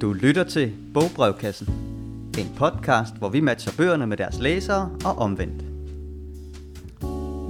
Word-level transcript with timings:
Du 0.00 0.12
lytter 0.12 0.44
til 0.44 0.72
Bogbrevkassen. 0.94 1.68
En 2.38 2.54
podcast, 2.56 3.16
hvor 3.18 3.28
vi 3.28 3.40
matcher 3.40 3.72
bøgerne 3.76 4.06
med 4.06 4.16
deres 4.16 4.38
læsere 4.38 4.90
og 5.04 5.18
omvendt. 5.18 5.64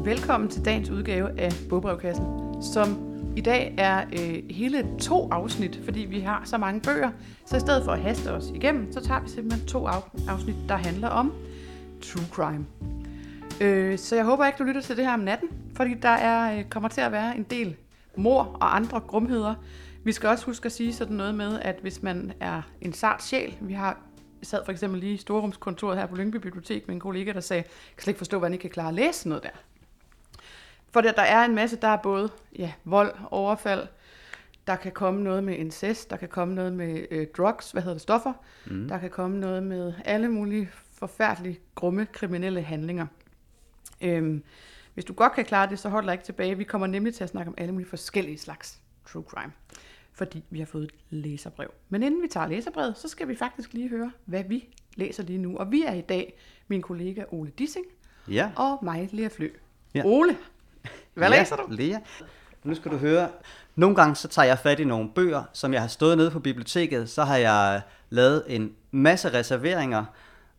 Velkommen 0.05 0.51
til 0.51 0.65
dagens 0.65 0.91
udgave 0.91 1.41
af 1.41 1.53
Bogbrevkassen, 1.69 2.25
som 2.63 2.99
i 3.37 3.41
dag 3.41 3.75
er 3.79 4.05
øh, 4.13 4.43
hele 4.51 4.87
to 5.01 5.29
afsnit, 5.31 5.81
fordi 5.85 6.01
vi 6.01 6.21
har 6.21 6.43
så 6.45 6.59
mange 6.59 6.81
bøger. 6.81 7.11
Så 7.47 7.57
i 7.57 7.61
stedet 7.61 7.85
for 7.85 7.93
at 7.93 8.01
haste 8.01 8.33
os 8.33 8.45
igennem, 8.55 8.93
så 8.93 9.01
tager 9.01 9.21
vi 9.21 9.29
simpelthen 9.29 9.67
to 9.69 9.87
afsnit, 10.29 10.57
der 10.69 10.77
handler 10.77 11.09
om 11.09 11.33
true 12.03 12.25
crime. 12.31 12.67
Øh, 13.61 13.99
så 13.99 14.17
jeg 14.17 14.25
håber 14.25 14.47
ikke, 14.47 14.59
du 14.59 14.65
lytter 14.65 14.81
til 14.81 14.97
det 14.97 15.05
her 15.05 15.15
om 15.15 15.21
natten, 15.21 15.49
fordi 15.77 15.95
der 16.03 16.09
er, 16.09 16.59
øh, 16.59 16.65
kommer 16.65 16.89
til 16.89 17.01
at 17.01 17.13
være 17.13 17.37
en 17.37 17.47
del 17.51 17.77
mor 18.17 18.57
og 18.61 18.77
andre 18.77 19.01
grumheder. 19.01 19.55
Vi 20.05 20.13
skal 20.13 20.29
også 20.29 20.47
huske 20.47 20.67
at 20.67 20.73
sige 20.73 20.95
sådan 20.95 21.17
noget 21.17 21.35
med, 21.35 21.61
at 21.61 21.79
hvis 21.83 22.03
man 22.03 22.33
er 22.41 22.63
en 22.81 22.93
sart 22.93 23.23
sjæl, 23.23 23.57
vi 23.61 23.73
har 23.73 23.99
sad 24.43 24.65
for 24.65 24.73
eksempel 24.73 25.01
lige 25.01 25.15
i 25.15 25.17
storrumskontoret 25.17 25.99
her 25.99 26.07
på 26.07 26.17
Lyngby 26.17 26.37
Bibliotek 26.37 26.87
med 26.87 26.95
en 26.95 27.01
kollega, 27.01 27.33
der 27.33 27.41
sagde, 27.41 27.63
jeg 27.63 27.97
kan 27.97 28.03
slet 28.03 28.11
ikke 28.11 28.19
forstå, 28.19 28.39
hvordan 28.39 28.55
I 28.55 28.57
kan 28.57 28.71
klare 28.71 28.89
at 28.89 28.95
læse 28.95 29.29
noget 29.29 29.43
der. 29.43 29.51
For 30.93 31.01
der, 31.01 31.13
der 31.13 31.23
er 31.23 31.45
en 31.45 31.55
masse, 31.55 31.77
der 31.77 31.89
er 31.89 31.97
både 31.97 32.31
ja, 32.59 32.73
vold, 32.85 33.15
overfald, 33.31 33.87
der 34.67 34.77
kan 34.77 34.93
komme 34.93 35.23
noget 35.23 35.45
med 35.45 35.57
incest, 35.57 36.11
der 36.11 36.17
kan 36.17 36.29
komme 36.29 36.55
noget 36.55 36.73
med 36.73 37.07
øh, 37.11 37.27
drugs, 37.37 37.71
hvad 37.71 37.83
hedder 37.83 37.95
det, 37.95 38.03
stoffer, 38.03 38.33
mm. 38.67 38.89
der 38.89 38.99
kan 38.99 39.11
komme 39.11 39.41
noget 39.41 39.63
med 39.63 39.93
alle 40.05 40.29
mulige 40.29 40.71
forfærdelige, 40.93 41.59
grumme 41.75 42.07
kriminelle 42.07 42.63
handlinger. 42.63 43.07
Øhm, 44.01 44.43
hvis 44.95 45.05
du 45.05 45.13
godt 45.13 45.33
kan 45.33 45.45
klare 45.45 45.71
det, 45.71 45.79
så 45.79 45.89
hold 45.89 46.05
dig 46.05 46.13
ikke 46.13 46.25
tilbage. 46.25 46.57
Vi 46.57 46.65
kommer 46.65 46.87
nemlig 46.87 47.15
til 47.15 47.25
at 47.25 47.31
snakke 47.31 47.49
om 47.49 47.55
alle 47.59 47.73
mulige 47.73 47.89
forskellige 47.89 48.39
slags 48.39 48.81
true 49.07 49.25
crime, 49.29 49.53
fordi 50.21 50.45
vi 50.51 50.59
har 50.59 50.67
fået 50.67 50.85
et 50.85 50.95
læserbrev. 51.11 51.71
Men 51.89 52.03
inden 52.03 52.23
vi 52.23 52.29
tager 52.29 52.47
læserbrevet, 52.47 52.99
så 52.99 53.09
skal 53.09 53.29
vi 53.29 53.37
faktisk 53.37 53.73
lige 53.73 53.89
høre, 53.89 54.13
hvad 54.25 54.45
vi 54.49 54.69
læser 54.97 55.23
lige 55.23 55.39
nu. 55.39 55.57
Og 55.57 55.73
vi 55.73 55.83
er 55.83 55.93
i 55.93 56.01
dag 56.01 56.39
min 56.69 56.83
kollega 56.83 57.23
Ole 57.31 57.51
Dissing 57.59 57.87
Ja, 58.29 58.51
og 58.57 58.79
mig, 58.83 59.09
Lea 59.13 59.29
Flø. 59.29 59.49
Ja. 59.95 60.03
Ole, 60.05 60.37
hvad 61.15 61.31
ja, 61.31 61.39
læser 61.39 61.57
du? 61.57 61.67
Lea. 61.71 61.99
Nu 62.65 62.75
skal 62.75 62.91
du 62.91 62.97
høre. 62.97 63.29
Nogle 63.77 63.97
gange 63.97 64.17
så 64.17 64.29
tager 64.29 64.47
jeg 64.47 64.59
fat 64.59 64.81
i 64.81 64.85
nogle 64.85 65.11
bøger, 65.15 65.43
som 65.53 65.73
jeg 65.73 65.81
har 65.81 65.89
stået 65.89 66.17
nede 66.17 66.31
på 66.31 66.41
biblioteket. 66.41 67.11
Så 67.11 67.25
har 67.25 67.37
jeg 67.37 67.83
lavet 68.11 68.45
en 68.49 68.73
masse 68.91 69.33
reserveringer, 69.33 70.05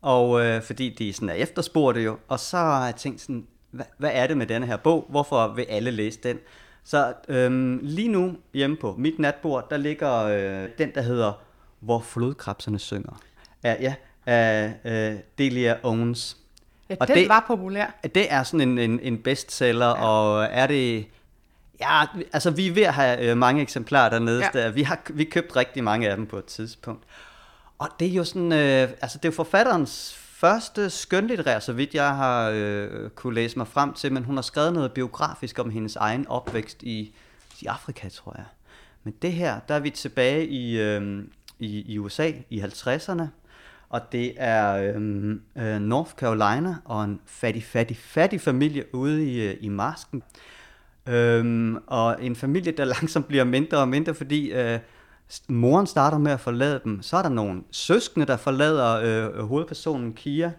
og 0.01 0.45
øh, 0.45 0.61
fordi 0.61 0.89
de 0.89 1.13
sådan 1.13 1.29
er 1.29 1.33
efterspurgte 1.33 2.01
jo. 2.01 2.17
Og 2.27 2.39
så 2.39 2.57
har 2.57 2.85
jeg 2.85 2.95
tænkt 2.95 3.21
sådan, 3.21 3.47
hvad, 3.71 3.85
hvad 3.97 4.11
er 4.13 4.27
det 4.27 4.37
med 4.37 4.47
denne 4.47 4.67
her 4.67 4.77
bog? 4.77 5.05
Hvorfor 5.09 5.47
vil 5.47 5.65
alle 5.69 5.91
læse 5.91 6.19
den? 6.23 6.39
Så 6.83 7.13
øhm, 7.27 7.79
lige 7.83 8.07
nu 8.07 8.35
hjemme 8.53 8.77
på 8.77 8.95
mit 8.97 9.19
natbord, 9.19 9.69
der 9.69 9.77
ligger 9.77 10.13
øh, 10.23 10.69
den, 10.77 10.91
der 10.95 11.01
hedder 11.01 11.33
Hvor 11.79 11.99
flodkrabserne 11.99 12.79
synger. 12.79 13.21
Ja, 13.63 13.75
ja 13.79 13.93
af 14.25 14.73
øh, 14.85 15.19
Delia 15.37 15.75
Owens. 15.83 16.37
Ja, 16.89 16.95
Og 16.99 17.07
den 17.07 17.15
det- 17.17 17.29
var 17.29 17.43
populær. 17.47 17.99
Det 18.15 18.33
er 18.33 18.43
sådan 18.43 18.69
en, 18.69 18.77
en, 18.77 18.99
en 18.99 19.17
bestseller, 19.17 19.87
ja. 19.87 20.05
og 20.07 20.43
er 20.51 20.67
det... 20.67 21.05
Ja, 21.81 22.03
altså 22.33 22.51
vi 22.51 22.67
er 22.67 22.71
ved 22.73 22.83
at 22.83 22.93
have 22.93 23.29
øh, 23.29 23.37
mange 23.37 23.61
eksemplarer 23.61 24.09
dernede. 24.09 24.43
Ja. 24.53 24.59
Ja. 24.63 24.69
Vi 24.69 24.83
har 24.83 25.01
vi 25.09 25.23
købt 25.23 25.55
rigtig 25.55 25.83
mange 25.83 26.09
af 26.09 26.17
dem 26.17 26.25
på 26.27 26.37
et 26.37 26.45
tidspunkt. 26.45 27.03
Og 27.77 27.87
det 27.99 28.07
er 28.07 28.11
jo 28.13 28.23
sådan, 28.23 28.51
øh, 28.51 28.89
altså 29.01 29.17
det 29.17 29.25
er 29.25 29.29
jo 29.29 29.35
forfatterens 29.35 30.19
første 30.41 30.89
skønlitterær, 30.89 31.59
så 31.59 31.73
vidt 31.73 31.95
jeg 31.95 32.15
har 32.15 32.49
øh, 32.49 33.09
kunne 33.09 33.35
læse 33.35 33.57
mig 33.57 33.67
frem 33.67 33.93
til, 33.93 34.13
men 34.13 34.23
hun 34.23 34.35
har 34.37 34.41
skrevet 34.41 34.73
noget 34.73 34.91
biografisk 34.91 35.59
om 35.59 35.69
hendes 35.69 35.95
egen 35.95 36.27
opvækst 36.27 36.83
i, 36.83 37.15
i 37.61 37.65
Afrika, 37.65 38.09
tror 38.09 38.33
jeg. 38.37 38.45
Men 39.03 39.13
det 39.21 39.33
her, 39.33 39.59
der 39.67 39.75
er 39.75 39.79
vi 39.79 39.89
tilbage 39.89 40.47
i, 40.47 40.79
øh, 40.79 41.23
i, 41.59 41.93
i 41.93 41.97
USA 41.97 42.31
i 42.49 42.61
50'erne, 42.61 43.23
og 43.89 44.01
det 44.11 44.33
er 44.37 44.93
øh, 44.95 45.35
øh, 45.55 45.79
North 45.79 46.11
Carolina 46.11 46.75
og 46.85 47.03
en 47.03 47.21
fattig, 47.25 47.63
fattig, 47.63 47.97
fattig 47.97 48.41
familie 48.41 48.95
ude 48.95 49.31
i, 49.31 49.47
øh, 49.47 49.57
i 49.59 49.69
marsken. 49.69 50.23
Øhm, 51.07 51.77
og 51.87 52.25
en 52.25 52.35
familie, 52.35 52.71
der 52.71 52.85
langsomt 52.99 53.27
bliver 53.27 53.43
mindre 53.43 53.77
og 53.77 53.87
mindre, 53.89 54.13
fordi 54.13 54.51
øh, 54.51 54.79
moren 55.47 55.87
starter 55.87 56.17
med 56.17 56.31
at 56.31 56.39
forlade 56.39 56.81
dem. 56.83 57.01
Så 57.01 57.17
er 57.17 57.21
der 57.21 57.29
nogle 57.29 57.63
søskende, 57.71 58.25
der 58.25 58.37
forlader 58.37 59.01
øh, 59.03 59.47
hovedpersonen 59.47 60.13
Kia. 60.13 60.51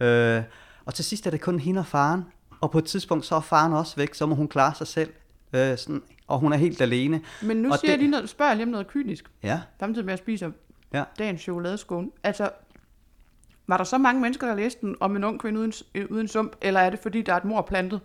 Øh, 0.00 0.42
og 0.84 0.94
til 0.94 1.04
sidst 1.04 1.26
er 1.26 1.30
det 1.30 1.40
kun 1.40 1.60
hende 1.60 1.78
og 1.78 1.86
faren. 1.86 2.24
Og 2.60 2.70
på 2.70 2.78
et 2.78 2.84
tidspunkt, 2.84 3.26
så 3.26 3.34
er 3.34 3.40
faren 3.40 3.72
også 3.72 3.96
væk, 3.96 4.14
så 4.14 4.26
må 4.26 4.34
hun 4.34 4.48
klare 4.48 4.74
sig 4.74 4.86
selv. 4.86 5.10
Øh, 5.52 5.78
sådan, 5.78 6.02
og 6.26 6.38
hun 6.38 6.52
er 6.52 6.56
helt 6.56 6.80
alene. 6.80 7.20
Men 7.42 7.56
nu 7.56 7.72
og 7.72 7.78
siger 7.78 7.92
jeg 7.92 7.98
lige 7.98 8.10
noget, 8.10 8.28
spørger 8.28 8.50
jeg 8.50 8.56
lige 8.56 8.66
om 8.66 8.70
noget 8.70 8.88
kynisk, 8.88 9.24
Ja, 9.42 9.60
samtidig 9.80 10.04
med 10.06 10.12
at 10.12 10.18
jeg 10.18 10.24
spiser 10.24 10.50
ja. 10.92 11.04
dagens 11.18 11.40
chokoladeskål. 11.40 12.12
Altså, 12.22 12.50
var 13.66 13.76
der 13.76 13.84
så 13.84 13.98
mange 13.98 14.20
mennesker, 14.20 14.46
der 14.46 14.54
læste 14.54 14.80
den 14.80 14.96
om 15.00 15.16
en 15.16 15.24
ung 15.24 15.40
kvinde 15.40 15.60
uden, 15.60 15.72
øh, 15.94 16.06
uden 16.10 16.28
sump, 16.28 16.56
eller 16.60 16.80
er 16.80 16.90
det 16.90 16.98
fordi, 16.98 17.22
der 17.22 17.32
er 17.32 17.36
et 17.36 17.44
mor 17.44 17.62
plantet 17.62 18.00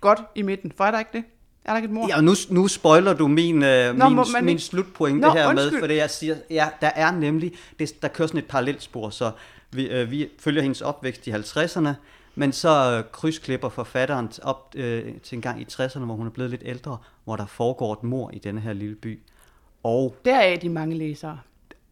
godt 0.00 0.22
i 0.34 0.42
midten? 0.42 0.72
For 0.76 0.84
er 0.84 0.90
der 0.90 0.98
ikke 0.98 1.10
det? 1.12 1.24
Er 1.64 1.70
der 1.70 1.76
ikke 1.76 1.86
et 1.86 1.92
mor? 1.92 2.08
Ja, 2.08 2.20
nu, 2.20 2.32
nu 2.50 2.68
spoiler 2.68 3.14
du 3.14 3.28
min, 3.28 3.62
øh, 3.62 3.94
Nå, 3.96 4.08
min, 4.08 4.16
må 4.16 4.24
man 4.32 4.44
min 4.44 4.58
slutpointe 4.58 5.20
Nå, 5.20 5.30
her 5.32 5.52
med, 5.52 5.62
undskyld. 5.62 5.80
for 5.80 5.86
det 5.86 5.96
jeg 5.96 6.10
siger, 6.10 6.36
ja, 6.50 6.68
der 6.80 6.90
er 6.94 7.10
nemlig, 7.12 7.52
det, 7.78 8.02
der 8.02 8.08
kører 8.08 8.28
sådan 8.28 8.38
et 8.38 8.46
parallelspor, 8.46 9.10
så 9.10 9.30
vi, 9.70 9.86
øh, 9.88 10.10
vi 10.10 10.28
følger 10.38 10.62
hendes 10.62 10.80
opvækst 10.80 11.26
i 11.26 11.30
50'erne, 11.30 11.88
men 12.34 12.52
så 12.52 12.92
øh, 12.98 13.04
krydsklipper 13.12 13.68
forfatteren 13.68 14.28
op 14.42 14.72
øh, 14.76 15.04
til 15.22 15.36
en 15.36 15.42
gang 15.42 15.60
i 15.60 15.66
60'erne, 15.72 15.98
hvor 15.98 16.14
hun 16.14 16.26
er 16.26 16.30
blevet 16.30 16.50
lidt 16.50 16.62
ældre, 16.64 16.98
hvor 17.24 17.36
der 17.36 17.46
foregår 17.46 17.92
et 17.92 18.02
mor 18.02 18.30
i 18.32 18.38
denne 18.38 18.60
her 18.60 18.72
lille 18.72 18.94
by. 18.96 19.20
Og 19.82 20.16
Der 20.24 20.36
er 20.36 20.56
de 20.56 20.68
mange 20.68 20.96
læsere. 20.96 21.38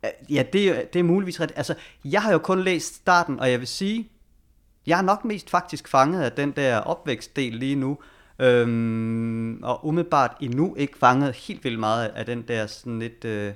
øh, 0.04 0.34
ja, 0.34 0.42
det, 0.52 0.68
er- 0.68 0.84
det 0.92 0.98
er 0.98 1.02
muligvis 1.02 1.40
rigtigt. 1.40 1.58
Altså, 1.58 1.74
jeg 2.04 2.22
har 2.22 2.32
jo 2.32 2.38
kun 2.38 2.60
læst 2.62 2.94
starten, 2.94 3.40
og 3.40 3.50
jeg 3.50 3.58
vil 3.60 3.68
sige, 3.68 4.08
jeg 4.86 4.98
er 4.98 5.02
nok 5.02 5.24
mest 5.24 5.50
faktisk 5.50 5.88
fanget 5.88 6.22
af 6.22 6.32
den 6.32 6.50
der 6.50 6.76
opvækstdel 6.78 7.52
lige 7.54 7.76
nu, 7.76 7.98
øhm, 8.40 9.62
og 9.62 9.86
umiddelbart 9.86 10.36
endnu 10.40 10.74
ikke 10.74 10.98
fanget 10.98 11.34
helt 11.36 11.64
vildt 11.64 11.78
meget 11.80 12.08
af 12.08 12.26
den 12.26 12.42
der 12.48 12.66
sådan 12.66 12.98
lidt, 12.98 13.24
øh, 13.24 13.52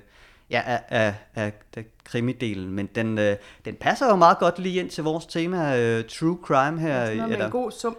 ja, 0.49 0.61
af, 0.65 0.81
af, 0.89 1.13
af, 1.35 1.53
af 1.77 1.85
krimidelen, 2.03 2.71
men 2.71 2.89
den, 2.95 3.17
øh, 3.19 3.35
den 3.65 3.75
passer 3.75 4.07
jo 4.09 4.15
meget 4.15 4.37
godt 4.39 4.59
lige 4.59 4.79
ind 4.79 4.89
til 4.89 5.03
vores 5.03 5.25
tema, 5.25 5.79
øh, 5.81 6.03
true 6.03 6.37
crime 6.43 6.79
her. 6.79 7.05
Sådan 7.05 7.17
noget 7.17 7.29
med 7.29 7.35
eller- 7.35 7.45
en 7.45 7.51
god 7.51 7.71
sump. 7.71 7.97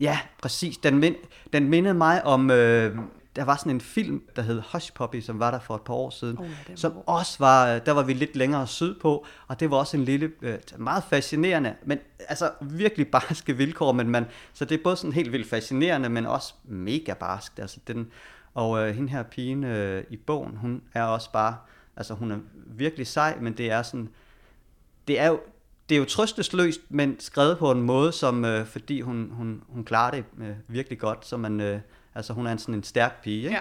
Ja, 0.00 0.18
præcis. 0.42 0.76
Den, 0.76 0.98
mind, 0.98 1.14
den 1.52 1.68
mindede 1.68 1.94
mig 1.94 2.24
om, 2.26 2.50
øh, 2.50 2.96
der 3.36 3.44
var 3.44 3.56
sådan 3.56 3.72
en 3.72 3.80
film, 3.80 4.22
der 4.36 4.42
hed 4.42 4.62
Hush 4.72 4.92
Puppy, 4.92 5.20
som 5.20 5.38
var 5.38 5.50
der 5.50 5.58
for 5.60 5.74
et 5.74 5.82
par 5.82 5.94
år 5.94 6.10
siden, 6.10 6.38
Oh, 6.38 6.48
var 6.48 6.76
som 6.76 6.92
god. 6.92 7.02
også 7.06 7.36
var, 7.38 7.78
der 7.78 7.92
var 7.92 8.02
vi 8.02 8.12
lidt 8.12 8.36
længere 8.36 8.66
sydpå, 8.66 9.26
og 9.48 9.60
det 9.60 9.70
var 9.70 9.76
også 9.76 9.96
en 9.96 10.04
lille, 10.04 10.32
øh, 10.42 10.58
meget 10.78 11.04
fascinerende, 11.10 11.74
men 11.84 11.98
altså 12.28 12.50
virkelig 12.60 13.08
barske 13.08 13.56
vilkår, 13.56 13.92
men 13.92 14.08
man, 14.08 14.26
så 14.52 14.64
det 14.64 14.78
er 14.78 14.82
både 14.82 14.96
sådan 14.96 15.12
helt 15.12 15.32
vildt 15.32 15.48
fascinerende, 15.48 16.08
men 16.08 16.26
også 16.26 16.54
mega 16.64 17.14
barskt. 17.14 17.58
Altså 17.58 17.80
den, 17.86 18.10
og 18.54 18.88
øh, 18.88 18.94
hende 18.94 19.08
her 19.10 19.22
pigen 19.22 19.64
øh, 19.64 20.04
i 20.10 20.16
bogen, 20.16 20.56
hun 20.56 20.82
er 20.94 21.02
også 21.02 21.32
bare, 21.32 21.56
altså 21.96 22.14
hun 22.14 22.30
er 22.30 22.38
virkelig 22.66 23.06
sej, 23.06 23.36
men 23.40 23.52
det 23.52 23.70
er 23.70 23.82
sådan, 23.82 24.08
det 25.08 25.20
er 25.20 25.26
jo, 25.26 25.40
det 25.88 25.94
er 25.94 25.98
jo 25.98 26.04
trøstesløst, 26.04 26.80
men 26.88 27.16
skrevet 27.20 27.58
på 27.58 27.70
en 27.70 27.82
måde, 27.82 28.12
som, 28.12 28.44
øh, 28.44 28.66
fordi 28.66 29.00
hun, 29.00 29.30
hun, 29.32 29.62
hun 29.68 29.84
klarer 29.84 30.10
det 30.10 30.24
øh, 30.38 30.54
virkelig 30.68 30.98
godt, 30.98 31.26
så 31.26 31.36
man, 31.36 31.60
øh, 31.60 31.80
altså 32.14 32.32
hun 32.32 32.46
er 32.46 32.52
en 32.52 32.58
sådan 32.58 32.74
en 32.74 32.82
stærk 32.82 33.22
pige, 33.22 33.36
ikke? 33.36 33.50
Ja. 33.50 33.60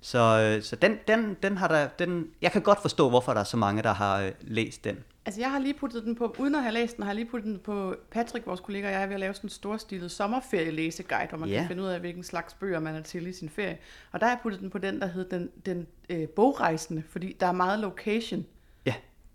Så, 0.00 0.18
øh, 0.56 0.62
så 0.62 0.76
den, 0.76 0.98
den, 1.08 1.36
den 1.42 1.56
har 1.56 1.68
der, 1.68 1.88
den, 1.88 2.26
jeg 2.42 2.52
kan 2.52 2.62
godt 2.62 2.80
forstå, 2.82 3.08
hvorfor 3.08 3.32
der 3.34 3.40
er 3.40 3.44
så 3.44 3.56
mange, 3.56 3.82
der 3.82 3.92
har 3.92 4.20
øh, 4.22 4.32
læst 4.40 4.84
den. 4.84 4.98
Altså, 5.26 5.40
jeg 5.40 5.50
har 5.50 5.58
lige 5.58 5.74
puttet 5.74 6.04
den 6.04 6.14
på, 6.14 6.34
uden 6.38 6.54
at 6.54 6.62
have 6.62 6.72
læst 6.74 6.96
den, 6.96 7.02
har 7.02 7.10
jeg 7.10 7.16
lige 7.16 7.30
puttet 7.30 7.46
den 7.52 7.58
på 7.58 7.94
Patrick, 8.10 8.46
vores 8.46 8.60
kollega, 8.60 8.86
og 8.86 8.92
jeg 8.92 9.02
er 9.02 9.06
ved 9.06 9.14
at 9.14 9.20
lave 9.20 9.34
sådan 9.34 9.46
en 9.46 9.50
storstilet 9.50 10.10
sommerferielæseguide, 10.10 11.28
hvor 11.28 11.38
man 11.38 11.48
Ja. 11.48 11.58
kan 11.58 11.68
finde 11.68 11.82
ud 11.82 11.88
af, 11.88 12.00
hvilken 12.00 12.24
slags 12.24 12.54
bøger 12.54 12.80
man 12.80 12.94
er 12.94 13.02
til 13.02 13.26
i 13.26 13.32
sin 13.32 13.48
ferie. 13.48 13.78
Og 14.12 14.20
der 14.20 14.26
har 14.26 14.32
jeg 14.32 14.40
puttet 14.42 14.60
den 14.60 14.70
på 14.70 14.78
den, 14.78 15.00
der 15.00 15.06
hedder 15.06 15.38
den, 15.38 15.50
den 15.66 15.86
øh, 16.10 16.28
bogrejsende, 16.28 17.02
fordi 17.10 17.36
der 17.40 17.46
er 17.46 17.52
meget 17.52 17.78
location. 17.80 18.46
Ja, 18.86 18.94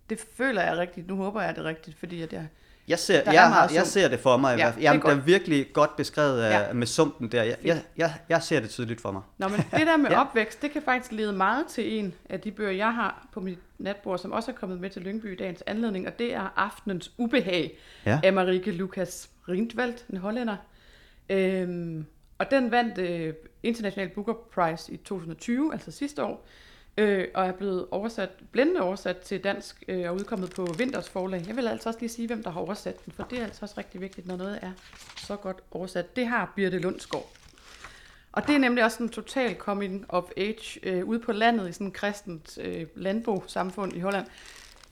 Det 0.09 0.19
føler 0.37 0.61
jeg 0.63 0.77
rigtigt. 0.77 1.07
Nu 1.07 1.15
håber 1.15 1.41
jeg 1.41 1.55
det 1.55 1.61
er 1.61 1.69
rigtigt, 1.69 1.97
fordi 1.99 2.21
at 2.21 2.33
jeg... 2.33 2.47
jeg 2.87 2.99
ser, 2.99 3.23
Der 3.23 3.29
er 3.29 3.33
jeg, 3.33 3.47
har, 3.53 3.71
jeg 3.73 3.87
ser 3.87 4.07
det 4.07 4.19
for 4.19 4.37
mig. 4.37 4.57
Ja, 4.57 4.65
det 4.67 4.73
er 4.77 4.81
Jamen, 4.81 5.01
det 5.01 5.07
er 5.09 5.13
godt. 5.15 5.25
virkelig 5.25 5.67
godt 5.73 5.95
beskrevet 5.95 6.41
af, 6.41 6.67
Ja. 6.67 6.73
med 6.73 6.87
sumpen 6.87 7.31
der. 7.31 7.43
Jeg, 7.43 7.57
jeg, 7.63 7.81
jeg, 7.97 8.13
jeg 8.29 8.41
ser 8.43 8.59
det 8.59 8.69
tydeligt 8.69 9.01
for 9.01 9.11
mig. 9.11 9.21
Nå, 9.37 9.47
men 9.47 9.57
det 9.57 9.87
der 9.87 9.97
med 9.97 10.09
ja. 10.11 10.21
opvækst, 10.21 10.61
det 10.61 10.71
kan 10.71 10.81
faktisk 10.81 11.11
lede 11.11 11.33
meget 11.33 11.67
til 11.67 11.99
en 11.99 12.13
af 12.29 12.39
de 12.39 12.51
bøger, 12.51 12.71
jeg 12.71 12.93
har 12.93 13.27
på 13.33 13.39
mit 13.39 13.59
natbord, 13.79 14.17
som 14.19 14.31
også 14.31 14.51
er 14.51 14.55
kommet 14.55 14.79
med 14.81 14.89
til 14.89 15.01
Lyngby 15.01 15.33
i 15.33 15.35
dagens 15.35 15.63
anledning, 15.67 16.07
og 16.07 16.19
det 16.19 16.33
er 16.33 16.53
Aftenens 16.55 17.11
Ubehag 17.17 17.77
Ja. 18.05 18.19
af 18.23 18.33
Marike 18.33 18.71
Lukas 18.71 19.29
Rindvald, 19.49 19.93
en 20.09 20.17
hollænder. 20.17 20.55
Øhm, 21.29 22.05
og 22.37 22.51
den 22.51 22.71
vandt 22.71 22.97
øh, 22.97 23.33
International 23.63 24.09
Booker 24.09 24.33
Prize 24.33 24.93
i 24.93 24.97
2020, 24.97 25.73
altså 25.73 25.91
sidste 25.91 26.23
år, 26.23 26.45
øh, 26.97 27.27
og 27.33 27.45
er 27.45 27.51
blevet 27.51 27.85
oversat, 27.91 28.29
blændende 28.51 28.81
oversat 28.81 29.17
til 29.17 29.43
dansk 29.43 29.83
øh, 29.87 30.09
og 30.09 30.15
udkommet 30.15 30.53
på 30.55 30.65
Vinters 30.77 31.09
forlag. 31.09 31.43
Jeg 31.47 31.55
vil 31.55 31.67
altså 31.67 31.89
også 31.89 31.99
lige 31.99 32.09
sige, 32.09 32.27
hvem 32.27 32.43
der 32.43 32.49
har 32.49 32.61
oversat 32.61 33.05
den, 33.05 33.13
for 33.13 33.23
det 33.23 33.39
er 33.39 33.43
altså 33.43 33.59
også 33.61 33.75
rigtig 33.77 34.01
vigtigt, 34.01 34.27
når 34.27 34.35
noget 34.35 34.59
er 34.61 34.71
så 35.17 35.35
godt 35.35 35.57
oversat. 35.71 36.15
Det 36.15 36.27
har 36.27 36.53
Birte 36.55 36.79
Lundsgaard. 36.79 37.29
Og 38.31 38.47
det 38.47 38.55
er 38.55 38.59
nemlig 38.59 38.83
også 38.83 39.03
en 39.03 39.09
total 39.09 39.55
coming 39.55 40.05
of 40.09 40.23
age 40.37 40.79
øh, 40.83 41.05
ude 41.05 41.19
på 41.19 41.31
landet 41.31 41.69
i 41.69 41.71
sådan 41.71 41.87
et 41.87 41.93
kristent 41.93 42.57
øh, 42.61 42.85
landbosamfund 42.95 43.93
i 43.93 43.99
Holland. 43.99 44.27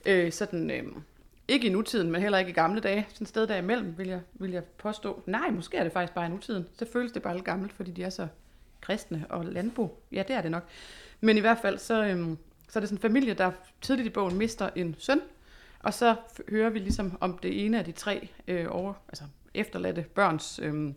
Øh, 0.06 0.32
sådan, 0.32 0.70
øh, 0.70 0.82
ikke 1.48 1.66
i 1.66 1.70
nutiden, 1.70 2.10
men 2.10 2.22
heller 2.22 2.38
ikke 2.38 2.50
i 2.50 2.54
gamle 2.54 2.80
dage. 2.80 3.06
Sådan 3.08 3.24
et 3.24 3.28
sted 3.28 3.46
derimellem, 3.46 3.98
vil 3.98 4.08
jeg, 4.08 4.20
vil 4.34 4.50
jeg 4.50 4.64
påstå. 4.64 5.22
Nej, 5.26 5.50
måske 5.50 5.76
er 5.76 5.82
det 5.82 5.92
faktisk 5.92 6.14
bare 6.14 6.26
i 6.26 6.28
nutiden. 6.28 6.66
Så 6.78 6.86
føles 6.92 7.12
det 7.12 7.22
bare 7.22 7.34
lidt 7.34 7.44
gammelt, 7.44 7.72
fordi 7.72 7.90
de 7.90 8.02
er 8.02 8.10
så 8.10 8.28
kristne 8.80 9.26
og 9.28 9.44
landbo. 9.44 10.02
Ja, 10.12 10.22
det 10.28 10.36
er 10.36 10.40
det 10.40 10.50
nok. 10.50 10.64
Men 11.24 11.36
i 11.36 11.40
hvert 11.40 11.58
fald, 11.58 11.78
så, 11.78 12.04
øhm, 12.04 12.38
så 12.68 12.78
er 12.78 12.80
det 12.80 12.88
sådan 12.88 12.98
en 12.98 13.02
familie, 13.02 13.34
der 13.34 13.52
tidligt 13.80 14.06
i 14.06 14.10
bogen 14.10 14.38
mister 14.38 14.70
en 14.76 14.94
søn, 14.98 15.20
og 15.80 15.94
så 15.94 16.16
hører 16.48 16.70
vi 16.70 16.78
ligesom 16.78 17.18
om 17.20 17.38
det 17.38 17.64
ene 17.64 17.78
af 17.78 17.84
de 17.84 17.92
tre 17.92 18.28
øh, 18.48 18.66
over, 18.68 18.94
altså 19.08 19.24
efterladte 19.54 20.04
børns 20.14 20.60
øh, 20.62 20.92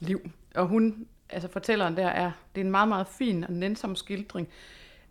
liv. 0.00 0.30
Og 0.54 0.66
hun, 0.66 1.06
altså 1.30 1.48
fortælleren 1.48 1.96
der 1.96 2.06
er, 2.06 2.32
det 2.54 2.60
er 2.60 2.64
en 2.64 2.70
meget, 2.70 2.88
meget 2.88 3.06
fin 3.06 3.44
og 3.44 3.52
nænsom 3.52 3.96
skildring. 3.96 4.48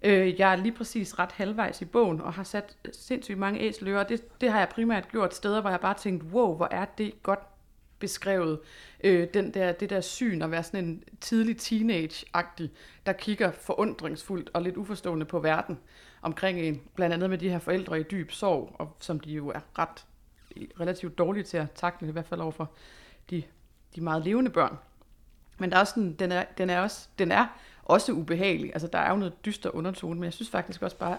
Øh, 0.03 0.39
jeg 0.39 0.51
er 0.51 0.55
lige 0.55 0.71
præcis 0.71 1.19
ret 1.19 1.31
halvvejs 1.31 1.81
i 1.81 1.85
bogen, 1.85 2.21
og 2.21 2.33
har 2.33 2.43
sat 2.43 2.77
sindssygt 2.91 3.37
mange 3.37 3.59
æsler, 3.59 3.99
og 3.99 4.09
det, 4.09 4.41
det 4.41 4.51
har 4.51 4.59
jeg 4.59 4.69
primært 4.69 5.11
gjort 5.11 5.35
steder, 5.35 5.61
hvor 5.61 5.69
jeg 5.69 5.79
bare 5.79 5.93
tænkt, 5.93 6.23
wow, 6.23 6.55
hvor 6.55 6.67
er 6.71 6.85
det 6.85 7.23
godt 7.23 7.39
beskrevet. 7.99 8.59
Øh, 9.03 9.27
den 9.33 9.53
der, 9.53 9.71
det 9.71 9.89
der 9.89 10.01
syn 10.01 10.41
at 10.41 10.51
være 10.51 10.63
sådan 10.63 10.85
en 10.85 11.03
tidlig 11.21 11.57
teenage-agtig, 11.57 12.69
der 13.05 13.13
kigger 13.13 13.51
forundringsfuldt 13.51 14.49
og 14.53 14.61
lidt 14.61 14.77
uforstående 14.77 15.25
på 15.25 15.39
verden 15.39 15.79
omkring 16.21 16.59
en, 16.59 16.81
blandt 16.95 17.13
andet 17.13 17.29
med 17.29 17.37
de 17.37 17.49
her 17.49 17.59
forældre 17.59 17.99
i 17.99 18.03
dyb 18.03 18.31
sorg, 18.31 18.75
og 18.79 18.97
som 18.99 19.19
de 19.19 19.31
jo 19.31 19.49
er 19.49 19.59
ret 19.79 20.05
relativt 20.79 21.17
dårlige 21.17 21.43
til 21.43 21.57
at 21.57 21.71
takle, 21.71 22.07
i 22.07 22.11
hvert 22.11 22.25
fald 22.25 22.41
overfor 22.41 22.71
de, 23.29 23.43
de 23.95 24.01
meget 24.01 24.23
levende 24.23 24.51
børn. 24.51 24.77
Men 25.57 25.69
der 25.69 25.75
er 25.75 25.79
også 25.79 25.93
sådan, 25.93 26.13
den, 26.13 26.31
er, 26.31 26.45
den, 26.57 26.69
er 26.69 26.81
også, 26.81 27.07
den 27.19 27.31
er 27.31 27.47
også 27.83 28.11
ubehagelig. 28.11 28.73
Altså, 28.73 28.87
der 28.87 28.99
er 28.99 29.09
jo 29.11 29.17
noget 29.17 29.45
dyster 29.45 29.75
undertone, 29.75 30.15
men 30.15 30.23
jeg 30.23 30.33
synes 30.33 30.49
faktisk 30.49 30.81
også 30.81 30.97
bare, 30.97 31.17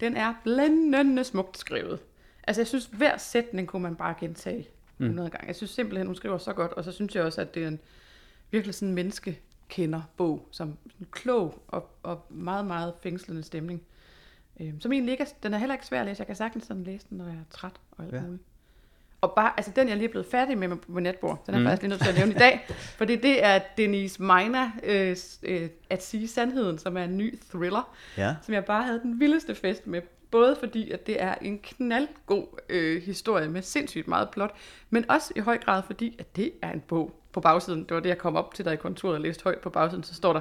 den 0.00 0.16
er 0.16 0.34
blændende 0.44 1.24
smukt 1.24 1.58
skrevet. 1.58 2.00
Altså, 2.44 2.62
jeg 2.62 2.66
synes, 2.66 2.86
hver 2.86 3.16
sætning 3.16 3.68
kunne 3.68 3.82
man 3.82 3.96
bare 3.96 4.14
gentage 4.20 4.68
100 4.98 5.30
gange. 5.30 5.46
Jeg 5.46 5.56
synes 5.56 5.70
simpelthen, 5.70 6.06
hun 6.06 6.16
skriver 6.16 6.38
så 6.38 6.52
godt, 6.52 6.72
og 6.72 6.84
så 6.84 6.92
synes 6.92 7.14
jeg 7.14 7.24
også, 7.24 7.40
at 7.40 7.54
det 7.54 7.64
er 7.64 7.68
en 7.68 7.80
virkelig 8.50 8.74
sådan 8.74 8.88
en 8.88 8.94
menneskekender 8.94 10.02
bog, 10.16 10.48
som 10.50 10.68
en 11.00 11.06
klog 11.10 11.62
og, 11.68 11.90
og 12.02 12.26
meget, 12.30 12.64
meget 12.66 12.94
fængslende 13.02 13.42
stemning. 13.42 13.82
Øhm, 14.60 14.80
som 14.80 14.92
egentlig 14.92 15.12
ikke 15.12 15.22
er, 15.24 15.28
den 15.42 15.54
er 15.54 15.58
heller 15.58 15.74
ikke 15.74 15.86
svær 15.86 16.00
at 16.00 16.06
læse. 16.06 16.20
Jeg 16.20 16.26
kan 16.26 16.36
sagtens 16.36 16.64
sådan 16.66 16.84
læse 16.84 17.06
den, 17.10 17.18
når 17.18 17.24
jeg 17.24 17.34
er 17.34 17.44
træt 17.50 17.72
og 17.90 18.04
alt 18.04 18.14
Ja. 18.14 18.20
muligt. 18.20 18.42
Og 19.20 19.32
bare, 19.36 19.52
altså 19.56 19.72
den 19.76 19.88
jeg 19.88 19.96
lige 19.96 20.06
er 20.08 20.10
blevet 20.10 20.26
færdig 20.26 20.58
med 20.58 20.76
på 20.76 21.00
natbord, 21.00 21.42
den 21.46 21.54
er 21.54 21.58
Mm. 21.58 21.62
mm. 21.62 21.68
faktisk 21.68 21.82
lige 21.82 21.88
nødt 21.90 22.00
til 22.02 22.08
at 22.08 22.16
nævne 22.16 22.32
i 22.32 22.38
dag, 22.38 22.66
fordi 22.98 23.16
det 23.16 23.44
er 23.44 23.60
Denise 23.76 24.22
Meiner, 24.22 24.70
øh, 24.82 25.16
øh, 25.42 25.68
At 25.90 26.02
sige 26.04 26.28
sandheden, 26.28 26.78
som 26.78 26.96
er 26.96 27.04
en 27.04 27.16
ny 27.18 27.38
thriller, 27.50 27.94
Ja. 28.16 28.36
som 28.42 28.54
jeg 28.54 28.64
bare 28.64 28.82
havde 28.82 29.00
den 29.02 29.20
vildeste 29.20 29.54
fest 29.54 29.86
med. 29.86 30.02
Både 30.32 30.56
fordi, 30.60 30.90
at 30.90 31.06
det 31.06 31.22
er 31.22 31.34
en 31.34 31.58
knaldgod 31.58 32.46
øh, 32.68 33.02
historie 33.02 33.48
med 33.48 33.62
sindssygt 33.62 34.08
meget 34.08 34.30
plot, 34.30 34.54
men 34.90 35.10
også 35.10 35.32
i 35.36 35.40
høj 35.40 35.58
grad 35.58 35.82
fordi, 35.86 36.16
at 36.18 36.36
det 36.36 36.52
er 36.62 36.72
en 36.72 36.80
bog 36.80 37.20
på 37.32 37.40
bagsiden. 37.40 37.84
Det 37.84 37.94
var 37.94 38.00
det, 38.00 38.08
jeg 38.08 38.18
kom 38.18 38.36
op 38.36 38.54
til 38.54 38.64
der 38.64 38.72
i 38.72 38.76
kontoret 38.76 39.14
og 39.14 39.20
læste 39.20 39.44
højt 39.44 39.58
på 39.58 39.70
bagsiden. 39.70 40.04
Så 40.04 40.14
står 40.14 40.32
der, 40.32 40.40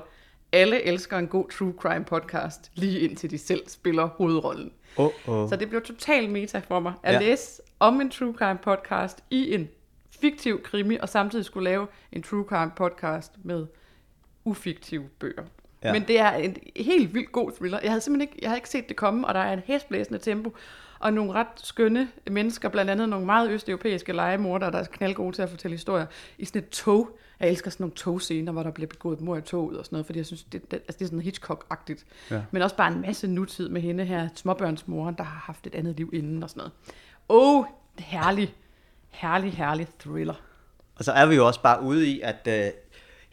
alle 0.52 0.84
elsker 0.84 1.18
en 1.18 1.28
god 1.28 1.50
true 1.50 1.74
crime 1.78 2.06
podcast, 2.06 2.72
lige 2.76 3.00
indtil 3.00 3.32
de 3.32 3.38
selv 3.38 3.68
spiller 3.68 4.06
hovedrollen. 4.06 4.72
Oh, 4.98 5.12
oh. 5.28 5.50
Så 5.50 5.56
det 5.56 5.70
blev 5.70 5.82
totalt 5.82 6.32
meta 6.32 6.60
for 6.60 6.80
mig 6.80 6.94
at 7.04 7.14
ja. 7.14 7.20
læse 7.20 7.62
om 7.80 8.02
en 8.02 8.10
true 8.10 8.34
crime 8.38 8.60
podcast 8.64 9.24
i 9.30 9.54
en 9.54 9.70
fiktiv 10.22 10.64
krimi, 10.64 10.98
og 10.98 11.10
samtidig 11.10 11.46
skulle 11.46 11.70
lave 11.70 11.88
en 12.12 12.24
true 12.24 12.46
crime 12.50 12.72
podcast 12.76 13.32
med 13.44 13.68
ufiktive 14.46 15.04
bøger. 15.20 15.44
Ja. 15.84 15.94
Men 15.94 16.04
det 16.08 16.20
er 16.20 16.32
en 16.32 16.58
helt 16.76 17.14
vildt 17.14 17.32
god 17.32 17.52
thriller. 17.52 17.80
Jeg 17.84 17.92
havde 17.92 18.02
simpelthen 18.02 18.30
ikke, 18.30 18.40
jeg 18.42 18.50
havde 18.50 18.58
ikke 18.58 18.70
set 18.70 18.90
det 18.90 18.96
komme, 18.96 19.28
og 19.28 19.34
der 19.34 19.40
er 19.40 19.54
en 19.54 19.62
hæsblæsende 19.66 20.20
tempo, 20.20 20.56
og 21.00 21.14
nogle 21.14 21.34
ret 21.34 21.48
skønne 21.56 22.08
mennesker, 22.32 22.70
blandt 22.70 22.92
andet 22.92 23.10
nogle 23.10 23.26
meget 23.26 23.50
østeuropæiske 23.52 24.14
legemordere, 24.14 24.72
der 24.72 24.78
er 24.78 24.84
knaldgode 24.84 25.36
til 25.36 25.42
at 25.42 25.50
fortælle 25.50 25.76
historier 25.76 26.06
i 26.38 26.46
sådan 26.46 26.62
et 26.62 26.70
tog. 26.70 27.18
Jeg 27.40 27.50
elsker 27.50 27.72
sådan 27.72 27.84
nogle 27.84 27.96
togscener, 27.96 28.52
hvor 28.52 28.64
der 28.64 28.72
bliver 28.72 28.88
begået 28.88 29.18
et 29.18 29.22
mord 29.22 29.38
i 29.38 29.42
toget 29.42 29.78
og 29.78 29.86
sådan 29.86 29.96
noget, 29.96 30.06
fordi 30.06 30.20
jeg 30.20 30.26
synes, 30.26 30.44
det, 30.44 30.72
det, 30.72 30.78
altså 30.78 31.00
det 31.00 31.02
er 31.02 31.06
sådan 31.06 31.22
Hitchcock-agtigt. 31.22 32.06
Ja. 32.32 32.42
Men 32.52 32.62
også 32.62 32.76
bare 32.76 32.94
en 32.94 33.02
masse 33.02 33.28
nutid 33.28 33.70
med 33.70 33.82
hende 33.82 34.06
her, 34.06 34.30
småbørnsmoren, 34.36 35.16
der 35.16 35.24
har 35.24 35.44
haft 35.46 35.68
et 35.68 35.76
andet 35.76 35.98
liv 35.98 36.10
inden 36.14 36.44
og 36.44 36.50
sådan 36.50 36.60
noget. 36.60 36.72
Åh, 37.30 37.60
oh, 37.60 37.66
herlig, 38.00 38.56
herlig, 39.10 39.54
herlig 39.54 39.88
thriller. 40.00 40.36
Og 40.96 41.04
så 41.04 41.12
er 41.12 41.26
vi 41.26 41.36
jo 41.36 41.48
også 41.48 41.62
bare 41.62 41.82
ude 41.82 42.08
i, 42.08 42.22
at 42.22 42.48
øh, 42.48 42.72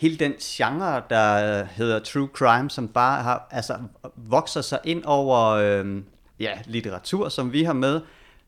hele 0.01 0.17
den 0.17 0.33
genre, 0.33 1.03
der 1.11 1.65
hedder 1.65 1.99
true 1.99 2.29
crime, 2.35 2.71
som 2.71 2.89
bare 2.89 3.23
har, 3.23 3.49
altså, 3.51 3.77
vokser 4.17 4.61
sig 4.61 4.79
ind 4.85 5.05
over 5.05 5.49
øh, 5.49 6.03
ja, 6.41 6.59
litteratur, 6.65 7.29
som 7.29 7.53
vi 7.53 7.65
har 7.65 7.73
med, 7.73 8.01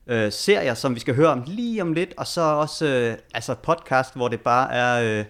øh, 0.07 0.33
serier, 0.33 0.75
som 0.75 0.95
vi 0.95 1.01
skal 1.01 1.15
høre 1.15 1.29
om 1.29 1.43
lige 1.47 1.83
om 1.83 1.93
lidt, 1.93 2.15
og 2.17 2.27
så 2.27 2.41
også 2.41 2.87
øh, 2.87 3.17
altså 3.35 3.55
podcast, 3.55 4.17
hvor 4.17 4.29
det 4.29 4.41
bare 4.41 4.73
er 4.73 5.19
øh, 5.21 5.25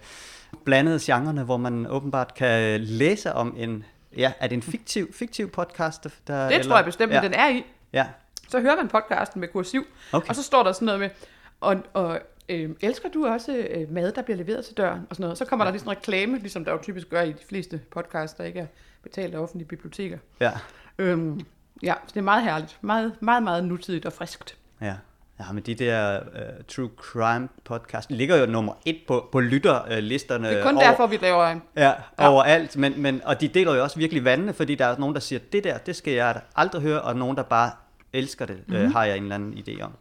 blandede 0.64 0.99
genrerne, 1.02 1.43
hvor 1.43 1.56
man 1.56 1.87
åbenbart 1.87 2.34
kan 2.34 2.81
læse 2.81 3.32
om 3.32 3.55
en, 3.58 3.84
ja, 4.16 4.32
er 4.40 4.46
det 4.46 4.56
en 4.56 4.62
fiktiv, 4.62 5.14
fiktiv 5.14 5.50
podcast? 5.50 6.06
Der, 6.26 6.49
Det 6.49 6.62
tror 6.66 6.76
jeg 6.76 6.84
bestemt, 6.84 7.12
ja. 7.12 7.20
den 7.20 7.34
er 7.34 7.49
i. 7.49 7.64
Ja, 7.93 8.06
Så 8.49 8.61
hører 8.61 8.76
man 8.76 8.88
podcasten 8.88 9.40
med 9.40 9.49
kursiv, 9.49 9.84
Okay. 10.12 10.28
og 10.28 10.37
så 10.37 10.43
står 10.43 10.62
der 10.62 10.73
sådan 10.73 10.87
noget 10.87 11.00
med, 11.00 11.11
og, 11.61 11.76
og 11.93 12.19
øh, 12.50 12.70
elsker 12.81 13.08
du 13.08 13.26
også 13.26 13.67
øh, 13.70 13.93
mad, 13.93 14.12
der 14.12 14.23
bliver 14.23 14.37
leveret 14.37 14.64
til 14.64 14.76
døren, 14.76 15.00
og 15.11 15.17
sådan 15.17 15.25
noget. 15.25 15.38
Så 15.38 15.44
kommer 15.44 15.64
der 15.64 15.73
lige 15.73 15.81
sådan 15.81 15.93
en 15.93 15.97
reklame, 15.97 16.38
ligesom 16.38 16.64
der 16.64 16.73
jo 16.73 16.79
typisk 16.82 17.08
gør 17.08 17.23
i 17.23 17.32
de 17.32 17.44
fleste 17.49 17.81
podcasts, 17.91 18.37
der 18.37 18.44
ikke 18.44 18.61
er 18.61 18.67
betalt 19.02 19.35
af 19.35 19.38
offentlige 19.38 19.69
biblioteker. 19.69 20.19
ja, 20.41 20.52
Øhm, 20.99 21.41
ja, 21.82 21.94
så 22.06 22.11
det 22.14 22.17
er 22.17 22.25
meget 22.25 22.44
herligt. 22.44 22.79
Meget, 22.81 23.12
meget, 23.20 23.43
meget 23.43 23.64
nutidigt 23.64 24.06
og 24.06 24.12
friskt. 24.12 24.56
Ja. 24.81 24.94
Ja, 25.41 25.52
men 25.52 25.62
de 25.62 25.75
der 25.75 26.20
uh, 26.20 26.64
True 26.69 26.91
Crime 26.97 27.49
podcast 27.64 28.11
ligger 28.11 28.37
jo 28.37 28.47
nummer 28.47 28.73
et 28.85 28.99
på, 29.08 29.29
på 29.32 29.41
lytterlisterne. 29.41 30.49
Det 30.49 30.58
er 30.58 30.62
kun 30.62 30.76
over, 30.76 30.87
derfor, 30.87 31.06
vi 31.06 31.17
laver 31.17 31.47
en... 31.47 31.62
Ja, 31.76 31.82
Ja. 31.82 31.93
ja, 32.19 32.29
overalt. 32.29 32.76
Men, 32.76 33.02
men, 33.02 33.20
og 33.25 33.41
de 33.41 33.49
deler 33.49 33.75
jo 33.75 33.82
også 33.82 33.97
virkelig 33.99 34.25
vandene, 34.25 34.52
fordi 34.52 34.75
der 34.75 34.87
er 34.87 34.99
nogen, 34.99 35.14
der 35.14 35.20
siger, 35.20 35.38
det 35.52 35.64
der, 35.64 35.79
det 35.79 35.97
skal 35.97 36.12
jeg 36.12 36.41
aldrig 36.56 36.82
høre, 36.82 37.02
og 37.02 37.17
nogen, 37.17 37.37
der 37.37 37.43
bare 37.43 37.70
elsker 38.12 38.47
det, 38.47 38.56
mm-hmm. 38.67 38.82
øh, 38.85 38.93
har 38.93 39.05
jeg 39.05 39.17
en 39.17 39.23
eller 39.23 39.35
anden 39.35 39.55
idé 39.55 39.82
om. 39.82 39.93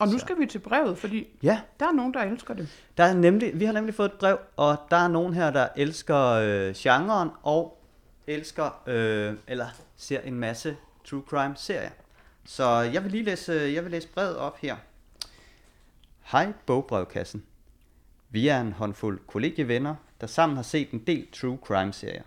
Og 0.00 0.06
nu 0.08 0.12
Så. 0.12 0.18
skal 0.18 0.38
vi 0.38 0.46
til 0.46 0.58
brevet, 0.58 0.98
fordi 0.98 1.26
Ja, 1.42 1.60
der 1.80 1.86
er 1.86 1.92
nogen, 1.92 2.14
der 2.14 2.20
elsker 2.20 2.54
det. 2.54 2.68
der 2.96 3.04
er 3.04 3.14
nemlig, 3.14 3.60
vi 3.60 3.64
har 3.64 3.72
nemlig 3.72 3.94
fået 3.94 4.06
et 4.06 4.18
brev, 4.18 4.38
og 4.56 4.76
der 4.90 4.96
er 4.96 5.08
nogen 5.08 5.34
her, 5.34 5.50
der 5.50 5.68
elsker 5.76 6.18
øh, 6.26 6.74
genren, 6.76 7.28
og 7.42 7.82
elsker, 8.26 8.82
øh, 8.86 9.34
eller 9.46 9.66
ser 9.96 10.20
en 10.20 10.34
masse 10.34 10.76
True 11.04 11.22
Crime 11.28 11.54
serier. 11.56 11.90
Så 12.44 12.68
jeg 12.70 13.04
vil 13.04 13.10
lige 13.12 13.24
læse, 13.24 13.52
jeg 13.52 13.84
vil 13.84 13.90
læse 13.90 14.08
brevet 14.08 14.36
op 14.36 14.58
her. 14.58 14.76
Hej 16.22 16.52
bogbrevkassen. 16.66 17.42
Vi 18.30 18.48
er 18.48 18.60
en 18.60 18.72
håndfuld 18.72 19.20
kollegievenner, 19.26 19.94
der 20.20 20.26
sammen 20.26 20.56
har 20.56 20.62
set 20.62 20.90
en 20.90 20.98
del 20.98 21.26
True 21.32 21.58
Crime 21.64 21.92
serier. 21.92 22.22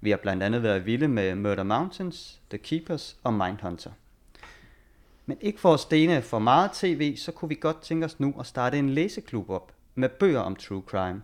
Vi 0.00 0.10
har 0.10 0.16
blandt 0.16 0.42
andet 0.42 0.62
været 0.62 0.86
vilde 0.86 1.08
med 1.08 1.34
Murder 1.34 1.62
Mountains, 1.62 2.40
The 2.50 2.58
Keepers 2.58 3.16
og 3.24 3.34
Mindhunter. 3.34 3.90
Men 5.26 5.38
ikke 5.40 5.60
for 5.60 5.74
at 5.74 5.80
stene 5.80 6.22
for 6.22 6.38
meget 6.38 6.72
tv, 6.72 7.16
så 7.16 7.32
kunne 7.32 7.48
vi 7.48 7.54
godt 7.54 7.80
tænke 7.80 8.04
os 8.04 8.20
nu 8.20 8.34
at 8.40 8.46
starte 8.46 8.78
en 8.78 8.90
læseklub 8.90 9.50
op 9.50 9.72
med 9.94 10.08
bøger 10.08 10.40
om 10.40 10.56
true 10.56 10.82
crime. 10.86 11.22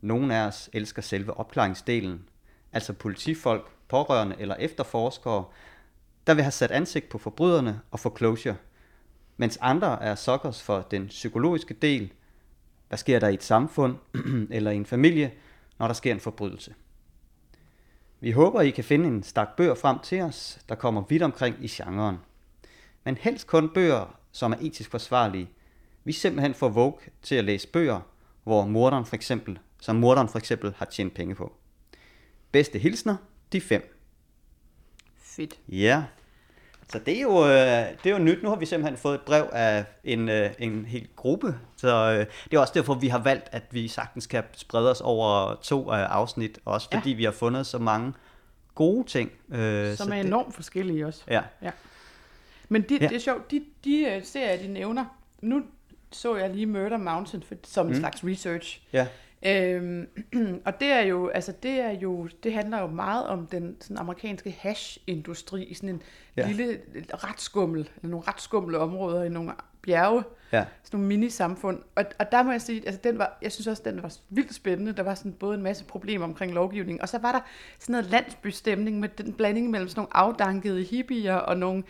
Nogle 0.00 0.36
af 0.36 0.46
os 0.46 0.70
elsker 0.72 1.02
selve 1.02 1.36
opklaringsdelen, 1.36 2.28
altså 2.72 2.92
politifolk, 2.92 3.70
pårørende 3.88 4.36
eller 4.38 4.54
efterforskere, 4.54 5.44
der 6.26 6.34
vil 6.34 6.42
have 6.42 6.52
sat 6.52 6.70
ansigt 6.70 7.08
på 7.08 7.18
forbryderne 7.18 7.80
og 7.90 8.00
få 8.00 8.16
closure, 8.16 8.56
mens 9.36 9.58
andre 9.60 10.02
er 10.02 10.14
sokkers 10.14 10.62
for 10.62 10.80
den 10.80 11.06
psykologiske 11.06 11.74
del. 11.74 12.12
Hvad 12.88 12.98
sker 12.98 13.18
der 13.18 13.28
i 13.28 13.34
et 13.34 13.42
samfund 13.42 13.96
eller 14.50 14.70
i 14.70 14.76
en 14.76 14.86
familie, 14.86 15.32
når 15.78 15.86
der 15.86 15.94
sker 15.94 16.12
en 16.12 16.20
forbrydelse? 16.20 16.74
Vi 18.20 18.30
håber, 18.30 18.60
I 18.60 18.70
kan 18.70 18.84
finde 18.84 19.08
en 19.08 19.22
stak 19.22 19.48
bøger 19.56 19.74
frem 19.74 19.98
til 19.98 20.20
os, 20.20 20.58
der 20.68 20.74
kommer 20.74 21.02
vidt 21.08 21.22
omkring 21.22 21.56
i 21.60 21.68
genren. 21.68 22.16
Men 23.06 23.16
helst 23.20 23.46
kun 23.46 23.68
bøger, 23.68 24.18
som 24.32 24.52
er 24.52 24.56
etisk 24.60 24.90
forsvarlige. 24.90 25.48
Vi 26.04 26.10
er 26.12 26.14
simpelthen 26.14 26.54
for 26.54 26.68
vogue 26.68 26.98
til 27.22 27.34
at 27.34 27.44
læse 27.44 27.68
bøger, 27.68 28.00
hvor 28.44 28.64
morderen 28.66 29.06
for 29.06 29.16
eksempel, 29.16 29.58
som 29.80 29.96
morderen 29.96 30.28
for 30.28 30.38
eksempel 30.38 30.74
har 30.78 30.84
tjent 30.86 31.14
penge 31.14 31.34
på. 31.34 31.52
Bedste 32.52 32.78
hilsner, 32.78 33.16
de 33.52 33.60
fem. 33.60 33.98
Fedt. 35.22 35.54
Ja. 35.68 36.04
Så 36.88 36.98
det 36.98 37.16
er 37.18 37.22
jo, 37.22 37.44
øh, 37.44 37.48
det 38.04 38.06
er 38.06 38.10
jo 38.10 38.18
nyt. 38.18 38.42
Nu 38.42 38.48
har 38.48 38.56
vi 38.56 38.66
simpelthen 38.66 38.96
fået 38.96 39.14
et 39.14 39.20
brev 39.20 39.48
af 39.52 39.84
en, 40.04 40.28
øh, 40.28 40.50
en 40.58 40.84
hel 40.84 41.08
gruppe. 41.16 41.54
Så 41.76 41.88
øh, 42.12 42.26
det 42.50 42.56
er 42.56 42.60
også 42.60 42.72
derfor, 42.76 42.94
vi 42.94 43.08
har 43.08 43.18
valgt, 43.18 43.48
at 43.52 43.62
vi 43.70 43.88
sagtens 43.88 44.26
kan 44.26 44.44
sprede 44.52 44.90
os 44.90 45.00
over 45.00 45.54
to 45.62 45.90
afsnit. 45.90 46.58
Også 46.64 46.88
Ja. 46.92 46.98
fordi 46.98 47.10
vi 47.10 47.24
har 47.24 47.32
fundet 47.32 47.66
så 47.66 47.78
mange 47.78 48.12
gode 48.74 49.06
ting. 49.08 49.30
Som 49.30 49.56
så 49.96 50.02
er 50.02 50.06
det- 50.16 50.26
enormt 50.26 50.54
forskellige 50.54 51.06
også. 51.06 51.22
Ja. 51.28 51.42
Men 52.68 52.82
de, 52.82 52.98
Ja. 53.00 53.08
det 53.08 53.14
er 53.16 53.20
sjovt, 53.20 53.50
de, 53.50 53.64
de 53.84 54.16
uh, 54.16 54.22
serier, 54.24 54.56
de 54.62 54.68
nævner, 54.68 55.04
nu 55.42 55.62
så 56.12 56.36
jeg 56.36 56.50
lige 56.50 56.66
Murder 56.66 56.96
Mountain 56.96 57.42
for, 57.42 57.54
som 57.64 57.86
mm. 57.86 57.92
en 57.92 57.98
slags 57.98 58.24
research. 58.24 58.82
Ja. 58.92 59.06
Øhm, 59.46 60.06
og 60.66 60.80
det 60.80 60.88
er 60.88 61.00
jo, 61.00 61.28
altså 61.28 61.52
det 61.62 61.70
er 61.80 61.90
jo, 61.90 62.28
det 62.42 62.52
handler 62.52 62.80
jo 62.80 62.86
meget 62.86 63.26
om 63.26 63.46
den 63.46 63.76
sådan 63.80 63.98
amerikanske 63.98 64.50
hash-industri 64.58 65.64
i 65.64 65.74
sådan 65.74 65.88
en 65.88 66.02
Ja. 66.36 66.46
lille 66.48 66.80
ret 67.14 67.40
skummel, 67.40 67.80
eller 67.80 68.08
nogle 68.10 68.26
ret 68.28 68.40
skumle 68.40 68.78
områder 68.78 69.22
i 69.24 69.28
nogle 69.28 69.52
bjerge, 69.82 70.22
Ja. 70.52 70.64
sådan 70.84 71.00
nogle 71.00 71.08
mini-samfund. 71.08 71.78
Og, 71.94 72.04
og 72.18 72.32
der 72.32 72.42
må 72.42 72.50
jeg 72.50 72.60
sige, 72.60 72.82
altså 72.86 73.00
den 73.04 73.18
var, 73.18 73.38
jeg 73.42 73.52
synes 73.52 73.66
også, 73.66 73.82
den 73.84 74.02
var 74.02 74.12
vildt 74.30 74.54
spændende. 74.54 74.92
Der 74.92 75.02
var 75.02 75.14
sådan 75.14 75.32
både 75.32 75.56
en 75.56 75.62
masse 75.62 75.84
problemer 75.84 76.24
omkring 76.24 76.52
lovgivning, 76.52 77.02
og 77.02 77.08
så 77.08 77.18
var 77.18 77.32
der 77.32 77.40
sådan 77.78 77.92
noget 77.92 78.06
landsbystemning 78.10 79.00
med 79.00 79.08
den 79.08 79.32
blanding 79.32 79.70
mellem 79.70 79.88
sådan 79.88 80.00
nogle 80.00 80.16
afdankede 80.16 80.82
hippier 80.84 81.34
og 81.34 81.56
nogle 81.56 81.78
øh, 81.78 81.84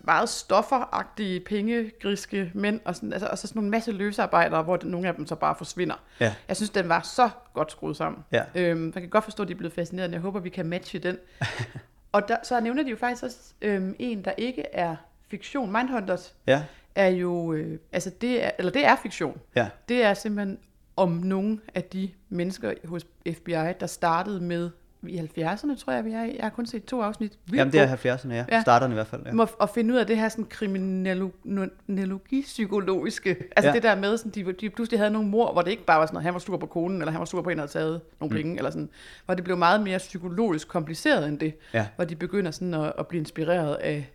meget 0.00 0.28
stofferagtige, 0.28 1.40
pengegriske 1.40 2.50
mænd, 2.54 2.80
og, 2.84 2.94
sådan, 2.94 3.12
altså, 3.12 3.28
og 3.28 3.38
så 3.38 3.46
sådan 3.46 3.58
nogle 3.58 3.70
masse 3.70 3.92
løsarbejdere, 3.92 4.62
hvor 4.62 4.76
den, 4.76 4.90
nogle 4.90 5.08
af 5.08 5.14
dem 5.14 5.26
så 5.26 5.34
bare 5.34 5.54
forsvinder. 5.58 5.94
Ja. 6.20 6.34
Jeg 6.48 6.56
synes, 6.56 6.70
den 6.70 6.88
var 6.88 7.00
så 7.00 7.30
godt 7.54 7.70
skruet 7.70 7.96
sammen. 7.96 8.24
Ja. 8.32 8.42
Øhm, 8.54 8.80
man 8.80 8.92
kan 8.92 9.08
godt 9.08 9.24
forstå, 9.24 9.42
at 9.42 9.48
de 9.48 9.52
er 9.52 9.56
blevet 9.58 9.72
fascineret. 9.74 10.12
Jeg 10.12 10.20
håber, 10.20 10.40
vi 10.40 10.48
kan 10.48 10.66
matche 10.66 10.98
den. 10.98 11.18
og 12.12 12.28
der, 12.28 12.36
så 12.42 12.60
nævner 12.60 12.82
de 12.82 12.90
jo 12.90 12.96
faktisk 12.96 13.24
også 13.24 13.38
øhm, 13.62 13.96
en, 13.98 14.24
der 14.24 14.32
ikke 14.38 14.62
er 14.72 14.96
fiktion. 15.30 15.72
Mindhunters 15.72 16.34
Ja. 16.46 16.62
er 16.94 17.08
jo, 17.08 17.52
øh, 17.52 17.78
altså 17.92 18.10
det 18.20 18.44
er, 18.44 18.50
eller 18.58 18.72
det 18.72 18.86
er 18.86 18.96
fiktion. 19.02 19.40
Ja. 19.56 19.68
Det 19.88 20.04
er 20.04 20.14
simpelthen 20.14 20.58
om 20.96 21.10
nogle 21.10 21.58
af 21.74 21.84
de 21.84 22.10
mennesker 22.28 22.72
hos 22.84 23.06
FBI, 23.34 23.52
der 23.80 23.86
startede 23.86 24.40
med 24.40 24.70
i 25.08 25.18
70'erne, 25.18 25.76
tror 25.84 25.92
jeg, 25.92 26.04
vi 26.04 26.12
er 26.12 26.24
i. 26.24 26.36
Jeg 26.36 26.44
har 26.44 26.50
kun 26.50 26.66
set 26.66 26.84
to 26.84 27.02
afsnit. 27.02 27.32
Vildt 27.46 27.58
Jamen, 27.58 27.72
det 27.72 27.80
er 27.80 27.86
god. 27.86 27.96
70'erne, 28.18 28.32
ja. 28.32 28.44
Ja. 28.52 28.60
Starterne 28.62 28.92
i 28.92 28.94
hvert 28.94 29.06
fald, 29.06 29.22
ja. 29.26 29.32
Må 29.32 29.46
at 29.62 29.70
finde 29.70 29.94
ud 29.94 29.98
af 29.98 30.06
det 30.06 30.16
her 30.16 30.28
sådan 30.28 30.44
kriminologipsykologiske. 30.44 33.36
Altså 33.56 33.68
Ja. 33.68 33.74
det 33.74 33.82
der 33.82 33.94
med, 33.94 34.16
sådan, 34.16 34.32
de, 34.32 34.52
de 34.52 34.70
pludselig 34.70 35.00
havde 35.00 35.10
nogle 35.10 35.28
mor, 35.28 35.52
hvor 35.52 35.62
det 35.62 35.70
ikke 35.70 35.84
bare 35.84 36.00
var 36.00 36.06
sådan 36.06 36.14
noget, 36.14 36.24
han 36.24 36.34
var 36.34 36.40
sur 36.40 36.56
på 36.56 36.66
konen, 36.66 36.98
eller 37.00 37.12
han 37.12 37.18
var 37.18 37.24
sur 37.24 37.42
på 37.42 37.50
en, 37.50 37.56
der 37.58 37.62
havde 37.62 37.72
taget 37.72 38.00
nogle 38.20 38.36
Mm. 38.36 38.42
penge, 38.42 38.56
eller 38.56 38.70
sådan. 38.70 38.88
Hvor 39.24 39.34
det 39.34 39.44
blev 39.44 39.56
meget 39.56 39.82
mere 39.82 39.98
psykologisk 39.98 40.68
kompliceret 40.68 41.28
end 41.28 41.38
det. 41.38 41.54
Ja. 41.74 41.86
Hvor 41.96 42.04
de 42.04 42.16
begynder 42.16 42.50
sådan 42.50 42.74
at, 42.74 42.92
at 42.98 43.06
blive 43.06 43.20
inspireret 43.20 43.74
af 43.74 44.10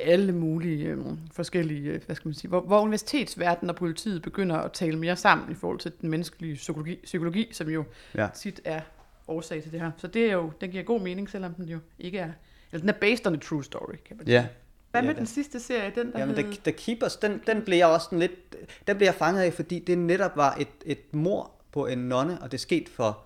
alle 0.00 0.32
mulige 0.32 0.86
øh, 0.86 0.98
forskellige, 1.32 1.90
øh, 1.90 2.00
hvad 2.06 2.16
skal 2.16 2.28
man 2.28 2.34
sige, 2.34 2.48
hvor, 2.48 2.60
hvor 2.60 2.80
universitetsverdenen 2.80 3.70
og 3.70 3.76
politiet 3.76 4.22
begynder 4.22 4.56
at 4.56 4.72
tale 4.72 4.98
mere 4.98 5.16
sammen 5.16 5.52
i 5.52 5.54
forhold 5.54 5.78
til 5.78 5.92
den 6.00 6.10
menneskelige 6.10 6.54
psykologi, 6.54 6.98
psykologi 7.04 7.48
som 7.52 7.68
jo 7.68 7.84
Ja. 8.14 8.28
tit 8.34 8.60
er 8.64 8.80
årsag 9.28 9.62
til 9.62 9.72
det 9.72 9.80
her. 9.80 9.90
Så 9.96 10.06
det 10.06 10.24
er 10.28 10.32
jo, 10.32 10.52
den 10.60 10.70
giver 10.70 10.82
god 10.84 11.00
mening, 11.00 11.30
selvom 11.30 11.54
den 11.54 11.64
jo 11.68 11.78
ikke 11.98 12.18
er, 12.18 12.30
eller 12.72 12.80
den 12.80 12.88
er 12.88 12.92
based 13.00 13.26
on 13.26 13.34
a 13.34 13.38
true 13.38 13.64
story, 13.64 13.94
kan 14.06 14.16
man 14.16 14.26
sige. 14.26 14.34
Ja. 14.36 14.46
Hvad 14.90 15.00
Ja, 15.00 15.06
med 15.06 15.14
det- 15.14 15.18
den 15.18 15.26
sidste 15.26 15.60
serie, 15.60 15.92
den 15.94 16.12
der 16.12 16.18
Jamen, 16.18 16.36
hed... 16.36 16.44
The, 16.44 16.56
The 16.64 16.72
Keepers, 16.72 17.16
den, 17.16 17.40
den 17.46 17.62
blev 17.62 17.78
jeg 17.78 17.86
også 17.86 18.04
sådan 18.04 18.18
lidt, 18.18 18.56
den 18.86 18.96
blev 18.96 19.06
jeg 19.06 19.14
fanget 19.14 19.42
af, 19.42 19.52
fordi 19.54 19.78
det 19.78 19.98
netop 19.98 20.36
var 20.36 20.56
et, 20.60 20.68
et 20.86 21.14
mor 21.14 21.50
på 21.72 21.86
en 21.86 21.98
nonne, 21.98 22.42
og 22.42 22.52
det 22.52 22.60
skete 22.60 22.90
for 22.90 23.18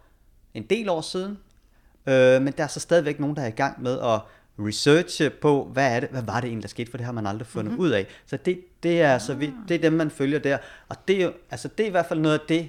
en 0.54 0.62
del 0.62 0.88
år 0.88 1.00
siden. 1.00 1.38
Øh, 2.06 2.42
men 2.42 2.52
der 2.58 2.64
er 2.64 2.68
så 2.68 2.80
stadigvæk 2.80 3.20
nogen, 3.20 3.36
der 3.36 3.42
er 3.42 3.46
i 3.46 3.50
gang 3.50 3.82
med 3.82 3.98
at 4.00 4.20
researche 4.58 5.30
på, 5.30 5.64
hvad, 5.72 5.96
er 5.96 6.00
det, 6.00 6.08
hvad 6.08 6.22
var 6.22 6.40
det 6.40 6.48
egentlig, 6.48 6.62
der 6.62 6.68
skete, 6.68 6.90
for 6.90 6.96
det 6.98 7.04
har 7.06 7.12
man 7.12 7.26
aldrig 7.26 7.46
fundet 7.46 7.70
mm-hmm. 7.72 7.84
ud 7.84 7.90
af. 7.90 8.06
Så 8.26 8.36
det, 8.36 8.60
det, 8.82 9.02
er, 9.02 9.18
så 9.18 9.34
vi, 9.34 9.52
det 9.68 9.74
er 9.74 9.78
dem, 9.78 9.92
man 9.92 10.10
følger 10.10 10.38
der. 10.38 10.58
Og 10.88 10.96
det 11.08 11.16
er, 11.20 11.24
jo, 11.24 11.32
altså, 11.50 11.68
det 11.68 11.84
er 11.84 11.88
i 11.88 11.90
hvert 11.90 12.06
fald 12.06 12.20
noget 12.20 12.38
af 12.38 12.44
det, 12.48 12.68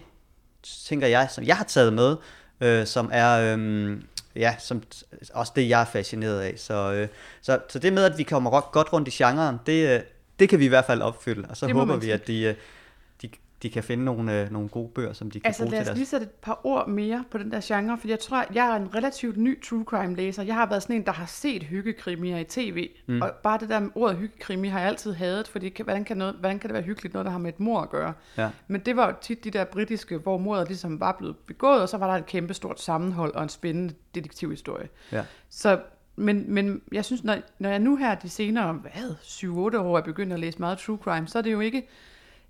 tænker 0.64 1.08
jeg, 1.08 1.28
som 1.32 1.44
jeg 1.44 1.58
har 1.58 1.64
taget 1.64 1.94
med, 1.94 2.16
øh, 2.62 2.86
som 2.86 3.10
er... 3.14 3.56
Øh, 3.58 3.98
ja, 4.36 4.56
som 4.60 4.84
også 5.34 5.54
det, 5.56 5.70
jeg 5.70 5.82
er 5.82 5.86
fascineret 5.86 6.42
af. 6.42 6.54
Så, 6.58 6.94
øh, 6.94 7.08
så, 7.42 7.60
så 7.70 7.80
det 7.80 7.94
med, 7.94 8.04
at 8.04 8.18
vi 8.18 8.24
kommer 8.24 8.72
godt 8.72 8.94
rundt 8.94 9.08
i 9.08 9.12
genren, 9.12 9.58
det, 9.66 9.96
øh, 9.96 10.02
det 10.40 10.50
kan 10.50 10.60
vi 10.60 10.66
i 10.66 10.68
hvert 10.68 10.86
fald 10.86 11.02
opfylde. 11.02 11.48
Og 11.50 11.58
så 11.58 11.68
Det 11.68 11.76
håber 11.76 11.96
vi 11.96 12.12
at 12.12 12.28
de, 12.28 12.42
øh, 12.42 12.56
de, 13.64 13.70
kan 13.70 13.84
finde 13.84 14.06
nogle, 14.06 14.42
øh, 14.42 14.52
nogle 14.52 14.70
gode 14.70 14.90
bøger, 14.90 15.14
som 15.14 15.32
de 15.32 15.40
kan 15.40 15.48
Altså 15.48 15.64
bruge 15.64 15.72
lad 15.72 15.80
til 15.80 15.82
os 15.82 15.88
deres... 15.88 15.98
lige 15.98 16.08
sætte 16.08 16.24
et 16.24 16.32
par 16.32 16.62
ord 16.64 16.90
mere 16.90 17.24
på 17.32 17.38
den 17.38 17.52
der 17.52 17.60
genre, 17.64 17.98
for 17.98 18.08
jeg 18.08 18.20
tror, 18.20 18.46
jeg 18.54 18.72
er 18.72 18.76
en 18.76 18.96
relativt 18.96 19.38
ny 19.38 19.64
true 19.64 19.84
crime 19.84 20.16
læser. 20.16 20.44
Jeg 20.44 20.56
har 20.56 20.70
været 20.70 20.84
sådan 20.84 20.96
en, 20.96 21.06
der 21.06 21.12
har 21.12 21.26
set 21.26 21.64
hyggekrimier 21.64 22.38
i 22.38 22.44
tv, 22.44 22.90
mm. 23.08 23.22
og 23.22 23.32
bare 23.44 23.58
det 23.60 23.70
der 23.70 23.80
med 23.80 23.90
ordet 23.96 24.18
hyggekrimi 24.18 24.68
har 24.68 24.80
jeg 24.80 24.88
altid 24.88 25.14
hadet, 25.14 25.48
fordi 25.48 25.82
hvordan 25.84 26.04
kan, 26.04 26.18
noget, 26.18 26.36
hvordan 26.40 26.60
kan 26.60 26.68
det 26.70 26.74
være 26.74 26.84
hyggeligt, 26.84 27.14
noget 27.14 27.26
der 27.26 27.32
har 27.32 27.40
med 27.40 27.54
et 27.54 27.60
mor 27.60 27.82
at 27.82 27.90
gøre? 27.90 28.14
Ja. 28.38 28.50
Men 28.68 28.82
det 28.82 28.96
var 28.96 29.08
jo 29.08 29.14
tit 29.22 29.44
de 29.44 29.52
der 29.52 29.66
britiske, 29.66 30.18
hvor 30.18 30.38
mordet 30.38 30.68
ligesom 30.68 31.00
var 31.00 31.16
blevet 31.18 31.36
begået, 31.38 31.82
og 31.82 31.90
så 31.90 31.98
var 31.98 32.08
der 32.08 32.14
et 32.14 32.26
kæmpe 32.26 32.54
stort 32.54 32.82
sammenhold 32.82 33.36
og 33.36 33.44
en 33.44 33.50
spændende 33.50 33.94
detektivhistorie. 34.16 34.90
Ja. 35.12 35.24
Så, 35.50 35.80
men, 36.16 36.54
men 36.54 36.82
jeg 36.92 37.06
synes, 37.06 37.24
når, 37.24 37.38
når 37.60 37.70
jeg 37.70 37.80
nu 37.80 37.96
her 37.96 38.16
de 38.16 38.30
senere, 38.30 38.74
hvad, 38.74 39.16
7-8 39.22 39.78
år 39.78 39.98
er 39.98 40.02
begyndt 40.02 40.34
at 40.34 40.40
læse 40.40 40.60
meget 40.60 40.78
true 40.78 40.98
crime, 40.98 41.28
så 41.28 41.38
er 41.38 41.42
det 41.42 41.52
jo 41.52 41.60
ikke, 41.60 41.88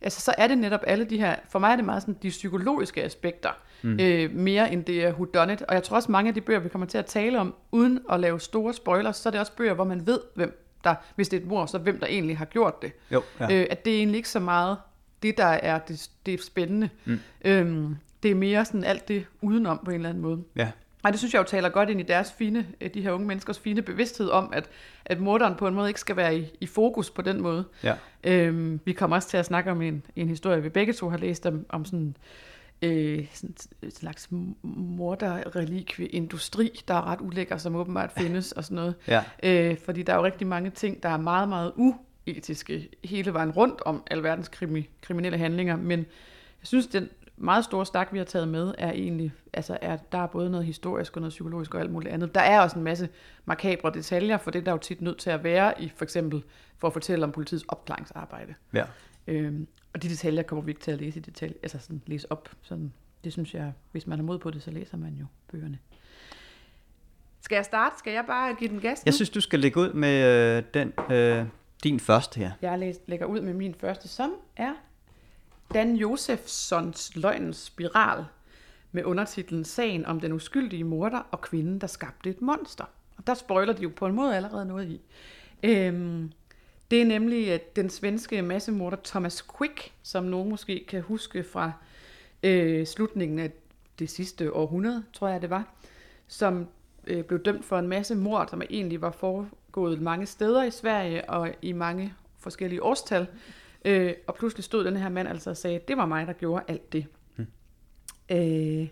altså 0.04 0.22
så 0.22 0.34
er 0.38 0.48
det 0.48 0.58
netop 0.58 0.80
alle 0.88 1.06
de 1.06 1.18
her, 1.18 1.36
for 1.50 1.60
mig 1.60 1.72
er 1.72 1.76
det 1.76 1.86
meget 1.86 2.02
sådan 2.02 2.18
de 2.24 2.30
psykologiske 2.30 3.04
aspekter, 3.04 3.50
mm. 3.82 4.00
øh, 4.00 4.36
mere 4.36 4.74
end 4.74 4.84
det 4.84 5.04
er 5.06 5.14
whodunit, 5.14 5.62
og 5.62 5.74
jeg 5.74 5.84
tror 5.84 5.96
også 5.96 6.12
mange 6.12 6.28
af 6.28 6.34
de 6.34 6.42
bøger, 6.42 6.60
vi 6.60 6.70
kommer 6.70 6.88
til 6.88 6.98
at 6.98 7.06
tale 7.06 7.40
om, 7.40 7.56
uden 7.72 8.00
at 8.12 8.20
lave 8.20 8.40
store 8.40 8.74
spoilers, 8.74 9.18
så 9.18 9.30
er 9.30 9.32
det 9.32 9.40
også 9.40 9.56
bøger, 9.56 9.74
hvor 9.74 9.84
man 9.84 10.08
ved, 10.08 10.20
hvem 10.36 10.60
der, 10.84 10.96
hvis 11.16 11.30
det 11.30 11.38
er 11.38 11.42
et 11.42 11.48
mor, 11.48 11.66
så 11.66 11.78
hvem 11.78 12.00
der 12.00 12.08
egentlig 12.08 12.38
har 12.38 12.46
gjort 12.46 12.82
det. 12.82 12.92
Jo, 13.12 13.24
ja. 13.40 13.46
Øh, 13.52 13.68
at 13.70 13.86
det 13.86 13.94
er 13.94 13.98
egentlig 13.98 14.18
ikke 14.18 14.30
så 14.30 14.40
meget 14.40 14.78
det, 15.24 15.38
der 15.38 15.46
er 15.46 15.80
det, 15.80 16.10
det 16.26 16.34
er 16.34 16.38
spændende. 16.44 16.90
Mm. 17.06 17.20
Øhm, 17.46 17.98
det 18.24 18.32
er 18.32 18.36
mere 18.36 18.66
sådan 18.66 18.84
alt 18.84 19.08
det 19.08 19.26
udenom 19.42 19.82
på 19.86 19.92
en 19.92 19.96
eller 19.96 20.10
anden 20.10 20.24
måde. 20.24 20.44
ja. 20.56 20.72
Og 21.04 21.12
det 21.12 21.20
synes 21.20 21.34
jeg 21.34 21.40
jo 21.40 21.44
taler 21.44 21.70
godt 21.70 21.90
ind 21.90 22.00
i 22.00 22.04
deres 22.04 22.34
fine, 22.38 22.68
øh, 22.82 22.94
de 22.94 23.02
her 23.02 23.12
unge 23.12 23.28
menneskers 23.28 23.60
fine 23.60 23.82
bevidsthed 23.82 24.30
om, 24.30 24.50
at, 24.54 24.70
at 25.06 25.20
morderen 25.20 25.56
på 25.56 25.68
en 25.68 25.74
måde 25.74 25.88
ikke 25.88 26.00
skal 26.00 26.16
være 26.16 26.38
i, 26.38 26.58
i 26.62 26.66
fokus 26.66 27.10
på 27.10 27.22
den 27.22 27.42
måde. 27.42 27.66
Ja. 27.84 27.96
Øhm, 28.24 28.80
vi 28.86 28.94
kommer 28.94 29.16
også 29.16 29.30
til 29.30 29.38
at 29.38 29.46
snakke 29.46 29.72
om 29.72 29.82
en, 29.82 30.06
en 30.16 30.28
historie, 30.28 30.64
vi 30.64 30.70
begge 30.70 30.94
to 30.94 31.10
har 31.10 31.18
læst 31.18 31.46
om, 31.46 31.66
om 31.70 31.86
sådan, 31.86 32.16
øh, 32.82 33.26
sådan 33.34 33.56
en 33.84 33.92
slags 33.92 34.28
morderrelikvie-industri, 34.64 36.82
der 36.88 36.94
er 36.94 37.08
ret 37.08 37.22
ulækker, 37.22 37.58
som 37.58 37.76
åbenbart 37.76 38.12
findes 38.18 38.52
og 38.52 38.64
sådan 38.64 38.76
noget. 38.76 38.96
Ja. 39.08 39.24
Øh, 39.44 39.78
fordi 39.78 40.04
der 40.04 40.14
er 40.14 40.18
jo 40.18 40.24
rigtig 40.24 40.48
mange 40.48 40.70
ting, 40.70 41.04
der 41.04 41.10
er 41.10 41.18
meget, 41.18 41.50
meget 41.50 41.74
uetiske 42.28 42.90
hele 43.04 43.34
vejen 43.34 43.52
rundt 43.52 43.82
om 43.82 44.04
alverdens 44.12 44.48
krimi, 44.48 44.90
kriminelle 45.02 45.38
handlinger, 45.38 45.76
men 45.76 46.00
jeg 46.00 46.68
synes, 46.68 46.88
den 46.88 47.10
meget 47.38 47.66
store 47.66 47.86
stak, 47.86 48.14
vi 48.14 48.18
har 48.18 48.26
taget 48.26 48.48
med, 48.48 48.74
er 48.78 48.92
egentlig, 48.92 49.34
altså 49.54 49.78
er, 49.82 49.98
der 50.12 50.18
er 50.18 50.28
både 50.28 50.50
noget 50.50 50.66
historisk 50.66 51.16
og 51.16 51.22
noget 51.22 51.30
psykologisk 51.30 51.74
og 51.74 51.82
alt 51.82 51.92
muligt 51.92 52.14
andet. 52.14 52.36
Der 52.36 52.42
er 52.42 52.60
også 52.62 52.78
en 52.78 52.84
masse 52.84 53.10
makabre 53.46 53.92
detaljer, 53.94 54.38
for 54.38 54.52
det 54.52 54.60
er 54.60 54.64
der 54.64 54.72
jo 54.72 54.78
tit 54.78 55.02
nødt 55.02 55.18
til 55.18 55.30
at 55.30 55.44
være 55.44 55.82
i, 55.82 55.92
for 55.96 56.04
eksempel 56.06 56.44
for 56.78 56.88
at 56.88 56.94
fortælle 56.94 57.26
om 57.26 57.32
politiets 57.32 57.66
opklaringsarbejde. 57.68 58.54
ja. 58.74 58.84
Øhm, 59.28 59.68
og 59.94 60.04
de 60.04 60.10
detaljer 60.10 60.44
kommer 60.44 60.64
vi 60.66 60.72
ikke 60.72 60.82
til 60.82 60.92
at 60.92 61.00
læse 61.02 61.20
i 61.20 61.22
detalj, 61.22 61.54
altså 61.64 61.80
sådan 61.80 62.02
læse 62.08 62.32
op. 62.32 62.50
Sådan, 62.62 62.94
det 63.24 63.34
synes 63.34 63.54
jeg, 63.54 63.74
hvis 63.92 64.08
man 64.08 64.18
har 64.20 64.24
mod 64.24 64.40
på 64.40 64.52
det, 64.52 64.64
så 64.64 64.72
læser 64.72 64.98
man 64.98 65.14
jo 65.14 65.26
bøgerne. 65.52 65.80
Skal 67.42 67.56
jeg 67.56 67.66
starte? 67.66 67.96
Skal 68.00 68.14
jeg 68.14 68.24
bare 68.28 68.56
give 68.56 68.70
den 68.70 68.80
gas 68.80 69.00
nu? 69.00 69.02
Jeg 69.06 69.14
synes, 69.14 69.30
du 69.30 69.42
skal 69.42 69.60
lægge 69.60 69.80
ud 69.80 69.94
med 69.94 70.24
øh, 70.58 70.64
den, 70.74 70.94
øh, 71.12 71.46
din 71.84 72.00
første 72.00 72.40
her. 72.40 72.52
Jeg 72.62 72.80
læs- 72.80 73.00
lægger 73.08 73.26
ud 73.26 73.42
med 73.42 73.54
min 73.54 73.76
første, 73.80 74.08
som 74.08 74.34
er 74.58 74.74
Dan 75.74 75.96
Josefssons 75.96 77.16
løgnens 77.16 77.58
spiral 77.58 78.26
med 78.92 79.04
undertitlen 79.04 79.64
Sagen 79.64 80.06
om 80.06 80.20
den 80.20 80.32
uskyldige 80.32 80.84
morder 80.84 81.20
og 81.32 81.42
kvinden, 81.42 81.82
der 81.82 81.88
skabte 81.88 82.30
et 82.30 82.42
monster. 82.42 82.86
Og 83.18 83.28
der 83.28 83.34
spoiler 83.34 83.74
de 83.74 83.84
jo 83.84 83.92
på 83.96 84.06
en 84.06 84.16
måde 84.16 84.36
allerede 84.36 84.66
noget 84.66 84.90
i. 84.90 85.02
Øhm, 85.64 86.32
det 86.92 87.02
er 87.02 87.06
nemlig 87.06 87.52
at 87.52 87.76
den 87.76 87.90
svenske 87.90 88.42
massemorder 88.42 88.98
Thomas 89.04 89.46
Quick, 89.58 89.92
som 90.04 90.24
nogen 90.24 90.50
måske 90.50 90.86
kan 90.88 91.02
huske 91.02 91.44
fra 91.44 91.72
øh, 92.44 92.88
slutningen 92.88 93.40
af 93.40 93.52
det 94.00 94.10
sidste 94.10 94.54
århundrede, 94.54 95.04
tror 95.14 95.28
jeg 95.28 95.42
det 95.42 95.50
var, 95.50 95.74
som 96.28 96.68
øh, 97.08 97.24
blev 97.24 97.40
dømt 97.40 97.66
for 97.66 97.80
en 97.80 97.88
masse 97.88 98.16
mord, 98.16 98.48
som 98.48 98.62
egentlig 98.70 99.02
var 99.02 99.12
foregået 99.12 100.02
mange 100.02 100.26
steder 100.26 100.64
i 100.64 100.72
Sverige 100.72 101.30
og 101.30 101.50
i 101.62 101.72
mange 101.72 102.14
forskellige 102.40 102.84
årstal. 102.84 103.28
Øh, 103.86 104.14
og 104.28 104.36
pludselig 104.36 104.64
stod 104.64 104.86
den 104.86 104.98
her 104.98 105.10
mand 105.10 105.28
altså 105.28 105.50
og 105.50 105.58
sagde, 105.58 105.80
det 105.88 105.98
var 105.98 106.06
mig, 106.06 106.28
der 106.28 106.34
gjorde 106.34 106.64
alt 106.68 106.94
det. 106.94 107.06
Mm. 107.36 107.48
Øh, 108.32 108.88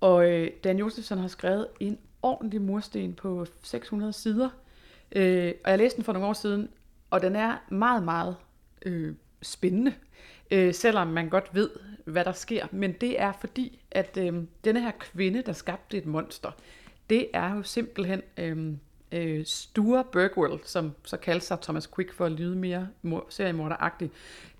og 0.00 0.30
øh, 0.30 0.50
Dan 0.64 0.78
Josefsson 0.78 1.18
har 1.18 1.28
skrevet 1.28 1.66
en 1.80 1.98
ordentlig 2.22 2.62
mursten 2.62 3.14
på 3.14 3.46
600 3.62 4.12
sider. 4.12 4.48
Øh, 5.12 5.54
og 5.64 5.70
jeg 5.70 5.78
læste 5.78 5.96
den 5.96 6.04
for 6.04 6.12
nogle 6.12 6.28
år 6.28 6.32
siden, 6.32 6.68
og 7.10 7.22
den 7.22 7.36
er 7.36 7.56
meget, 7.68 8.02
meget 8.02 8.36
øh, 8.86 9.14
spændende. 9.42 9.94
Øh, 10.50 10.74
selvom 10.74 11.06
man 11.06 11.28
godt 11.28 11.54
ved, 11.54 11.70
hvad 12.04 12.24
der 12.24 12.32
sker. 12.32 12.66
Men 12.72 12.92
det 12.92 13.20
er 13.20 13.32
fordi, 13.32 13.82
at 13.90 14.16
øh, 14.16 14.44
denne 14.64 14.80
her 14.80 14.90
kvinde, 15.00 15.42
der 15.42 15.52
skabte 15.52 15.98
et 15.98 16.06
monster, 16.06 16.50
det 17.10 17.28
er 17.34 17.54
jo 17.54 17.62
simpelthen 17.62 18.22
øh, 18.36 18.74
øh, 19.12 19.46
Sture 19.46 20.04
Bergwell, 20.12 20.60
som 20.64 20.92
så 21.04 21.16
kaldte 21.16 21.46
sig 21.46 21.60
Thomas 21.60 21.90
Quick 21.94 22.12
for 22.12 22.26
at 22.26 22.32
lyde 22.32 22.56
mere 22.56 22.88
seriemorderagtig. 23.28 24.10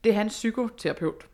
Det 0.04 0.10
er 0.10 0.16
hans 0.16 0.32
psykoterapeut. 0.32 1.26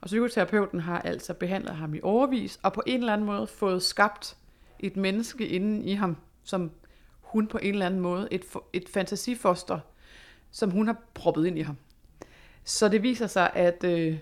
Og 0.00 0.06
psykoterapeuten 0.06 0.80
har 0.80 1.00
altså 1.00 1.34
behandlet 1.34 1.76
ham 1.76 1.94
i 1.94 2.00
overvis, 2.02 2.60
og 2.62 2.72
på 2.72 2.82
en 2.86 3.00
eller 3.00 3.12
anden 3.12 3.26
måde 3.26 3.46
fået 3.46 3.82
skabt 3.82 4.36
et 4.78 4.96
menneske 4.96 5.46
inden 5.48 5.82
i 5.82 5.92
ham, 5.92 6.16
som 6.44 6.70
hun 7.20 7.46
på 7.46 7.58
en 7.58 7.72
eller 7.72 7.86
anden 7.86 8.00
måde, 8.00 8.28
et, 8.30 8.44
et 8.72 8.88
fantasifoster, 8.88 9.78
som 10.50 10.70
hun 10.70 10.86
har 10.86 10.96
proppet 11.14 11.46
ind 11.46 11.58
i 11.58 11.62
ham. 11.62 11.76
Så 12.64 12.88
det 12.88 13.02
viser 13.02 13.26
sig, 13.26 13.50
at, 13.54 13.84
øh, 13.84 14.18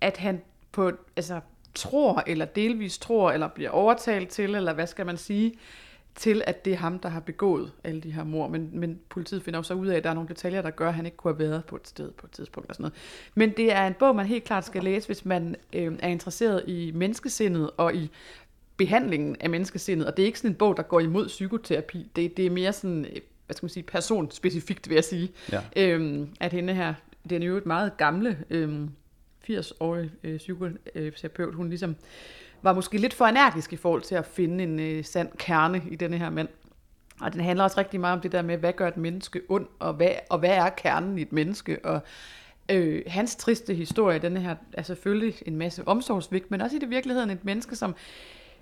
at 0.00 0.16
han 0.16 0.42
på, 0.72 0.92
altså, 1.16 1.40
tror, 1.74 2.22
eller 2.26 2.44
delvis 2.44 2.98
tror, 2.98 3.32
eller 3.32 3.48
bliver 3.48 3.70
overtalt 3.70 4.28
til, 4.28 4.54
eller 4.54 4.72
hvad 4.72 4.86
skal 4.86 5.06
man 5.06 5.16
sige, 5.16 5.54
til 6.14 6.42
at 6.46 6.64
det 6.64 6.72
er 6.72 6.76
ham, 6.76 6.98
der 6.98 7.08
har 7.08 7.20
begået 7.20 7.72
alle 7.84 8.00
de 8.00 8.12
her 8.12 8.24
mor. 8.24 8.48
Men, 8.48 8.70
men 8.72 9.00
politiet 9.08 9.42
finder 9.42 9.58
jo 9.58 9.62
så 9.62 9.74
ud 9.74 9.86
af, 9.86 9.96
at 9.96 10.04
der 10.04 10.10
er 10.10 10.14
nogle 10.14 10.28
detaljer, 10.28 10.62
der 10.62 10.70
gør, 10.70 10.88
at 10.88 10.94
han 10.94 11.04
ikke 11.04 11.16
kunne 11.16 11.34
have 11.34 11.50
været 11.50 11.64
på 11.64 11.76
et 11.76 11.88
sted 11.88 12.10
på 12.10 12.26
et 12.26 12.32
tidspunkt 12.32 12.68
og 12.68 12.74
sådan 12.74 12.82
noget. 12.82 12.94
Men 13.34 13.50
det 13.56 13.72
er 13.72 13.86
en 13.86 13.94
bog, 13.94 14.16
man 14.16 14.26
helt 14.26 14.44
klart 14.44 14.66
skal 14.66 14.84
læse, 14.84 15.06
hvis 15.06 15.24
man 15.24 15.56
øh, 15.72 15.92
er 15.98 16.08
interesseret 16.08 16.64
i 16.66 16.92
menneskesindet 16.94 17.70
og 17.76 17.94
i 17.94 18.10
behandlingen 18.76 19.36
af 19.40 19.50
menneskesindet. 19.50 20.06
Og 20.06 20.16
det 20.16 20.22
er 20.22 20.26
ikke 20.26 20.38
sådan 20.38 20.50
en 20.50 20.54
bog, 20.56 20.76
der 20.76 20.82
går 20.82 21.00
imod 21.00 21.26
psykoterapi. 21.26 22.10
Det, 22.16 22.36
det 22.36 22.46
er 22.46 22.50
mere 22.50 22.72
sådan, 22.72 23.04
øh, 23.04 23.20
hvad 23.46 23.56
skal 23.56 23.64
man 23.64 23.70
sige, 23.70 23.82
personspecifikt, 23.82 24.88
vil 24.88 24.94
jeg 24.94 25.04
sige. 25.04 25.32
Ja. 25.52 25.60
Øhm, 25.76 26.28
at 26.40 26.52
hende 26.52 26.74
her, 26.74 26.94
det 27.30 27.42
er 27.42 27.46
jo 27.46 27.56
et 27.56 27.66
meget 27.66 27.96
gamle, 27.96 28.38
øhm, 28.50 28.90
80-årig 29.50 30.10
øh, 30.24 30.36
psykoterapeut, 30.36 31.54
hun 31.54 31.68
ligesom 31.68 31.96
var 32.62 32.72
måske 32.72 32.98
lidt 32.98 33.14
for 33.14 33.26
energisk 33.26 33.72
i 33.72 33.76
forhold 33.76 34.02
til 34.02 34.14
at 34.14 34.26
finde 34.26 34.64
en 34.64 34.80
øh, 34.80 35.04
sand 35.04 35.28
kerne 35.38 35.82
i 35.90 35.96
denne 35.96 36.18
her 36.18 36.30
mand. 36.30 36.48
Og 37.20 37.32
den 37.32 37.40
handler 37.40 37.64
også 37.64 37.78
rigtig 37.78 38.00
meget 38.00 38.16
om 38.16 38.20
det 38.20 38.32
der 38.32 38.42
med, 38.42 38.56
hvad 38.56 38.72
gør 38.72 38.88
et 38.88 38.96
menneske 38.96 39.40
ond, 39.48 39.66
og 39.78 39.94
hvad, 39.94 40.10
og 40.30 40.38
hvad 40.38 40.50
er 40.50 40.68
kernen 40.68 41.18
i 41.18 41.22
et 41.22 41.32
menneske, 41.32 41.84
og 41.84 42.00
øh, 42.70 43.02
hans 43.06 43.36
triste 43.36 43.74
historie, 43.74 44.18
denne 44.18 44.40
her, 44.40 44.56
er 44.72 44.82
selvfølgelig 44.82 45.34
en 45.46 45.56
masse 45.56 45.88
omsorgsvigt, 45.88 46.50
men 46.50 46.60
også 46.60 46.76
i 46.76 46.78
det 46.78 46.90
virkeligheden 46.90 47.30
et 47.30 47.44
menneske, 47.44 47.76
som 47.76 47.94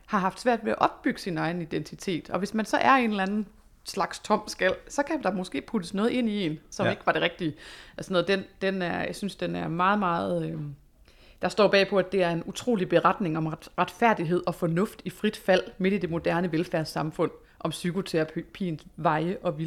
har 0.07 0.19
haft 0.19 0.41
svært 0.41 0.65
ved 0.65 0.73
at 0.73 0.79
opbygge 0.79 1.21
sin 1.21 1.39
egen 1.39 1.63
identitet. 1.63 2.31
Og 2.31 2.39
hvis 2.39 2.55
man 2.55 2.65
så 2.65 2.77
er 2.77 2.95
en 2.95 3.11
eller 3.11 3.23
anden 3.23 3.47
slags 3.85 4.19
tom 4.19 4.43
skal, 4.47 4.75
så 4.89 5.03
kan 5.03 5.23
der 5.23 5.33
måske 5.33 5.61
puttes 5.61 5.95
noget 5.95 6.11
ind 6.11 6.29
i 6.29 6.47
en, 6.47 6.59
som 6.71 6.87
ja. 6.87 6.91
ikke 6.91 7.07
var 7.07 7.13
det 7.13 7.23
rigtige. 7.23 7.55
Altså 7.97 8.13
noget, 8.13 8.29
den, 8.29 8.45
den 8.63 8.83
er, 8.83 9.05
jeg 9.05 9.17
synes, 9.17 9.37
den 9.37 9.57
er 9.57 9.69
meget, 9.69 9.99
meget... 9.99 10.51
Øh, 10.51 10.61
der 11.43 11.49
står 11.49 11.69
bagpå, 11.69 11.99
at 11.99 12.13
det 12.13 12.23
er 12.23 12.31
en 12.31 12.43
utrolig 12.47 12.89
beretning 12.89 13.39
om 13.39 13.47
ret, 13.47 13.69
retfærdighed 13.79 14.43
og 14.47 14.55
fornuft 14.55 15.03
i 15.05 15.11
frit 15.11 15.37
fald 15.37 15.63
midt 15.79 15.95
i 15.95 15.99
det 15.99 16.11
moderne 16.11 16.53
velfærdssamfund, 16.53 17.31
om 17.61 17.71
psykoterapiens 17.71 18.87
veje 18.97 19.39
og 19.43 19.59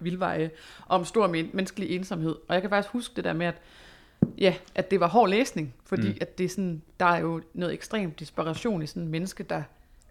vildveje, 0.00 0.50
og 0.86 0.98
om 0.98 1.04
stor 1.04 1.26
men, 1.26 1.50
menneskelig 1.52 1.90
ensomhed. 1.90 2.34
Og 2.48 2.54
jeg 2.54 2.60
kan 2.60 2.70
faktisk 2.70 2.92
huske 2.92 3.16
det 3.16 3.24
der 3.24 3.32
med, 3.32 3.46
at, 3.46 3.54
ja, 4.38 4.54
at 4.74 4.90
det 4.90 5.00
var 5.00 5.08
hård 5.08 5.28
læsning, 5.28 5.74
fordi 5.84 6.08
mm. 6.08 6.18
at 6.20 6.38
det 6.38 6.44
er 6.44 6.48
sådan, 6.48 6.82
der 7.00 7.06
er 7.06 7.18
jo 7.18 7.42
noget 7.54 7.74
ekstremt 7.74 8.20
desperation 8.20 8.82
i 8.82 8.86
sådan 8.86 9.02
en 9.02 9.08
menneske, 9.08 9.42
der 9.42 9.62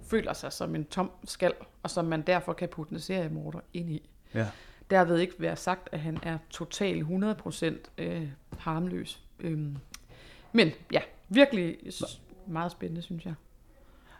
føler 0.04 0.34
sig 0.34 0.54
som 0.54 0.76
en 0.76 0.86
tom 0.86 1.12
skal, 1.26 1.54
og 1.84 1.90
som 1.90 2.06
man 2.06 2.22
derfor 2.22 2.54
kan 2.54 2.70
putte 2.70 2.94
en 2.94 3.00
seriemorder 3.00 3.60
ind 3.74 3.90
i. 3.90 4.10
Ja. 4.34 4.48
Derved 4.90 5.20
ikke 5.20 5.34
være 5.40 5.56
sagt, 5.56 5.90
at 5.92 6.00
han 6.00 6.18
er 6.24 6.38
total 6.50 7.02
100% 7.02 7.74
øh, 7.98 8.28
harmløs. 8.58 9.22
Øhm, 9.40 9.78
men 10.54 10.72
ja, 10.92 11.02
virkelig 11.30 11.78
meget 12.48 12.72
spændende, 12.72 13.02
synes 13.02 13.26
jeg. 13.26 13.34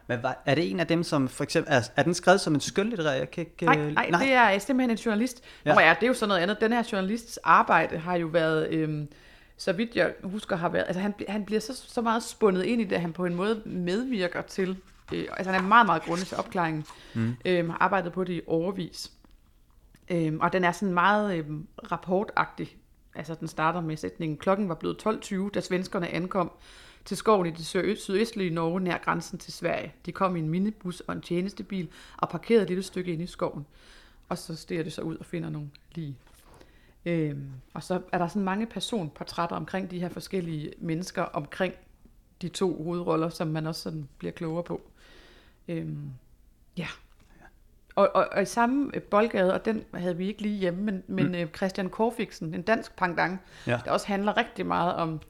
Men 0.06 0.22
var, 0.22 0.42
er 0.46 0.54
det 0.54 0.70
en 0.70 0.80
af 0.80 0.86
dem, 0.86 1.02
som 1.02 1.28
for 1.28 1.44
eksempel... 1.44 1.72
Er, 1.72 1.80
er 1.96 2.02
den 2.02 2.14
skrevet 2.14 2.40
som 2.40 2.54
en 2.54 2.60
skønlitterær? 2.60 3.12
Jeg 3.12 3.30
kan 3.30 3.40
ikke... 3.40 3.64
Nej, 3.64 3.78
øh, 3.78 3.92
nej, 3.92 4.06
det 4.06 4.32
er 4.32 4.58
simpelthen 4.58 4.90
en 4.90 4.96
journalist. 4.96 5.42
Ja. 5.64 5.80
Ja. 5.80 5.86
ja, 5.86 5.94
det 5.94 6.02
er 6.02 6.06
jo 6.06 6.14
sådan 6.14 6.28
noget 6.28 6.42
andet. 6.42 6.60
Den 6.60 6.72
her 6.72 6.88
journalists 6.92 7.36
arbejde 7.36 7.98
har 7.98 8.16
jo 8.16 8.26
været, 8.26 8.68
øhm, 8.68 9.08
så 9.56 9.72
vidt 9.72 9.96
jeg 9.96 10.14
husker, 10.22 10.56
har 10.56 10.68
været, 10.68 10.84
altså 10.86 11.00
han, 11.00 11.14
han 11.28 11.44
bliver 11.44 11.60
så, 11.60 11.82
så 11.88 12.00
meget 12.00 12.22
spundet 12.22 12.64
ind 12.64 12.80
i 12.80 12.84
det, 12.84 12.96
at 12.96 13.00
han 13.00 13.12
på 13.12 13.24
en 13.26 13.34
måde 13.34 13.62
medvirker 13.64 14.42
til, 14.42 14.76
øh, 15.12 15.24
altså 15.36 15.52
han 15.52 15.64
er 15.64 15.68
meget, 15.68 15.86
meget 15.86 16.02
grundig 16.02 16.26
til 16.26 16.36
opklaringen, 16.36 16.84
mm. 17.14 17.34
øhm, 17.44 17.70
har 17.70 17.78
arbejdet 17.80 18.12
på 18.12 18.24
det 18.24 18.32
i 18.32 18.40
overvis. 18.46 19.10
Øhm, 20.10 20.40
og 20.40 20.52
den 20.52 20.64
er 20.64 20.72
sådan 20.72 20.94
meget 20.94 21.36
øhm, 21.36 21.66
rapportagtig. 21.92 22.76
Altså 23.14 23.34
den 23.34 23.48
starter 23.48 23.80
med 23.80 23.96
sætningen, 23.96 24.38
klokken 24.38 24.68
var 24.68 24.74
blevet 24.74 25.06
12.20, 25.06 25.50
da 25.50 25.60
svenskerne 25.60 26.08
ankom 26.08 26.52
til 27.04 27.16
skoven 27.16 27.46
i 27.46 27.50
det 27.50 27.66
sydøstlige 27.98 28.50
Norge 28.50 28.80
nær 28.80 28.98
grænsen 28.98 29.38
til 29.38 29.52
Sverige. 29.52 29.94
De 30.06 30.12
kom 30.12 30.36
i 30.36 30.38
en 30.38 30.48
minibus 30.48 31.00
og 31.00 31.14
en 31.14 31.20
tjenestebil 31.20 31.88
og 32.16 32.28
parkerede 32.28 32.62
et 32.62 32.68
lille 32.68 32.82
stykke 32.82 33.12
ind 33.12 33.22
i 33.22 33.26
skoven. 33.26 33.66
Og 34.28 34.38
så 34.38 34.56
stiger 34.56 34.82
det 34.82 34.92
så 34.92 35.02
ud 35.02 35.16
og 35.16 35.26
finder 35.26 35.50
nogle 35.50 35.70
lige. 35.94 36.16
Øhm, 37.06 37.50
og 37.74 37.82
så 37.82 38.02
er 38.12 38.18
der 38.18 38.28
sådan 38.28 38.42
mange 38.42 38.66
personportrætter 38.66 39.56
omkring 39.56 39.90
de 39.90 40.00
her 40.00 40.08
forskellige 40.08 40.72
mennesker, 40.78 41.22
omkring 41.22 41.74
de 42.42 42.48
to 42.48 42.82
hovedroller, 42.82 43.28
som 43.28 43.48
man 43.48 43.66
også 43.66 43.82
sådan 43.82 44.08
bliver 44.18 44.32
klogere 44.32 44.62
på. 44.62 44.80
Øhm, 45.68 46.10
ja. 46.76 46.86
Og, 47.94 48.10
og, 48.14 48.28
og 48.32 48.42
i 48.42 48.44
samme 48.44 48.90
øh, 48.94 49.02
boldgade, 49.02 49.54
og 49.54 49.64
den 49.64 49.84
havde 49.94 50.16
vi 50.16 50.26
ikke 50.26 50.42
lige 50.42 50.58
hjemme, 50.58 50.82
men, 50.82 51.02
men 51.06 51.26
mm. 51.26 51.54
Christian 51.56 51.90
Korfiksen, 51.90 52.54
en 52.54 52.62
dansk 52.62 52.96
pangdang, 52.96 53.40
Ja. 53.66 53.80
der 53.84 53.90
også 53.90 54.06
handler 54.06 54.36
rigtig 54.36 54.66
meget 54.66 54.94
om 54.94 55.20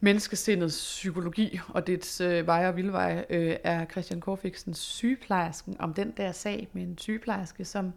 menneskesindets 0.00 0.76
psykologi 0.76 1.60
og 1.68 1.86
dets 1.86 2.20
øh, 2.20 2.46
veje 2.46 2.68
og 2.68 2.76
vildveje, 2.76 3.24
øh, 3.30 3.56
er 3.64 3.84
Christian 3.86 4.20
Korfiksens 4.20 4.78
sygeplejersken 4.78 5.76
om 5.78 5.94
den 5.94 6.10
der 6.16 6.32
sag 6.32 6.68
med 6.72 6.82
en 6.82 6.98
sygeplejerske, 6.98 7.64
som 7.64 7.92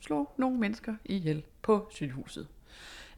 slog 0.00 0.34
nogle 0.36 0.58
mennesker 0.58 0.94
ihjel 1.04 1.42
på 1.62 1.88
sygehuset. 1.90 2.46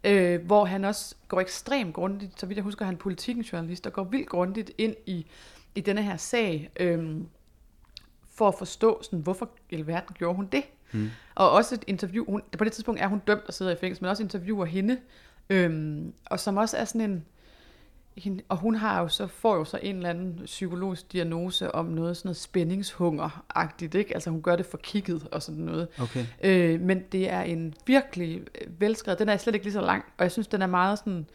Øh, 0.04 0.46
hvor 0.46 0.64
han 0.64 0.84
også 0.84 1.14
går 1.28 1.40
ekstremt 1.40 1.94
grundigt, 1.94 2.40
så 2.40 2.46
vidt 2.46 2.56
jeg 2.56 2.64
husker, 2.64 2.84
han 2.84 2.94
er 2.94 2.98
politikens 2.98 3.52
journalist, 3.52 3.86
og 3.86 3.92
går 3.92 4.04
vildt 4.04 4.28
grundigt 4.28 4.70
ind 4.78 4.94
i, 5.06 5.26
i 5.74 5.80
denne 5.80 6.02
her 6.02 6.16
sag, 6.16 6.70
øh, 6.80 7.16
for 8.40 8.48
at 8.48 8.54
forstå, 8.54 9.02
sådan, 9.02 9.18
hvorfor 9.18 9.48
i 9.70 9.74
alverden 9.74 10.16
gjorde 10.18 10.36
hun 10.36 10.48
det. 10.52 10.62
Mm. 10.92 11.10
Og 11.34 11.50
også 11.50 11.74
et 11.74 11.84
interview, 11.86 12.24
hun, 12.24 12.42
på 12.58 12.64
det 12.64 12.72
tidspunkt 12.72 13.00
er 13.00 13.06
hun 13.06 13.18
dømt 13.26 13.42
og 13.46 13.54
sidder 13.54 13.72
i 13.72 13.76
fængsel, 13.80 14.04
men 14.04 14.10
også 14.10 14.22
interviewer 14.22 14.64
hende, 14.64 14.98
øhm, 15.50 16.12
og 16.26 16.40
som 16.40 16.56
også 16.56 16.76
er 16.76 16.84
sådan 16.84 17.10
en, 17.10 17.24
hende, 18.16 18.42
og 18.48 18.56
hun 18.56 18.74
har 18.74 19.00
jo 19.00 19.08
så, 19.08 19.26
får 19.26 19.56
jo 19.56 19.64
så 19.64 19.78
en 19.82 19.96
eller 19.96 20.10
anden 20.10 20.40
psykologisk 20.44 21.12
diagnose 21.12 21.74
om 21.74 21.86
noget 21.86 22.16
sådan 22.16 22.28
noget 22.28 22.36
spændingshunger-agtigt, 22.36 23.94
ikke? 23.94 24.14
Altså 24.14 24.30
hun 24.30 24.42
gør 24.42 24.56
det 24.56 24.66
for 24.66 24.78
kigget 24.78 25.28
og 25.32 25.42
sådan 25.42 25.64
noget. 25.64 25.88
Okay. 26.00 26.26
Øh, 26.44 26.80
men 26.80 27.02
det 27.12 27.30
er 27.30 27.42
en 27.42 27.74
virkelig 27.86 28.40
øh, 28.40 28.80
velskrevet, 28.80 29.18
den 29.18 29.28
er 29.28 29.36
slet 29.36 29.54
ikke 29.54 29.66
lige 29.66 29.72
så 29.72 29.80
lang, 29.80 30.04
og 30.18 30.22
jeg 30.22 30.32
synes, 30.32 30.46
den 30.46 30.62
er 30.62 30.66
meget 30.66 30.98
sådan, 30.98 31.26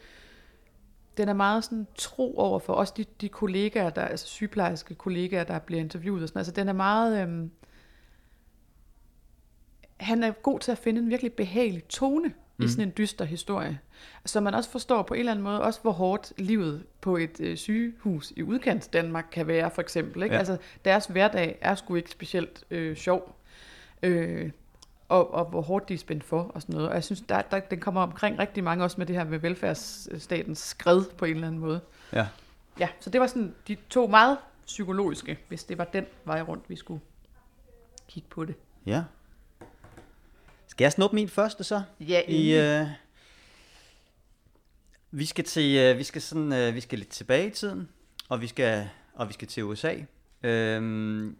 den 1.16 1.28
er 1.28 1.32
meget 1.32 1.64
sådan 1.64 1.86
tro 1.94 2.38
over 2.38 2.58
for 2.58 2.72
også 2.72 2.94
de, 2.96 3.04
de 3.20 3.28
kollegaer, 3.28 3.90
der, 3.90 4.02
altså 4.02 4.26
sygeplejerske 4.26 4.94
kollegaer, 4.94 5.44
der 5.44 5.58
bliver 5.58 5.80
interviewet 5.80 6.22
og 6.22 6.28
sådan 6.28 6.38
Altså 6.38 6.52
den 6.52 6.68
er 6.68 6.72
meget, 6.72 7.22
øhm, 7.22 7.50
han 9.96 10.22
er 10.22 10.30
god 10.30 10.60
til 10.60 10.72
at 10.72 10.78
finde 10.78 11.00
en 11.00 11.10
virkelig 11.10 11.32
behagelig 11.32 11.84
tone 11.84 12.32
mm. 12.56 12.64
i 12.64 12.68
sådan 12.68 12.88
en 12.88 12.92
dyster 12.98 13.24
historie. 13.24 13.78
Så 14.24 14.40
man 14.40 14.54
også 14.54 14.70
forstår 14.70 15.02
på 15.02 15.14
en 15.14 15.20
eller 15.20 15.32
anden 15.32 15.44
måde, 15.44 15.62
også 15.62 15.80
hvor 15.82 15.90
hårdt 15.90 16.32
livet 16.38 16.84
på 17.00 17.16
et 17.16 17.40
øh, 17.40 17.56
sygehus 17.56 18.32
i 18.36 18.42
udkants 18.42 18.88
Danmark 18.88 19.26
kan 19.32 19.46
være, 19.46 19.70
for 19.70 19.82
eksempel. 19.82 20.22
Ikke? 20.22 20.34
Ja. 20.34 20.38
Altså 20.38 20.56
deres 20.84 21.06
hverdag 21.06 21.58
er 21.60 21.74
sgu 21.74 21.94
ikke 21.94 22.10
specielt 22.10 22.64
øh, 22.70 22.96
sjov. 22.96 23.36
Øh, 24.02 24.50
og, 25.08 25.34
og 25.34 25.44
hvor 25.44 25.60
hårdt 25.60 25.88
de 25.88 25.94
er 25.94 25.98
spændt 25.98 26.24
for 26.24 26.42
og 26.42 26.62
sådan 26.62 26.74
noget. 26.74 26.88
Og 26.88 26.94
jeg 26.94 27.04
synes, 27.04 27.20
der, 27.20 27.42
der, 27.42 27.60
den 27.60 27.80
kommer 27.80 28.02
omkring 28.02 28.38
rigtig 28.38 28.64
mange, 28.64 28.84
også 28.84 28.96
med 28.98 29.06
det 29.06 29.16
her 29.16 29.24
med 29.24 29.38
velfærdsstatens 29.38 30.58
skred 30.58 31.04
på 31.18 31.24
en 31.24 31.34
eller 31.34 31.46
anden 31.46 31.60
måde. 31.60 31.80
Ja. 32.12 32.26
Ja, 32.80 32.88
så 33.00 33.10
det 33.10 33.20
var 33.20 33.26
sådan 33.26 33.54
de 33.68 33.76
to 33.90 34.06
meget 34.06 34.38
psykologiske, 34.66 35.38
hvis 35.48 35.64
det 35.64 35.78
var 35.78 35.84
den 35.84 36.06
vej 36.24 36.42
rundt, 36.42 36.70
vi 36.70 36.76
skulle 36.76 37.00
kigge 38.08 38.28
på 38.28 38.44
det. 38.44 38.54
Ja. 38.86 39.04
Skal 40.66 40.84
jeg 40.84 40.92
snuppe 40.92 41.14
min 41.14 41.28
første 41.28 41.64
så? 41.64 41.82
Ja, 42.00 42.22
I, 42.28 42.54
øh, 42.58 42.86
vi 45.10 45.24
skal 45.24 45.44
til, 45.44 45.76
øh, 45.76 45.98
vi 45.98 46.02
skal 46.04 46.22
sådan, 46.22 46.52
øh, 46.52 46.74
vi 46.74 46.80
skal 46.80 46.98
lidt 46.98 47.08
tilbage 47.08 47.46
i 47.46 47.50
tiden, 47.50 47.88
og 48.28 48.40
vi 48.40 48.46
skal, 48.46 48.88
og 49.14 49.28
vi 49.28 49.32
skal 49.32 49.48
til 49.48 49.64
USA. 49.64 49.94
Øhm, 50.42 51.36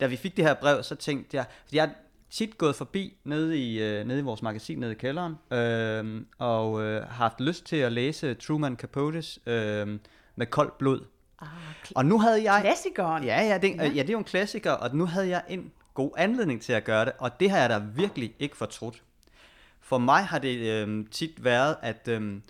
da 0.00 0.06
vi 0.06 0.16
fik 0.16 0.36
det 0.36 0.44
her 0.44 0.54
brev, 0.54 0.82
så 0.82 0.94
tænkte 0.94 1.36
jeg, 1.36 1.44
fordi 1.64 1.76
jeg 1.76 1.90
tit 2.30 2.58
gået 2.58 2.76
forbi 2.76 3.16
nede 3.24 3.58
i, 3.58 3.82
øh, 3.82 4.06
nede 4.06 4.18
i 4.18 4.22
vores 4.22 4.42
magasin 4.42 4.78
nede 4.78 4.92
i 4.92 4.94
kælderen, 4.94 5.34
øh, 5.50 6.22
og 6.38 6.82
øh, 6.82 7.02
har 7.02 7.14
haft 7.14 7.40
lyst 7.40 7.64
til 7.66 7.76
at 7.76 7.92
læse 7.92 8.34
Truman 8.34 8.76
Capotes 8.76 9.38
øh, 9.46 9.98
med 10.36 10.46
koldt 10.46 10.78
blod. 10.78 11.00
Ah, 11.40 11.48
Og 11.94 12.06
nu 12.06 12.18
havde 12.18 12.52
jeg... 12.52 12.60
klassikeren. 12.62 13.24
Ja, 13.24 13.40
ja, 13.42 13.58
det, 13.58 13.76
ja. 13.76 13.82
ja, 13.82 14.02
det 14.02 14.08
er 14.08 14.12
jo 14.12 14.18
en 14.18 14.24
klassiker, 14.24 14.70
og 14.72 14.96
nu 14.96 15.06
havde 15.06 15.28
jeg 15.28 15.42
en 15.48 15.72
god 15.94 16.10
anledning 16.16 16.62
til 16.62 16.72
at 16.72 16.84
gøre 16.84 17.04
det, 17.04 17.12
og 17.18 17.40
det 17.40 17.50
har 17.50 17.58
jeg 17.58 17.70
da 17.70 17.78
virkelig 17.78 18.34
ikke 18.38 18.56
fortrudt. 18.56 19.02
For 19.80 19.98
mig 19.98 20.24
har 20.24 20.38
det 20.38 20.56
øh, 20.58 21.04
tit 21.10 21.44
været, 21.44 21.76
at 21.82 22.08
øh, 22.08 22.40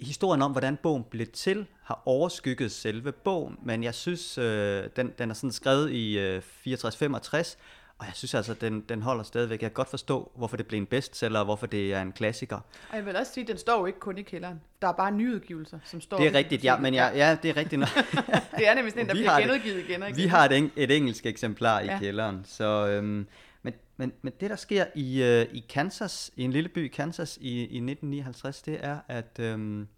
historien 0.00 0.42
om, 0.42 0.52
hvordan 0.52 0.76
bogen 0.76 1.04
blev 1.10 1.26
til, 1.26 1.66
har 1.82 2.02
overskygget 2.06 2.72
selve 2.72 3.12
bogen, 3.12 3.56
men 3.62 3.84
jeg 3.84 3.94
synes, 3.94 4.38
øh, 4.38 4.84
den, 4.96 5.12
den 5.18 5.30
er 5.30 5.34
sådan 5.34 5.52
skrevet 5.52 5.90
i 5.90 6.18
øh, 6.18 6.42
64-65, 6.66 7.56
og 7.98 8.06
jeg 8.06 8.14
synes 8.14 8.34
altså, 8.34 8.54
den, 8.54 8.80
den 8.80 9.02
holder 9.02 9.22
stadigvæk. 9.22 9.62
Jeg 9.62 9.70
kan 9.70 9.74
godt 9.74 9.90
forstå, 9.90 10.32
hvorfor 10.36 10.56
det 10.56 10.66
blev 10.66 10.78
en 10.80 10.86
bestseller, 10.86 11.38
og 11.38 11.44
hvorfor 11.44 11.66
det 11.66 11.92
er 11.92 12.02
en 12.02 12.12
klassiker. 12.12 12.56
Og 12.90 12.96
jeg 12.96 13.06
vil 13.06 13.16
også 13.16 13.32
sige, 13.32 13.42
at 13.42 13.48
den 13.48 13.58
står 13.58 13.78
jo 13.78 13.86
ikke 13.86 13.98
kun 13.98 14.18
i 14.18 14.22
kælderen. 14.22 14.60
Der 14.82 14.88
er 14.88 14.92
bare 14.92 15.12
nyudgivelser, 15.12 15.78
som 15.84 16.00
står 16.00 16.16
Det 16.16 16.26
er 16.26 16.34
rigtigt, 16.34 16.64
ja, 16.64 16.78
men 16.78 16.94
jeg, 16.94 17.12
ja, 17.14 17.36
det 17.42 17.50
er 17.50 17.56
rigtigt 17.56 17.80
nok. 17.80 17.88
Det 18.58 18.68
er 18.68 18.74
nemlig 18.74 18.92
sådan 18.92 19.02
en, 19.02 19.08
der 19.08 19.14
Vi 19.14 19.18
bliver 19.18 19.40
genudgivet 19.40 19.84
igen 19.88 20.02
og 20.02 20.08
igen. 20.08 20.16
Vi 20.16 20.26
har 20.26 20.48
et, 20.48 20.70
et 20.76 20.96
engelsk 20.96 21.26
eksemplar 21.26 21.80
i. 21.80 21.86
Ja. 21.86 21.98
kælderen, 21.98 22.40
så... 22.44 22.86
Øhm, 22.86 23.26
men, 23.62 23.74
men, 23.96 24.12
men 24.22 24.32
det, 24.40 24.50
der 24.50 24.56
sker 24.56 24.84
i, 24.94 25.22
øh, 25.22 25.46
i 25.52 25.64
Kansas, 25.68 26.30
i 26.36 26.42
en 26.42 26.52
lille 26.52 26.68
by 26.68 26.84
i 26.84 26.88
Kansas 26.88 27.38
i, 27.40 27.58
i 27.58 27.62
1959, 27.62 28.62
det 28.62 28.78
er, 28.82 28.98
at 29.08 29.38
øhm, 29.40 29.88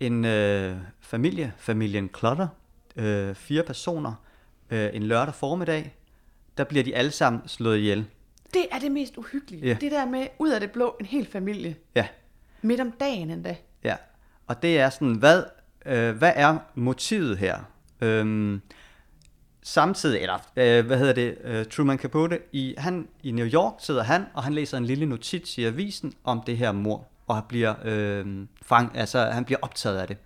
en 0.00 0.24
øh, 0.24 0.76
familie, 1.00 1.52
familien 1.56 2.10
Clutter, 2.18 2.48
øh, 2.96 3.34
fire 3.34 3.62
personer, 3.62 4.14
øh, 4.70 4.90
en 4.92 5.02
lørdag 5.02 5.34
formiddag, 5.34 5.94
der 6.58 6.64
bliver 6.64 6.84
de 6.84 6.96
alle 6.96 7.10
sammen 7.10 7.48
slået 7.48 7.78
ihjel. 7.78 8.04
Det 8.54 8.66
er 8.72 8.78
det 8.78 8.92
mest 8.92 9.16
uhyggelige. 9.16 9.66
Ja. 9.66 9.76
Det 9.80 9.90
der 9.92 10.06
med, 10.06 10.26
ud 10.38 10.50
af 10.50 10.60
det 10.60 10.70
blå, 10.70 10.96
en 11.00 11.06
hel 11.06 11.26
familie. 11.26 11.76
Ja, 11.94 12.06
Midt 12.62 12.80
om 12.80 12.90
dagen 13.00 13.30
endda. 13.30 13.56
ja. 13.84 13.96
Og 14.46 14.62
det 14.62 14.78
er 14.78 14.90
sådan, 14.90 15.14
hvad, 15.14 15.44
øh, 15.86 16.16
hvad 16.16 16.32
er 16.36 16.58
motivet 16.74 17.38
her? 17.38 17.58
Øhm, 18.00 18.60
samtidig, 19.62 20.20
eller 20.20 20.38
øh, 20.56 20.86
hvad 20.86 20.98
hedder 20.98 21.12
det, 21.12 21.38
øh, 21.44 21.66
Truman 21.66 21.98
Capote, 21.98 22.38
i, 22.52 22.74
han, 22.78 23.08
i 23.22 23.30
New 23.30 23.46
York 23.46 23.72
sidder 23.78 24.02
han, 24.02 24.24
og 24.34 24.42
han 24.42 24.54
læser 24.54 24.78
en 24.78 24.84
lille 24.84 25.06
notits 25.06 25.58
i 25.58 25.64
avisen 25.64 26.12
om 26.24 26.42
det 26.46 26.56
her 26.56 26.72
mor, 26.72 27.06
og 27.26 27.34
han 27.34 27.44
bliver, 27.48 27.74
øh, 27.84 28.26
fang, 28.62 28.96
altså, 28.96 29.24
han 29.24 29.44
bliver 29.44 29.58
optaget 29.62 29.98
af 29.98 30.06
det. 30.06 30.16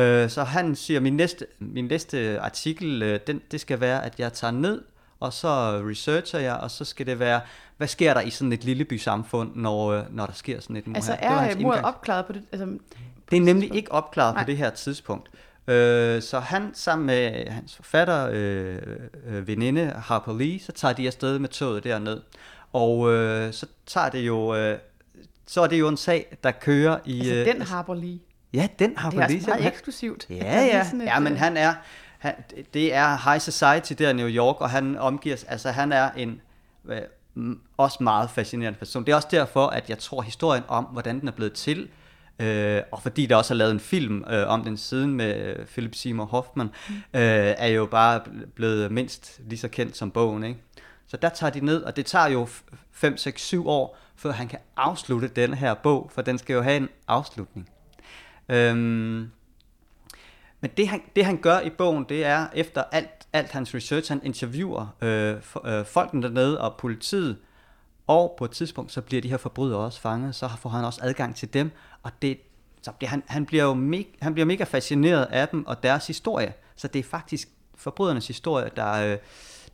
Øh, 0.00 0.30
så 0.30 0.44
han 0.44 0.76
siger, 0.76 1.00
min 1.00 1.16
næste, 1.16 1.46
min 1.58 1.84
næste 1.84 2.40
artikel, 2.40 3.02
øh, 3.02 3.20
den, 3.26 3.42
det 3.50 3.60
skal 3.60 3.80
være, 3.80 4.04
at 4.04 4.20
jeg 4.20 4.32
tager 4.32 4.50
ned, 4.50 4.82
og 5.20 5.32
så 5.32 5.48
researcher 5.90 6.38
jeg, 6.38 6.54
og 6.54 6.70
så 6.70 6.84
skal 6.84 7.06
det 7.06 7.18
være, 7.18 7.40
hvad 7.76 7.88
sker 7.88 8.14
der 8.14 8.20
i 8.20 8.30
sådan 8.30 8.52
et 8.52 8.64
lille 8.64 8.84
bysamfund, 8.84 9.50
når, 9.54 9.86
øh, 9.92 10.02
når 10.10 10.26
der 10.26 10.32
sker 10.32 10.60
sådan 10.60 10.76
et 10.76 10.86
mor 10.86 10.94
Altså 10.94 11.16
her? 11.20 11.30
Er 11.30 11.50
øh, 11.50 11.60
mordet 11.60 11.82
opklaret 11.84 12.26
på 12.26 12.32
det? 12.32 12.42
Altså, 12.52 12.66
Det 13.30 13.36
er 13.36 13.40
nemlig 13.40 13.74
ikke 13.74 13.92
opklaret 13.92 14.34
Nej. 14.34 14.44
på 14.44 14.46
det 14.50 14.56
her 14.56 14.70
tidspunkt. 14.70 15.28
Øh, 15.68 16.22
så 16.22 16.38
han 16.40 16.70
sammen 16.74 17.06
med 17.06 17.46
hans 17.48 17.76
forfatter, 17.76 18.28
øh, 18.32 18.78
øh, 19.26 19.46
veninde 19.48 19.92
Harper 19.96 20.38
Lee, 20.38 20.60
så 20.60 20.72
tager 20.72 20.94
de 20.94 21.06
afsted 21.06 21.38
med 21.38 21.48
toget 21.48 21.84
derned. 21.84 22.20
Og 22.72 23.12
øh, 23.12 23.52
så 23.52 23.66
tager 23.86 24.08
det 24.08 24.20
jo, 24.20 24.54
øh, 24.54 24.78
så 25.46 25.60
er 25.60 25.66
det 25.66 25.78
jo 25.80 25.88
en 25.88 25.96
sag, 25.96 26.36
der 26.44 26.50
kører 26.50 26.98
i... 27.04 27.18
altså 27.20 27.34
øh, 27.34 27.46
den 27.46 27.62
Harper 27.62 27.94
Lee. 27.94 28.18
Ja, 28.54 28.68
den 28.78 28.96
Harper 28.96 29.16
Det 29.16 29.24
er 29.24 29.28
Lee. 29.28 29.36
altså 29.36 29.50
meget 29.50 29.66
eksklusivt. 29.66 30.26
Ja, 30.30 30.34
lige 30.34 30.76
ja. 30.76 30.84
sådan 30.84 31.00
et, 31.00 31.04
ja, 31.06 31.18
men 31.20 31.36
han 31.36 31.56
er, 31.56 31.74
han, 32.18 32.34
det 32.74 32.94
er 32.94 33.30
high 33.30 33.40
society 33.40 33.92
der 33.98 34.10
i 34.10 34.12
New 34.12 34.28
York, 34.28 34.60
og 34.60 34.70
han 34.70 34.98
omgiver, 34.98 35.36
altså 35.48 35.70
han 35.70 35.92
er 35.92 36.10
en 36.16 36.40
øh, 36.84 37.56
også 37.76 38.02
meget 38.02 38.30
fascinerende 38.30 38.78
person. 38.78 39.04
Det 39.06 39.12
er 39.12 39.16
også 39.16 39.28
derfor, 39.30 39.66
at 39.66 39.90
jeg 39.90 39.98
tror 39.98 40.22
historien 40.22 40.62
om, 40.68 40.84
hvordan 40.84 41.20
den 41.20 41.28
er 41.28 41.32
blevet 41.32 41.52
til, 41.52 41.88
øh, 42.38 42.82
og 42.92 43.02
fordi 43.02 43.26
der 43.26 43.36
også 43.36 43.54
er 43.54 43.56
lavet 43.56 43.70
en 43.72 43.80
film 43.80 44.24
øh, 44.30 44.48
om 44.48 44.64
den 44.64 44.76
siden 44.76 45.14
med 45.14 45.56
øh, 45.56 45.66
Philip 45.66 45.94
Seymour 45.94 46.26
Hoffman, 46.26 46.66
Mm. 46.88 46.94
øh, 46.94 47.54
er 47.58 47.66
jo 47.66 47.86
bare 47.86 48.20
blevet 48.54 48.92
mindst 48.92 49.40
lige 49.48 49.58
så 49.58 49.68
kendt 49.68 49.96
som 49.96 50.10
bogen, 50.10 50.44
ikke? 50.44 50.60
Så 51.08 51.16
der 51.16 51.28
tager 51.28 51.50
de 51.50 51.60
ned, 51.60 51.82
og 51.82 51.96
det 51.96 52.06
tager 52.06 52.26
jo 52.28 52.48
5, 52.92 53.16
6, 53.16 53.42
7 53.42 53.68
år, 53.68 53.98
før 54.16 54.32
han 54.32 54.48
kan 54.48 54.58
afslutte 54.76 55.28
den 55.28 55.54
her 55.54 55.74
bog, 55.74 56.10
for 56.14 56.22
den 56.22 56.38
skal 56.38 56.54
jo 56.54 56.62
have 56.62 56.76
en 56.76 56.88
afslutning. 57.08 57.68
Øhm, 58.48 59.30
men 60.66 60.72
det 60.76 60.88
han, 60.88 61.02
det 61.16 61.24
han 61.24 61.36
gør 61.36 61.60
i 61.60 61.70
bogen, 61.70 62.06
det 62.08 62.24
er 62.24 62.46
efter 62.54 62.82
alt, 62.92 63.26
alt 63.32 63.50
hans 63.50 63.74
research, 63.74 64.10
han 64.10 64.20
interviewer 64.24 64.96
øh, 65.02 65.42
for, 65.42 65.66
øh, 65.66 65.84
folkene 65.86 66.22
dernede 66.22 66.60
og 66.60 66.74
politiet, 66.78 67.36
og 68.06 68.34
på 68.38 68.44
et 68.44 68.50
tidspunkt, 68.50 68.92
så 68.92 69.00
bliver 69.00 69.22
de 69.22 69.28
her 69.28 69.36
forbrydere 69.36 69.78
også 69.78 70.00
fanget, 70.00 70.34
så 70.34 70.50
får 70.58 70.70
han 70.70 70.84
også 70.84 71.00
adgang 71.02 71.36
til 71.36 71.54
dem, 71.54 71.70
og 72.02 72.10
det, 72.22 72.38
så 72.82 72.92
det, 73.00 73.08
han, 73.08 73.22
han, 73.26 73.46
bliver 73.46 73.64
jo 73.64 73.74
me, 73.74 74.04
han 74.20 74.34
bliver 74.34 74.46
mega 74.46 74.64
fascineret 74.64 75.24
af 75.24 75.48
dem 75.48 75.66
og 75.66 75.82
deres 75.82 76.06
historie. 76.06 76.52
Så 76.76 76.88
det 76.88 76.98
er 76.98 77.02
faktisk 77.02 77.48
forbrydernes 77.74 78.26
historie, 78.26 78.70
der, 78.76 78.92
øh, 78.92 79.18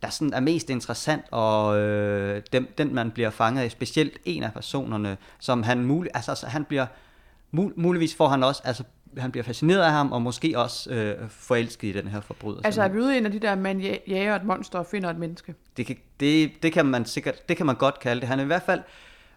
der 0.03 0.11
sådan 0.11 0.33
er 0.33 0.41
mest 0.41 0.71
interessant, 0.71 1.23
og 1.31 1.79
øh, 1.79 2.43
dem, 2.53 2.75
den 2.79 2.95
man 2.95 3.11
bliver 3.11 3.31
fanget 3.31 3.63
af, 3.63 3.71
specielt 3.71 4.19
en 4.25 4.43
af 4.43 4.53
personerne, 4.53 5.17
som 5.41 5.63
han 5.63 5.85
mulig, 5.85 6.11
altså, 6.15 6.31
altså 6.31 6.47
han 6.47 6.65
bliver, 6.65 6.87
mul, 7.51 7.73
muligvis 7.77 8.15
får 8.15 8.29
han 8.29 8.43
også, 8.43 8.63
altså 8.65 8.85
han 9.19 9.31
bliver 9.33 9.45
fascineret 9.45 9.81
af 9.83 9.93
ham, 9.93 10.13
og 10.13 10.23
måske 10.23 10.59
også 10.59 10.91
øh, 10.91 11.29
forelsket 11.31 11.89
i 11.89 11.93
den 11.93 12.09
her 12.09 12.21
forbryder. 12.21 12.61
Altså 12.65 12.83
er 12.83 12.89
vi 12.89 12.99
ude 12.99 13.15
i 13.15 13.19
en 13.19 13.27
af 13.27 13.33
de 13.33 13.39
der, 13.39 13.55
man 13.55 13.81
ja- 13.81 13.97
jager 14.09 14.37
et 14.37 14.45
monster 14.45 14.79
og 14.79 14.87
finder 14.87 15.11
et 15.11 15.19
menneske? 15.19 15.55
det 15.77 15.87
kan, 15.87 15.97
det, 16.21 16.53
det 16.63 16.73
kan 16.73 16.87
man 16.87 17.05
sikkert, 17.05 17.49
det 17.49 17.57
kan 17.57 17.67
man 17.67 17.77
godt 17.77 18.01
kalde 18.01 18.21
det. 18.21 18.29
Han 18.29 18.39
er 18.39 18.43
i 18.43 18.47
hvert 18.47 18.63
fald 18.63 18.81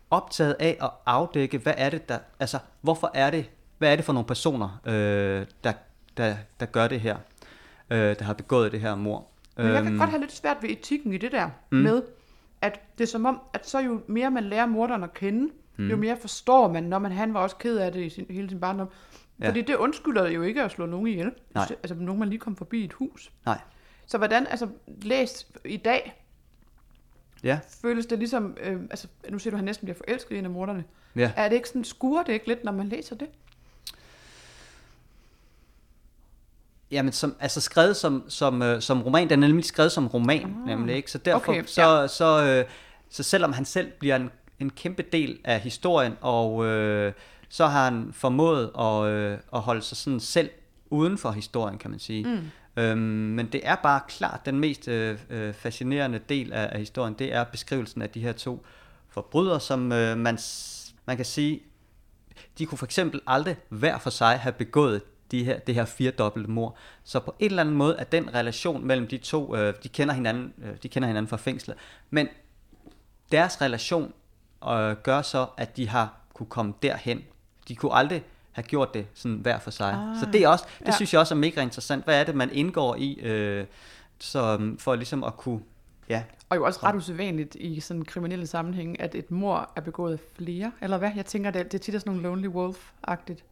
optaget 0.09 0.55
af 0.59 0.77
at 0.81 0.89
afdække, 1.05 1.57
hvad 1.57 1.73
er 1.77 1.89
det 1.89 2.09
der, 2.09 2.17
altså 2.39 2.59
hvorfor 2.81 3.11
er 3.13 3.29
det, 3.29 3.49
hvad 3.77 3.91
er 3.91 3.95
det 3.95 4.05
for 4.05 4.13
nogle 4.13 4.27
personer, 4.27 4.79
øh, 4.85 5.45
der, 5.63 5.73
der, 6.17 6.35
der 6.59 6.65
gør 6.65 6.87
det 6.87 6.99
her, 6.99 7.17
øh, 7.89 8.15
der 8.19 8.23
har 8.23 8.33
begået 8.33 8.71
det 8.71 8.79
her 8.79 8.95
mor. 8.95 9.27
Men 9.57 9.67
jeg 9.67 9.83
kan 9.83 9.87
Øhm, 9.91 9.97
godt 9.99 10.09
have 10.09 10.19
lidt 10.21 10.31
svært 10.31 10.57
ved 10.61 10.69
etikken 10.69 11.13
i 11.13 11.17
det 11.17 11.31
der 11.31 11.49
mm. 11.69 11.77
med, 11.77 12.01
at 12.61 12.79
det 12.97 13.03
er 13.03 13.07
som 13.07 13.25
om, 13.25 13.39
at 13.53 13.69
så 13.69 13.79
jo 13.79 14.01
mere 14.07 14.31
man 14.31 14.43
lærer 14.43 14.65
morderen 14.65 15.03
at 15.03 15.13
kende, 15.13 15.49
mm. 15.77 15.89
jo 15.89 15.97
mere 15.97 16.17
forstår 16.21 16.67
man, 16.73 16.83
når 16.83 16.99
man 16.99 17.11
han 17.11 17.33
var 17.33 17.39
også 17.39 17.55
ked 17.55 17.77
af 17.77 17.91
det 17.91 18.01
i 18.05 18.09
sin, 18.09 18.25
hele 18.29 18.49
sin 18.49 18.59
barndom. 18.59 18.89
Ja. 19.39 19.43
Ja. 19.43 19.49
Fordi 19.49 19.61
det 19.61 19.75
undskylder 19.75 20.29
jo 20.29 20.41
ikke 20.41 20.63
at 20.63 20.71
slå 20.71 20.85
nogen 20.85 21.07
ihjel. 21.07 21.31
Nej. 21.53 21.67
Altså 21.83 21.95
nogen, 21.95 22.19
man 22.19 22.29
lige 22.29 22.39
kom 22.39 22.55
forbi 22.55 22.85
et 22.85 22.93
hus. 22.93 23.31
Nej, 23.45 23.59
Så 24.05 24.17
hvordan, 24.17 24.47
altså 24.47 24.67
læst 25.01 25.47
i 25.65 25.77
dag, 25.77 26.21
ja, 27.43 27.59
føles 27.81 28.05
det 28.05 28.19
ligesom, 28.19 28.57
øh, 28.61 28.81
altså 28.81 29.07
nu 29.29 29.39
siger 29.39 29.51
du, 29.51 29.55
at 29.55 29.59
han 29.59 29.65
næsten 29.65 29.85
bliver 29.85 29.97
forelsket 29.97 30.35
i 30.35 30.39
en 30.39 30.45
af 30.45 30.51
morderne. 30.51 30.83
ja. 31.15 31.31
Er 31.35 31.49
det 31.49 31.55
ikke 31.55 31.67
sådan, 31.67 31.83
skurer 31.83 32.23
det 32.23 32.33
ikke 32.33 32.47
lidt, 32.47 32.63
når 32.63 32.71
man 32.71 32.87
læser 32.87 33.15
det? 33.15 33.27
Jamen, 36.91 37.11
som, 37.13 37.35
altså 37.39 37.61
skrevet 37.61 37.95
som, 37.95 38.23
som, 38.27 38.61
øh, 38.61 38.81
som 38.81 39.01
roman, 39.01 39.29
den 39.29 39.43
er 39.43 39.47
nemlig 39.47 39.65
skrevet 39.65 39.91
som 39.91 40.07
roman, 40.07 40.43
ah, 40.43 40.65
nemlig, 40.67 40.95
ikke? 40.95 41.11
Så 41.11 41.17
derfor, 41.17 41.51
okay, 41.51 41.63
så, 41.65 42.07
så, 42.07 42.43
øh, 42.45 42.65
så 43.09 43.23
selvom 43.23 43.53
han 43.53 43.65
selv 43.65 43.91
bliver 43.99 44.15
en, 44.15 44.29
en 44.59 44.69
kæmpe 44.69 45.01
del 45.03 45.39
af 45.43 45.59
historien, 45.59 46.13
og 46.21 46.65
øh, 46.65 47.13
så 47.55 47.67
har 47.67 47.83
han 47.85 48.09
formået 48.13 48.71
at, 48.79 49.05
øh, 49.05 49.37
at 49.53 49.61
holde 49.61 49.81
sig 49.81 49.97
sådan 49.97 50.19
selv 50.19 50.49
uden 50.89 51.17
for 51.17 51.31
historien, 51.31 51.77
kan 51.77 51.91
man 51.91 51.99
sige. 51.99 52.23
Mm. 52.23 52.51
Øhm, 52.83 52.99
men 52.99 53.47
det 53.47 53.61
er 53.63 53.75
bare 53.75 53.99
klart, 54.07 54.45
den 54.45 54.59
mest 54.59 54.87
øh, 54.87 55.19
øh, 55.29 55.53
fascinerende 55.53 56.19
del 56.29 56.53
af, 56.53 56.69
af 56.71 56.79
historien, 56.79 57.13
det 57.13 57.33
er 57.33 57.43
beskrivelsen 57.43 58.01
af 58.01 58.09
de 58.09 58.19
her 58.19 58.31
to 58.31 58.65
forbrydere, 59.09 59.59
som 59.59 59.91
øh, 59.91 60.17
man, 60.17 60.37
man 61.05 61.15
kan 61.15 61.25
sige, 61.25 61.61
de 62.57 62.65
kunne 62.65 62.77
for 62.77 62.85
eksempel 62.85 63.21
aldrig 63.27 63.55
hver 63.69 63.97
for 63.97 64.09
sig 64.09 64.39
have 64.39 64.53
begået 64.53 65.01
de 65.31 65.43
her, 65.43 65.59
det 65.59 65.75
her 65.75 65.85
firedobbelte 65.85 66.51
mor. 66.51 66.77
Så 67.03 67.19
på 67.19 67.35
en 67.39 67.45
eller 67.45 67.61
anden 67.61 67.75
måde 67.75 67.95
er 67.99 68.03
den 68.03 68.33
relation 68.33 68.85
mellem 68.85 69.07
de 69.07 69.17
to, 69.17 69.55
øh, 69.55 69.73
de 69.83 69.89
kender 69.89 70.13
hinanden, 70.13 70.53
øh, 70.63 70.77
de 70.83 70.89
kender 70.89 71.07
hinanden 71.07 71.29
fra 71.29 71.37
fængslet, 71.37 71.77
men 72.09 72.27
deres 73.31 73.61
relation 73.61 74.13
øh, 74.69 74.95
gør 75.03 75.21
så, 75.21 75.47
at 75.57 75.77
de 75.77 75.89
har 75.89 76.13
kunne 76.33 76.49
komme 76.49 76.73
derhen. 76.81 77.23
De 77.67 77.75
kunne 77.75 77.93
aldrig 77.93 78.23
have 78.51 78.63
gjort 78.63 78.93
det 78.93 79.07
sådan 79.13 79.37
hver 79.37 79.59
for 79.59 79.71
sig. 79.71 79.93
Ah, 79.93 80.19
så 80.19 80.27
det 80.33 80.43
er 80.43 80.47
også, 80.47 80.65
det 80.79 80.87
ja. 80.87 80.91
synes 80.91 81.13
jeg 81.13 81.19
også 81.19 81.33
er 81.33 81.37
mega 81.37 81.61
interessant. 81.61 82.03
Hvad 82.03 82.19
er 82.19 82.23
det, 82.23 82.35
man 82.35 82.49
indgår 82.51 82.95
i, 82.95 83.13
øh, 83.13 83.65
så, 84.19 84.71
for 84.79 84.95
ligesom 84.95 85.23
at 85.23 85.37
kunne, 85.37 85.59
ja, 86.09 86.23
Og 86.49 86.57
jo 86.57 86.65
også 86.65 86.79
ret 86.83 86.95
usædvanligt 86.95 87.55
i 87.55 87.79
sådan 87.79 88.05
kriminelle 88.05 88.47
sammenhæng, 88.47 89.01
at 89.01 89.15
et 89.15 89.31
mor 89.31 89.69
er 89.75 89.81
begået 89.81 90.19
flere, 90.37 90.71
eller 90.81 90.97
hvad? 90.97 91.11
Jeg 91.15 91.25
tænker, 91.25 91.51
det, 91.51 91.71
det 91.71 91.73
er 91.73 91.83
tit 91.83 92.01
sådan 92.01 92.13
nogle 92.13 92.23
lonely 92.23 92.47
wolf-agtigt. 92.47 93.43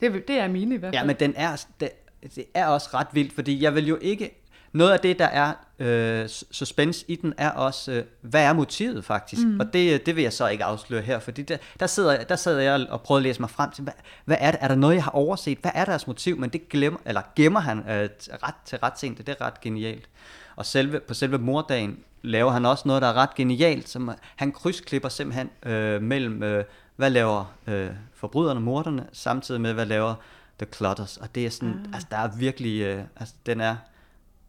Det, 0.00 0.28
det 0.28 0.38
er 0.38 0.48
mine 0.48 0.74
i 0.74 0.78
hvert 0.78 0.94
fald. 0.94 1.02
Ja, 1.02 1.06
men 1.06 1.16
den 1.20 1.34
er, 1.36 1.64
det, 1.80 1.90
det 2.34 2.44
er 2.54 2.66
også 2.66 2.88
ret 2.94 3.06
vildt, 3.12 3.32
fordi 3.32 3.62
jeg 3.62 3.74
vil 3.74 3.86
jo 3.86 3.98
ikke... 4.00 4.41
Noget 4.72 4.92
af 4.92 5.00
det, 5.00 5.18
der 5.18 5.26
er 5.26 5.52
øh, 5.78 6.28
suspense 6.28 7.04
i 7.08 7.16
den, 7.16 7.34
er 7.36 7.50
også, 7.50 7.92
øh, 7.92 8.04
hvad 8.20 8.44
er 8.44 8.52
motivet 8.52 9.04
faktisk? 9.04 9.46
Mm. 9.46 9.60
Og 9.60 9.72
det, 9.72 10.06
det 10.06 10.16
vil 10.16 10.22
jeg 10.22 10.32
så 10.32 10.48
ikke 10.48 10.64
afsløre 10.64 11.02
her, 11.02 11.18
fordi 11.18 11.42
der, 11.42 11.56
der, 11.80 11.86
sidder, 11.86 12.24
der 12.24 12.36
sidder 12.36 12.60
jeg 12.60 12.86
og 12.90 13.00
prøver 13.00 13.16
at 13.16 13.22
læse 13.22 13.40
mig 13.40 13.50
frem 13.50 13.70
til, 13.70 13.84
hvad, 13.84 13.92
hvad 14.24 14.36
er 14.40 14.50
det? 14.50 14.58
Er 14.62 14.68
der 14.68 14.74
noget, 14.74 14.94
jeg 14.94 15.04
har 15.04 15.10
overset? 15.10 15.58
Hvad 15.58 15.70
er 15.74 15.84
deres 15.84 16.06
motiv? 16.06 16.38
Men 16.38 16.50
det 16.50 16.68
glemmer, 16.68 16.98
eller 17.04 17.22
gemmer 17.36 17.60
han 17.60 17.78
øh, 17.78 18.08
ret 18.42 18.54
til 18.64 18.78
ret 18.78 18.98
sent. 18.98 19.18
Det 19.18 19.28
er 19.28 19.40
ret 19.40 19.60
genialt. 19.60 20.08
Og 20.56 20.66
selve, 20.66 21.00
på 21.00 21.14
selve 21.14 21.38
mordagen 21.38 21.98
laver 22.22 22.50
han 22.50 22.66
også 22.66 22.82
noget, 22.88 23.02
der 23.02 23.08
er 23.08 23.14
ret 23.14 23.34
genialt. 23.34 23.88
Som, 23.88 24.08
øh, 24.08 24.14
han 24.36 24.52
krydsklipper 24.52 25.08
simpelthen 25.08 25.50
øh, 25.62 26.02
mellem, 26.02 26.42
øh, 26.42 26.64
hvad 26.96 27.10
laver 27.10 27.54
øh, 27.66 27.90
forbryderne, 28.14 28.60
morderne, 28.60 29.06
samtidig 29.12 29.60
med, 29.60 29.72
hvad 29.72 29.86
laver 29.86 30.14
The 30.58 30.66
Clutters. 30.74 31.16
Og 31.16 31.34
det 31.34 31.46
er 31.46 31.50
sådan, 31.50 31.74
ah. 31.84 31.94
altså 31.94 32.08
der 32.10 32.16
er 32.16 32.28
virkelig, 32.36 32.80
øh, 32.80 33.02
altså 33.16 33.34
den 33.46 33.60
er 33.60 33.76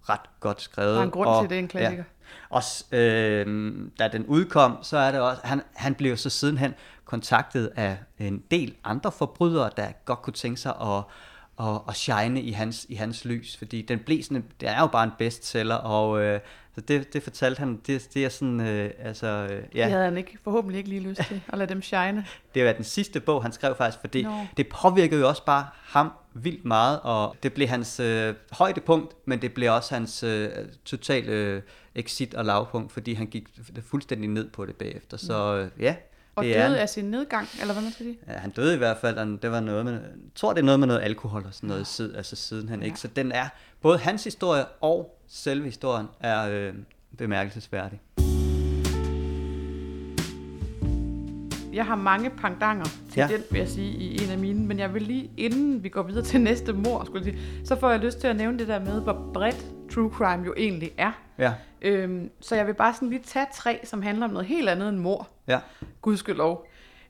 ret 0.10 0.40
godt 0.40 0.62
skrevet. 0.62 0.94
Der 0.94 1.00
er 1.00 1.04
en 1.04 1.12
grund 1.12 1.30
og, 1.30 1.44
til, 1.44 1.50
det 1.50 1.56
er 1.56 1.60
en 1.60 1.68
klassiker. 1.68 2.04
Ja. 2.04 2.10
Også 2.50 2.96
øh, 2.96 3.76
da 4.00 4.08
den 4.08 4.26
udkom, 4.26 4.78
så 4.82 4.98
er 4.98 5.12
det 5.12 5.22
også, 5.22 5.42
han, 5.44 5.62
han 5.76 5.96
blev 5.96 6.18
så 6.18 6.30
sidenhen 6.30 6.74
kontaktet 7.06 7.72
af 7.76 7.98
en 8.20 8.44
del 8.52 8.76
andre 8.84 9.12
forbrydere, 9.12 9.70
der 9.78 9.92
godt 10.06 10.22
kunne 10.22 10.34
tænke 10.34 10.62
sig 10.62 10.74
at, 10.82 11.04
at, 11.68 11.82
at 11.88 11.96
shine 11.96 12.42
i 12.42 12.52
hans, 12.52 12.86
i 12.90 12.96
hans 12.96 13.26
lys, 13.26 13.58
fordi 13.58 13.82
den 13.82 14.00
blev 14.00 14.24
sådan, 14.24 14.46
det 14.62 14.70
er 14.70 14.80
jo 14.80 14.88
bare 14.88 15.04
en 15.04 15.12
bestseller, 15.18 15.76
og 15.76 16.22
øh, 16.22 16.40
så 16.76 16.82
det, 16.82 17.14
det 17.14 17.24
fortalte 17.24 17.60
han, 17.60 17.82
det, 17.88 18.08
det 18.14 18.26
er 18.26 18.30
sådan, 18.30 18.60
øh, 18.60 18.92
altså, 19.00 19.28
øh, 19.28 19.50
Det 19.50 19.68
ja, 19.76 19.88
havde 19.90 20.04
han 20.04 20.18
ikke, 20.18 20.38
forhåbentlig 20.44 20.78
ikke 20.78 20.90
lige 20.90 21.02
lyst 21.02 21.22
til, 21.28 21.42
at 21.48 21.58
lade 21.58 21.70
dem 21.70 21.82
shine. 21.82 22.26
det 22.56 22.66
var 22.66 22.72
den 22.72 22.84
sidste 22.84 23.20
bog, 23.20 23.44
han 23.44 23.52
skrev 23.52 23.76
faktisk, 23.76 24.00
fordi 24.02 24.24
Nå. 24.24 24.32
det 24.58 24.68
påvirkede 24.68 25.22
jo 25.22 25.28
også 25.28 25.46
bare 25.46 25.66
ham 25.84 26.12
vildt 26.34 26.66
meget, 26.66 27.00
og 27.04 27.36
det 27.44 27.54
blev 27.54 27.68
hans 27.68 28.00
øh, 28.00 28.36
højdepunkt, 28.52 29.14
men 29.26 29.42
det 29.42 29.54
blev 29.54 29.74
også 29.74 29.94
hans 29.96 30.24
øh, 30.24 30.50
totale 30.86 31.32
øh, 31.32 31.62
exit 31.96 32.34
og 32.34 32.46
lavpunkt, 32.46 32.92
fordi 32.92 33.14
han 33.14 33.28
gik 33.28 33.48
fuldstændig 33.86 34.30
ned 34.30 34.50
på 34.50 34.66
det 34.66 34.76
bagefter. 34.76 35.18
Så 35.18 35.56
øh, 35.58 35.70
ja, 35.84 35.96
Og 36.36 36.44
Det 36.44 36.58
er 36.58 36.64
døde 36.68 36.76
en- 36.78 36.82
af 36.82 36.90
sin 36.90 37.06
nedgang, 37.06 37.48
eller 37.62 37.74
hvad 37.74 37.84
man 37.84 37.92
skal 37.92 38.06
sige. 38.06 38.18
Ja, 38.28 38.34
han 38.34 38.50
døde 38.52 38.76
i 38.76 38.78
hvert 38.78 38.98
fald, 38.98 39.18
og 39.18 39.42
det 39.42 39.52
var 39.52 39.60
noget 39.60 39.86
med, 39.86 39.94
jeg 39.94 40.02
tror 40.36 40.54
det 40.54 40.60
er 40.62 40.66
noget 40.66 40.80
med 40.80 40.88
noget 40.88 41.02
alkohol 41.02 41.46
og 41.46 41.54
sådan 41.54 41.70
noget, 41.70 41.88
sid, 41.88 42.16
altså 42.16 42.36
siden 42.36 42.70
han 42.70 42.84
ikke. 42.84 43.00
Så 43.00 43.08
den 43.08 43.32
er, 43.32 43.50
både 43.82 43.98
hans 43.98 44.24
historie 44.24 44.66
og 44.66 45.20
selve 45.28 45.66
historien 45.66 46.08
er 46.20 46.50
øh, 46.50 46.74
bemærkelsesværdig. 47.18 48.02
Jeg 51.74 51.86
har 51.86 51.96
mange 51.96 52.30
pangdanger 52.30 52.86
til 52.86 53.18
Ja. 53.20 53.28
den, 53.32 53.42
vil 53.52 53.60
jeg 53.60 53.68
sige, 53.68 53.92
i 53.92 54.24
en 54.24 54.30
af 54.32 54.38
mine. 54.38 54.66
Men 54.68 54.80
jeg 54.80 54.94
vil 54.94 55.02
lige, 55.02 55.32
inden 55.38 55.84
vi 55.84 55.90
går 55.90 56.04
videre 56.04 56.24
til 56.24 56.42
næste 56.42 56.74
mor, 56.74 57.04
skulle 57.06 57.26
jeg 57.26 57.34
sige, 57.34 57.66
så 57.66 57.80
får 57.80 57.90
jeg 57.90 58.00
lyst 58.00 58.20
til 58.20 58.28
at 58.28 58.36
nævne 58.36 58.60
det 58.60 58.68
der 58.68 58.80
med, 58.80 59.02
hvor 59.02 59.30
bredt 59.34 59.66
true 59.94 60.10
crime 60.10 60.44
jo 60.46 60.54
egentlig 60.58 60.92
er. 60.98 61.12
Ja, 61.38 61.54
Øhm, 61.82 62.30
så 62.42 62.56
jeg 62.56 62.68
vil 62.68 62.74
bare 62.74 62.94
sådan 62.94 63.10
lige 63.10 63.22
tage 63.26 63.46
tre, 63.54 63.80
som 63.84 64.02
handler 64.02 64.26
om 64.26 64.32
noget 64.32 64.48
helt 64.48 64.70
andet 64.70 64.90
end 64.90 64.98
mor. 64.98 65.28
ja, 65.48 65.60
gudskelov. 66.02 66.68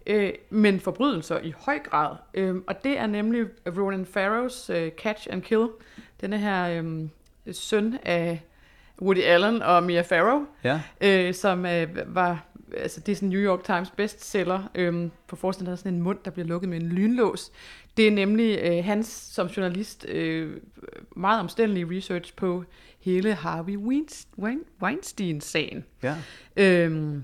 Øh, 0.07 0.31
men 0.49 0.79
forbrydelser 0.79 1.39
i 1.39 1.53
høj 1.65 1.79
grad. 1.79 2.15
Øh, 2.33 2.55
og 2.67 2.83
det 2.83 2.99
er 2.99 3.07
nemlig 3.07 3.45
Ronan 3.77 4.05
Farrows 4.05 4.69
øh, 4.69 4.91
Catch 4.91 5.27
and 5.31 5.41
Kill. 5.41 5.67
Denne 6.21 6.37
her 6.37 6.83
øh, 6.83 7.07
søn 7.51 7.97
af 8.03 8.41
Woody 9.01 9.21
Allen 9.23 9.61
og 9.61 9.83
Mia 9.83 10.01
Farrow, 10.01 10.41
ja, 10.63 10.81
øh, 11.01 11.33
som 11.33 11.65
øh, 11.65 11.87
var, 12.15 12.43
altså 12.77 12.99
det 12.99 13.11
er 13.11 13.15
sådan 13.15 13.29
New 13.29 13.39
York 13.41 13.63
Times 13.63 13.91
bestseller. 13.91 14.69
Øh, 14.75 15.09
på 15.27 15.35
forsiden 15.35 15.67
er 15.67 15.71
der 15.71 15.75
sådan 15.75 15.93
en 15.93 16.01
mund, 16.01 16.17
der 16.25 16.31
bliver 16.31 16.47
lukket 16.47 16.69
med 16.69 16.77
en 16.81 16.87
lynlås. 16.87 17.51
Det 17.97 18.07
er 18.07 18.11
nemlig 18.11 18.59
øh, 18.63 18.85
hans, 18.85 19.07
som 19.07 19.47
journalist, 19.47 20.05
øh, 20.09 20.57
meget 21.15 21.39
omstændelige 21.39 21.97
research 21.97 22.35
på 22.35 22.63
hele 22.99 23.33
Harvey 23.33 23.77
Weinst- 23.77 24.27
Wein- 24.41 24.65
Weinstein-sagen. 24.83 25.83
ja, 26.03 26.15
Øhm, 26.57 27.23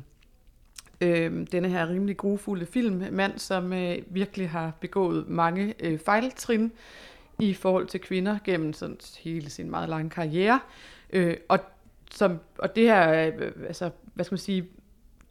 øhm, 1.02 1.48
denne 1.48 1.70
her 1.70 1.90
rimelig 1.90 2.18
grufulde 2.18 2.66
filmmand, 2.66 3.40
som 3.40 3.74
øh, 3.74 3.98
virkelig 4.08 4.50
har 4.50 4.74
begået 4.82 5.28
mange 5.28 5.74
øh, 5.80 6.00
fejltrin 6.00 6.72
i 7.40 7.54
forhold 7.54 7.88
til 7.88 8.00
kvinder 8.00 8.38
gennem 8.44 8.74
sådan 8.74 8.98
hele 9.20 9.50
sin 9.50 9.70
meget 9.70 9.90
lange 9.90 10.10
karriere. 10.10 10.60
Øh, 11.14 11.38
og, 11.48 11.60
som, 12.12 12.40
og 12.58 12.76
det 12.76 12.84
her, 12.84 13.32
øh, 13.40 13.52
altså, 13.68 13.90
hvad 14.14 14.26
skal 14.26 14.34
man 14.34 14.40
sige, 14.40 14.68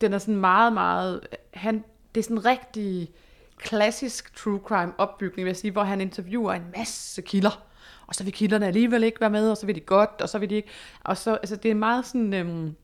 den 0.00 0.12
er 0.12 0.18
sådan 0.18 0.36
meget, 0.36 0.72
meget, 0.72 1.20
han, 1.54 1.84
det 2.14 2.20
er 2.20 2.24
sådan 2.24 2.36
en 2.36 2.44
rigtig 2.44 3.10
klassisk 3.56 4.36
true 4.36 4.60
crime 4.64 4.92
opbygning, 4.98 5.44
vil 5.44 5.50
jeg 5.50 5.56
sige, 5.56 5.70
hvor 5.70 5.82
han 5.82 6.00
interviewer 6.00 6.52
en 6.52 6.64
masse 6.76 7.22
kilder, 7.22 7.64
og 8.06 8.14
så 8.14 8.24
vil 8.24 8.32
kilderne 8.32 8.66
alligevel 8.66 9.04
ikke 9.04 9.20
være 9.20 9.30
med, 9.30 9.50
og 9.50 9.56
så 9.56 9.66
vil 9.66 9.74
de 9.74 9.80
godt, 9.80 10.20
og 10.20 10.28
så 10.28 10.38
vil 10.38 10.50
de 10.50 10.54
ikke, 10.54 10.68
og 11.04 11.16
så, 11.16 11.34
altså 11.34 11.56
det 11.56 11.70
er 11.70 11.74
meget 11.74 12.06
sådan, 12.06 12.34
øhm, 12.34 12.74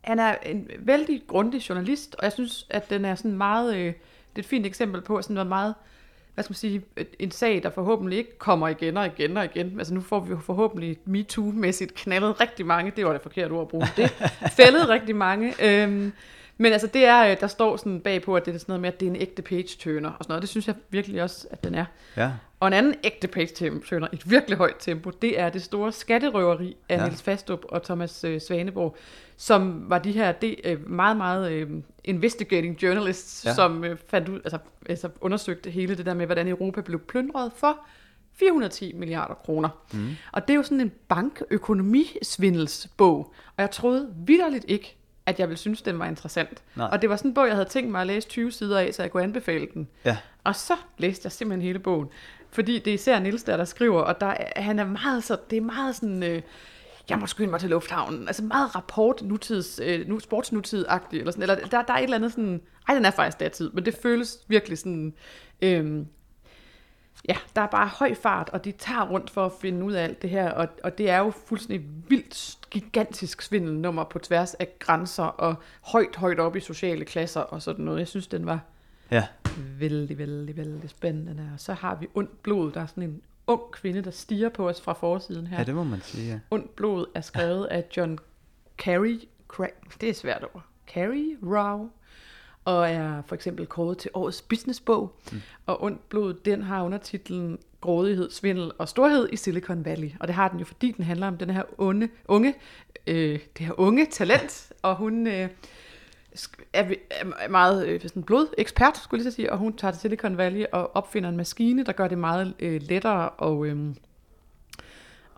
han 0.00 0.18
er 0.18 0.36
en 0.36 0.70
vældig 0.78 1.22
grundig 1.26 1.68
journalist, 1.68 2.14
og 2.14 2.24
jeg 2.24 2.32
synes, 2.32 2.66
at 2.70 2.90
den 2.90 3.04
er 3.04 3.14
sådan 3.14 3.36
meget, 3.36 3.76
øh, 3.76 3.86
det 3.86 3.94
er 4.36 4.38
et 4.38 4.46
fint 4.46 4.66
eksempel 4.66 5.00
på 5.00 5.22
sådan 5.22 5.34
noget 5.34 5.46
meget, 5.46 5.74
hvad 6.38 6.44
skal 6.44 6.52
man 6.52 6.56
sige, 6.56 6.82
en 7.18 7.30
sag, 7.30 7.62
der 7.62 7.70
forhåbentlig 7.70 8.18
ikke 8.18 8.38
kommer 8.38 8.68
igen 8.68 8.96
og 8.96 9.06
igen 9.06 9.36
og 9.36 9.44
igen. 9.44 9.78
Altså 9.78 9.94
nu 9.94 10.00
får 10.00 10.20
vi 10.20 10.30
jo 10.30 10.38
forhåbentlig 10.38 10.98
MeToo-mæssigt 11.04 11.94
knaldet 11.94 12.40
rigtig 12.40 12.66
mange, 12.66 12.92
det 12.96 13.04
var 13.06 13.12
det 13.12 13.22
forkerte 13.22 13.52
ord 13.52 13.62
at 13.62 13.68
bruge, 13.68 13.86
det 13.96 14.10
fældet 14.58 14.88
rigtig 14.88 15.16
mange. 15.16 15.54
Øhm, 15.62 16.12
men 16.58 16.72
altså 16.72 16.86
det 16.86 17.04
er, 17.04 17.30
øh, 17.30 17.40
der 17.40 17.46
står 17.46 17.76
sådan 17.76 18.00
bagpå, 18.00 18.36
at 18.36 18.46
det 18.46 18.54
er 18.54 18.58
sådan 18.58 18.72
noget 18.72 18.80
med, 18.80 18.88
at 18.88 19.00
det 19.00 19.06
er 19.06 19.10
en 19.10 19.16
ægte 19.16 19.42
page-turner 19.42 20.08
og 20.08 20.16
sådan 20.24 20.30
noget. 20.30 20.42
Det 20.42 20.48
synes 20.50 20.66
jeg 20.66 20.74
virkelig 20.90 21.22
også, 21.22 21.46
at 21.50 21.64
den 21.64 21.74
er. 21.74 21.84
ja, 22.16 22.30
Og 22.60 22.68
en 22.68 22.74
anden 22.74 22.94
ægte 23.04 23.28
page-turner 23.28 24.08
i 24.12 24.16
et 24.16 24.30
virkelig 24.30 24.58
højt 24.58 24.76
tempo, 24.78 25.10
det 25.10 25.40
er 25.40 25.50
det 25.50 25.62
store 25.62 25.92
skatterøveri 25.92 26.76
af 26.88 26.96
Ja. 26.98 27.04
Niels 27.04 27.22
Fastrup 27.22 27.60
og 27.68 27.82
Thomas 27.82 28.24
øh, 28.24 28.40
Svaneborg, 28.40 28.96
som 29.36 29.90
var 29.90 29.98
de 29.98 30.12
her 30.12 30.32
de, 30.32 30.66
øh, 30.68 30.90
meget, 30.90 31.16
meget 31.16 31.52
øh, 31.52 31.70
investigating 32.04 32.82
journalists, 32.82 33.44
ja. 33.44 33.54
som 33.54 33.84
øh, 33.84 33.96
fandt 34.08 34.28
ud, 34.28 34.40
altså, 34.44 34.58
altså 34.88 35.08
undersøgte 35.20 35.70
hele 35.70 35.96
det 35.96 36.06
der 36.06 36.14
med, 36.14 36.26
hvordan 36.26 36.48
Europa 36.48 36.80
blev 36.80 37.00
plyndret 37.00 37.52
for 37.56 37.78
410 38.38 38.92
milliarder 38.92 39.34
kroner. 39.34 39.68
Mm. 39.92 40.08
Og 40.32 40.48
det 40.48 40.54
er 40.54 40.56
jo 40.56 40.62
sådan 40.62 40.80
en 40.80 40.92
bankøkonomisvindelsbog, 41.08 43.18
og 43.56 43.62
jeg 43.62 43.70
troede 43.70 44.08
vidderligt 44.26 44.64
ikke, 44.68 44.97
at 45.28 45.38
jeg 45.40 45.48
ville 45.48 45.58
synes, 45.58 45.82
den 45.82 45.98
var 45.98 46.06
interessant. 46.06 46.62
Nej. 46.76 46.88
Og 46.92 47.02
det 47.02 47.10
var 47.10 47.16
sådan 47.16 47.30
en 47.30 47.34
bog, 47.34 47.46
jeg 47.46 47.54
havde 47.54 47.68
tænkt 47.68 47.90
mig 47.90 48.00
at 48.00 48.06
læse 48.06 48.28
20 48.28 48.52
sider 48.52 48.78
af, 48.78 48.94
så 48.94 49.02
jeg 49.02 49.10
kunne 49.10 49.22
anbefale 49.22 49.66
den. 49.74 49.88
ja, 50.04 50.16
Og 50.44 50.56
så 50.56 50.74
læste 50.98 51.26
jeg 51.26 51.32
simpelthen 51.32 51.62
hele 51.66 51.78
bogen. 51.78 52.08
Fordi 52.50 52.78
det 52.78 52.90
er 52.90 52.94
især 52.94 53.18
Niels, 53.18 53.42
der, 53.42 53.56
der 53.56 53.64
skriver, 53.64 54.00
og 54.02 54.20
der, 54.20 54.26
er- 54.26 54.60
han 54.62 54.78
er 54.78 54.84
meget 54.84 55.24
så, 55.24 55.36
det 55.50 55.56
er 55.56 55.60
meget 55.60 55.96
sådan, 55.96 56.22
øh, 56.22 56.42
jeg 57.10 57.18
må 57.18 57.26
skynde 57.26 57.50
mig 57.50 57.60
til 57.60 57.70
lufthavnen. 57.70 58.26
Altså 58.26 58.44
meget 58.44 58.76
rapport 58.76 59.22
nutids, 59.22 59.80
øh, 59.84 60.08
nu, 60.08 60.18
sportsnutid-agtigt, 60.20 61.18
eller 61.20 61.30
sådan, 61.30 61.42
eller 61.42 61.54
der, 61.54 61.82
der 61.82 61.92
er 61.92 61.98
et 61.98 62.02
eller 62.02 62.16
andet 62.16 62.30
sådan, 62.32 62.60
ej, 62.88 62.94
den 62.94 63.04
er 63.04 63.10
faktisk 63.10 63.40
datid, 63.40 63.70
men 63.70 63.84
det 63.84 63.94
føles 64.02 64.38
virkelig 64.48 64.78
sådan, 64.78 65.14
øh, 65.62 66.02
ja, 67.28 67.36
der 67.56 67.62
er 67.62 67.66
bare 67.66 67.88
høj 67.88 68.14
fart, 68.14 68.48
og 68.48 68.64
de 68.64 68.72
tager 68.72 69.08
rundt 69.10 69.30
for 69.30 69.46
at 69.46 69.52
finde 69.60 69.84
ud 69.84 69.92
af 69.92 70.04
alt 70.04 70.22
det 70.22 70.30
her, 70.30 70.50
og, 70.50 70.68
og 70.84 70.98
det 70.98 71.10
er 71.10 71.18
jo 71.18 71.30
fuldstændig 71.30 71.88
vildt 72.08 72.58
gigantisk 72.70 73.42
svindelnummer 73.42 74.04
på 74.04 74.18
tværs 74.18 74.54
af 74.54 74.68
grænser, 74.78 75.24
og 75.24 75.54
højt, 75.80 76.16
højt 76.16 76.40
op 76.40 76.56
i 76.56 76.60
sociale 76.60 77.04
klasser 77.04 77.40
og 77.40 77.62
sådan 77.62 77.84
noget. 77.84 77.98
Jeg 77.98 78.08
synes, 78.08 78.26
den 78.26 78.46
var 78.46 78.60
ja, 79.10 79.26
vældig, 79.78 80.18
vældig, 80.18 80.56
vældig 80.56 80.90
spændende. 80.90 81.50
Og 81.54 81.60
så 81.60 81.72
har 81.72 81.94
vi 81.94 82.06
ondt 82.14 82.42
blod. 82.42 82.72
Der 82.72 82.80
er 82.80 82.86
sådan 82.86 83.02
en 83.02 83.22
ung 83.46 83.62
kvinde, 83.72 84.02
der 84.02 84.10
stiger 84.10 84.48
på 84.48 84.68
os 84.68 84.80
fra 84.80 84.92
forsiden 84.92 85.46
her. 85.46 85.58
ja, 85.58 85.64
det 85.64 85.74
må 85.74 85.84
man 85.84 86.00
sige, 86.02 86.32
ja. 86.32 86.38
Ondt 86.50 86.76
blod 86.76 87.06
er 87.14 87.20
skrevet 87.20 87.64
af 87.66 87.84
John 87.96 88.18
Carey. 88.78 89.20
Cra- 89.52 89.96
det 90.00 90.08
er 90.08 90.14
svært 90.14 90.44
ord. 90.54 90.62
Carey 90.94 91.38
Rao. 91.42 91.90
Og 92.68 92.90
er 92.90 93.22
for 93.26 93.34
eksempel 93.34 93.66
kåret 93.66 93.98
til 93.98 94.10
årets 94.14 94.42
businessbog. 94.42 95.12
Mm. 95.32 95.40
Og 95.66 95.82
ondt 95.82 96.08
blod, 96.08 96.34
den 96.34 96.62
har 96.62 96.82
undertitlen 96.82 97.58
Grådighed, 97.80 98.30
svindel 98.30 98.70
og 98.78 98.88
storhed 98.88 99.28
i 99.32 99.36
Silicon 99.36 99.84
Valley. 99.84 100.10
Og 100.20 100.28
det 100.28 100.34
har 100.34 100.48
den 100.48 100.58
jo, 100.58 100.64
fordi 100.64 100.92
den 100.92 101.04
handler 101.04 101.26
om 101.26 101.36
den 101.36 101.50
her 101.50 101.62
unge, 101.78 102.08
unge 102.28 102.54
øh, 103.06 103.38
det 103.58 103.66
her 103.66 103.80
unge 103.80 104.06
talent. 104.06 104.72
Og 104.82 104.96
hun 104.96 105.26
øh, 105.26 105.48
er, 106.72 106.94
er 107.10 107.48
meget 107.48 107.86
øh, 107.86 108.00
sådan 108.00 108.22
blodekspert, 108.22 108.96
skulle 108.96 109.18
jeg 109.18 109.24
lige 109.24 109.32
så 109.32 109.36
sige. 109.36 109.52
Og 109.52 109.58
hun 109.58 109.76
tager 109.76 109.92
til 109.92 110.00
Silicon 110.00 110.36
Valley 110.36 110.64
og 110.72 110.96
opfinder 110.96 111.28
en 111.28 111.36
maskine, 111.36 111.84
der 111.84 111.92
gør 111.92 112.08
det 112.08 112.18
meget 112.18 112.54
øh, 112.58 112.80
lettere 112.82 113.28
og... 113.28 113.66
Øh, 113.66 113.94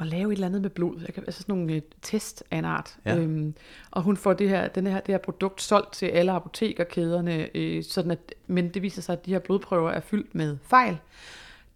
at 0.01 0.07
lave 0.07 0.33
et 0.33 0.37
eller 0.37 0.47
andet 0.47 0.63
med 0.63 0.71
blod. 0.71 1.01
Jeg 1.07 1.15
kan, 1.15 1.23
altså 1.27 1.41
sådan 1.41 1.55
nogle 1.55 1.73
øh, 1.73 1.83
test 2.03 2.45
af 2.51 2.59
en 2.59 2.65
art. 2.65 2.97
Ja. 3.05 3.17
Øhm, 3.17 3.55
og 3.91 4.03
hun 4.03 4.17
får 4.17 4.33
det 4.33 4.49
her, 4.49 4.69
den 4.69 4.87
her, 4.87 5.01
det 5.01 5.13
her 5.13 5.19
produkt 5.19 5.63
solgt 5.63 5.93
til 5.93 6.07
alle 6.07 6.33
apotekerkæderne, 6.33 7.57
øh, 7.57 7.85
sådan 7.85 8.11
at, 8.11 8.35
men 8.47 8.69
det 8.69 8.83
viser 8.83 9.03
sig, 9.03 9.13
at 9.13 9.27
de 9.27 9.31
her 9.31 9.39
blodprøver 9.39 9.91
er 9.91 10.01
fyldt 10.01 10.35
med 10.35 10.59
fejl. 10.63 10.99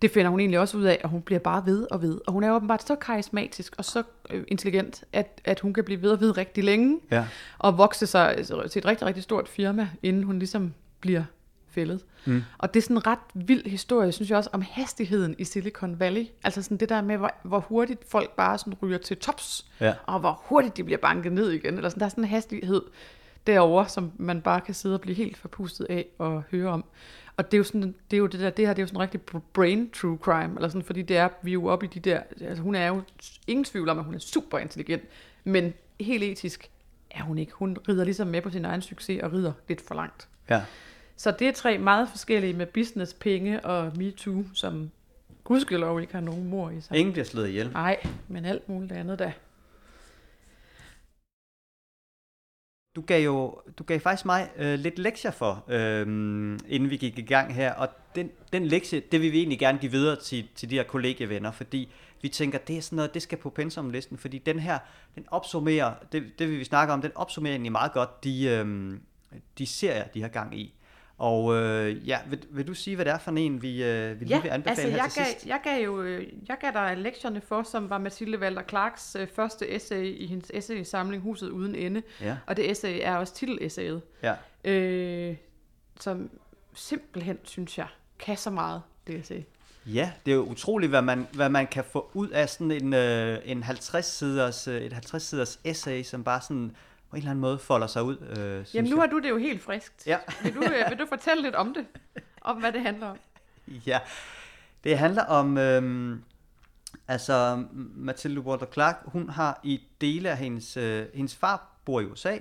Det 0.02 0.10
finder 0.10 0.30
hun 0.30 0.40
egentlig 0.40 0.60
også 0.60 0.76
ud 0.76 0.82
af, 0.82 1.00
og 1.04 1.10
hun 1.10 1.22
bliver 1.22 1.38
bare 1.38 1.66
ved 1.66 1.86
og 1.90 2.02
ved. 2.02 2.20
Og 2.26 2.32
hun 2.32 2.44
er 2.44 2.52
åbenbart 2.52 2.86
så 2.86 2.94
karismatisk 2.94 3.74
og 3.78 3.84
så 3.84 4.02
øh, 4.30 4.44
intelligent, 4.48 5.04
at, 5.12 5.40
at 5.44 5.60
hun 5.60 5.72
kan 5.72 5.84
blive 5.84 6.02
ved 6.02 6.10
og 6.10 6.20
ved 6.20 6.36
rigtig 6.36 6.64
længe, 6.64 7.00
ja. 7.10 7.24
og 7.58 7.78
vokse 7.78 8.06
sig 8.06 8.36
altså, 8.36 8.68
til 8.68 8.78
et 8.78 8.86
rigtig, 8.86 9.06
rigtig 9.06 9.22
stort 9.22 9.48
firma, 9.48 9.88
inden 10.02 10.22
hun 10.22 10.38
ligesom 10.38 10.74
bliver 11.00 11.22
fældet. 11.74 12.04
Mm. 12.24 12.42
Og 12.58 12.74
det 12.74 12.80
er 12.80 12.82
sådan 12.82 12.96
en 12.96 13.06
ret 13.06 13.18
vild 13.34 13.66
historie, 13.66 14.12
synes 14.12 14.30
jeg 14.30 14.38
også, 14.38 14.50
om 14.52 14.62
hastigheden 14.70 15.34
i 15.38 15.44
Silicon 15.44 16.00
Valley. 16.00 16.26
Altså 16.44 16.62
sådan 16.62 16.76
det 16.76 16.88
der 16.88 17.02
med, 17.02 17.16
hvor, 17.16 17.30
hvor 17.42 17.60
hurtigt 17.60 18.10
folk 18.10 18.30
bare 18.30 18.58
sådan 18.58 18.74
ryger 18.82 18.98
til 18.98 19.16
tops, 19.16 19.66
Ja. 19.80 19.94
og 20.06 20.20
hvor 20.20 20.42
hurtigt 20.44 20.76
de 20.76 20.84
bliver 20.84 20.98
banket 20.98 21.32
ned 21.32 21.50
igen. 21.50 21.74
Eller 21.74 21.88
sådan, 21.88 22.00
der 22.00 22.06
er 22.06 22.10
sådan 22.10 22.24
en 22.24 22.30
hastighed 22.30 22.82
derovre, 23.46 23.88
som 23.88 24.12
man 24.16 24.40
bare 24.42 24.60
kan 24.60 24.74
sidde 24.74 24.94
og 24.94 25.00
blive 25.00 25.14
helt 25.16 25.36
forpustet 25.36 25.86
af 25.90 26.06
og 26.18 26.42
høre 26.50 26.68
om. 26.70 26.84
Og 27.36 27.44
det 27.50 27.54
er 27.56 27.58
jo 27.58 27.64
sådan, 27.64 27.94
det 28.10 28.16
er 28.16 28.18
jo 28.18 28.26
det 28.26 28.40
der, 28.40 28.50
det 28.50 28.66
her 28.66 28.74
det 28.74 28.78
er 28.78 28.82
jo 28.82 28.86
sådan 28.86 28.96
en 28.96 29.02
rigtig 29.02 29.20
brain 29.52 29.90
true 29.90 30.18
crime, 30.22 30.54
eller 30.56 30.68
sådan, 30.68 30.82
fordi 30.82 31.02
det 31.02 31.16
er, 31.16 31.28
vi 31.42 31.50
er 31.50 31.52
jo 31.52 31.66
oppe 31.66 31.86
i 31.86 31.88
de 31.88 32.00
der, 32.00 32.20
altså 32.40 32.62
hun 32.62 32.74
er 32.74 32.86
jo 32.86 33.02
ingen 33.46 33.64
tvivl 33.64 33.88
om, 33.88 33.98
at 33.98 34.04
hun 34.04 34.14
er 34.14 34.18
super 34.18 34.58
intelligent, 34.58 35.02
men 35.44 35.74
helt 36.00 36.22
etisk 36.24 36.70
er 37.10 37.22
hun 37.22 37.38
ikke. 37.38 37.52
Hun 37.52 37.76
rider 37.88 38.04
ligesom 38.04 38.26
med 38.26 38.42
på 38.42 38.50
sin 38.50 38.64
egen 38.64 38.82
succes 38.82 39.22
og 39.22 39.32
rider 39.32 39.52
lidt 39.68 39.80
for 39.88 39.94
langt. 39.94 40.28
ja. 40.50 40.62
Så 41.16 41.30
det 41.38 41.48
er 41.48 41.52
tre 41.52 41.78
meget 41.78 42.08
forskellige 42.08 42.52
med 42.52 42.66
business, 42.66 43.14
penge 43.14 43.64
og 43.64 43.92
MeToo, 43.96 44.44
som 44.54 44.90
gudskelov 45.44 46.00
ikke 46.00 46.12
har 46.12 46.20
nogen 46.20 46.48
mor 46.48 46.70
i 46.70 46.80
sig. 46.80 46.96
Ingen 46.96 47.12
bliver 47.12 47.24
slået 47.24 47.48
ihjel. 47.48 47.70
Nej, 47.72 47.96
men 48.28 48.44
alt 48.44 48.68
muligt 48.68 48.92
andet 48.92 49.18
da. 49.18 49.32
Du 52.96 53.00
gav 53.00 53.24
jo 53.24 53.60
du 53.78 53.84
gav 53.84 54.00
faktisk 54.00 54.26
mig 54.26 54.50
øh, 54.56 54.78
lidt 54.78 54.98
lektier 54.98 55.30
for, 55.30 55.64
øh, 55.68 56.00
inden 56.68 56.90
vi 56.90 56.96
gik 56.96 57.18
i 57.18 57.22
gang 57.22 57.54
her, 57.54 57.72
og 57.72 57.88
den, 58.14 58.30
den 58.52 58.66
lektie, 58.66 59.00
det 59.12 59.20
vil 59.20 59.32
vi 59.32 59.38
egentlig 59.38 59.58
gerne 59.58 59.78
give 59.78 59.92
videre 59.92 60.16
til, 60.16 60.48
til 60.54 60.70
de 60.70 60.74
her 60.74 60.82
kollegievenner, 60.82 61.50
fordi 61.50 61.92
vi 62.22 62.28
tænker, 62.28 62.58
det 62.58 62.76
er 62.76 62.80
sådan 62.80 62.96
noget, 62.96 63.14
det 63.14 63.22
skal 63.22 63.38
på 63.38 63.50
pensumlisten, 63.50 64.18
fordi 64.18 64.38
den 64.38 64.58
her, 64.58 64.78
den 65.14 65.24
opsummerer, 65.28 65.94
det, 66.12 66.38
det 66.38 66.48
vil 66.48 66.58
vi 66.58 66.64
snakke 66.64 66.92
om, 66.92 67.02
den 67.02 67.12
opsummerer 67.14 67.52
egentlig 67.52 67.72
meget 67.72 67.92
godt 67.92 68.24
de, 68.24 68.44
øh, 68.44 68.94
de 69.58 69.66
serier, 69.66 70.04
de 70.04 70.22
har 70.22 70.28
gang 70.28 70.58
i. 70.58 70.74
Og 71.18 71.54
øh, 71.54 72.08
ja, 72.08 72.18
vil, 72.30 72.42
vil 72.50 72.66
du 72.66 72.74
sige, 72.74 72.96
hvad 72.96 73.04
det 73.04 73.12
er 73.12 73.18
for 73.18 73.30
en, 73.30 73.62
vi, 73.62 73.84
øh, 73.84 74.20
vi 74.20 74.24
lige 74.24 74.36
Ja, 74.36 74.42
vil 74.42 74.48
anbefale 74.48 74.70
altså 74.70 74.88
her 74.90 74.96
jeg 74.96 75.10
til 75.10 75.22
gav, 75.22 75.30
sidst? 75.30 75.46
jeg 75.46 75.60
gav 75.64 75.84
jo 75.84 76.02
øh, 76.02 76.26
jeg 76.48 76.56
gav 76.60 76.70
dig 76.72 76.96
lektierne 76.96 77.40
for, 77.40 77.62
som 77.62 77.90
var 77.90 77.98
Mathilde 77.98 78.40
Valder 78.40 78.62
Clarks 78.68 79.16
øh, 79.20 79.28
første 79.28 79.74
essay 79.76 80.04
i 80.04 80.26
hendes 80.26 80.50
essaysamling 80.54 81.22
Huset 81.22 81.48
uden 81.50 81.74
ende. 81.74 82.02
Ja, 82.20 82.36
Og 82.46 82.56
det 82.56 82.70
essay 82.70 82.98
er 83.02 83.16
også 83.16 83.34
titelessayet, 83.34 84.02
ja. 84.22 84.34
øh, 84.70 85.36
som 86.00 86.30
simpelthen, 86.74 87.38
synes 87.44 87.78
jeg, 87.78 87.86
kan 88.18 88.36
så 88.36 88.50
meget, 88.50 88.82
det 89.06 89.18
essay. 89.20 89.40
Ja, 89.86 90.10
det 90.26 90.32
er 90.32 90.36
jo 90.36 90.42
utroligt, 90.42 90.90
hvad 90.90 91.02
man, 91.02 91.26
hvad 91.32 91.48
man 91.48 91.66
kan 91.66 91.84
få 91.92 92.10
ud 92.14 92.28
af 92.28 92.48
sådan 92.48 92.70
en, 92.70 92.92
øh, 92.94 93.38
en 93.44 93.62
50-siders, 93.62 94.68
øh, 94.68 94.82
et 94.82 94.92
50-siders 94.92 95.60
essay, 95.64 96.02
som 96.02 96.24
bare 96.24 96.40
sådan 96.40 96.76
på 97.14 97.16
en 97.16 97.22
eller 97.22 97.30
anden 97.30 97.40
måde 97.40 97.58
folder 97.58 97.86
sig 97.86 98.02
ud, 98.02 98.18
øh, 98.18 98.66
Jamen 98.74 98.90
nu 98.90 99.00
har 99.00 99.06
du 99.06 99.18
det 99.18 99.28
jo 99.28 99.36
helt 99.36 99.62
friskt. 99.62 100.06
Ja. 100.06 100.18
Vil, 100.42 100.54
du, 100.54 100.62
øh, 100.62 100.90
vil 100.90 100.98
du 100.98 101.06
fortælle 101.08 101.42
lidt 101.42 101.54
om 101.54 101.74
det? 101.74 101.86
Om 102.40 102.60
hvad 102.60 102.72
det 102.72 102.80
handler 102.80 103.06
om? 103.06 103.18
Ja, 103.86 104.00
det 104.84 104.98
handler 104.98 105.24
om, 105.24 105.58
øhm, 105.58 106.24
altså 107.08 107.64
Mathilde 107.72 108.40
Walter 108.40 108.66
Clark, 108.72 108.96
hun 109.04 109.28
har 109.28 109.60
i 109.62 109.82
dele 110.00 110.30
af 110.30 110.36
hendes, 110.36 110.76
øh, 110.76 111.06
hendes 111.14 111.36
far 111.36 111.72
bor 111.84 112.00
i 112.00 112.04
USA, 112.04 112.38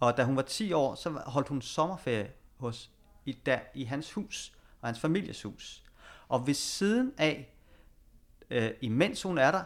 og 0.00 0.16
da 0.16 0.24
hun 0.24 0.36
var 0.36 0.42
10 0.42 0.72
år, 0.72 0.94
så 0.94 1.10
holdt 1.10 1.48
hun 1.48 1.62
sommerferie 1.62 2.30
hos, 2.56 2.90
i, 3.24 3.32
der, 3.46 3.58
i 3.74 3.84
hans 3.84 4.12
hus, 4.12 4.52
og 4.80 4.88
hans 4.88 5.00
families 5.00 5.42
hus. 5.42 5.82
Og 6.28 6.46
ved 6.46 6.54
siden 6.54 7.12
af, 7.18 7.54
øh, 8.50 8.70
imens 8.80 9.22
hun 9.22 9.38
er 9.38 9.50
der, 9.50 9.62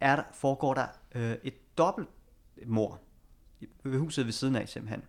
er 0.00 0.16
der 0.16 0.24
foregår 0.32 0.74
der 0.74 0.86
øh, 1.14 1.36
et 1.42 1.78
dobbelt 1.78 2.08
mor 2.66 3.00
ved 3.84 3.98
huset 3.98 4.26
ved 4.26 4.32
siden 4.32 4.56
af 4.56 4.68
simpelthen. 4.68 5.02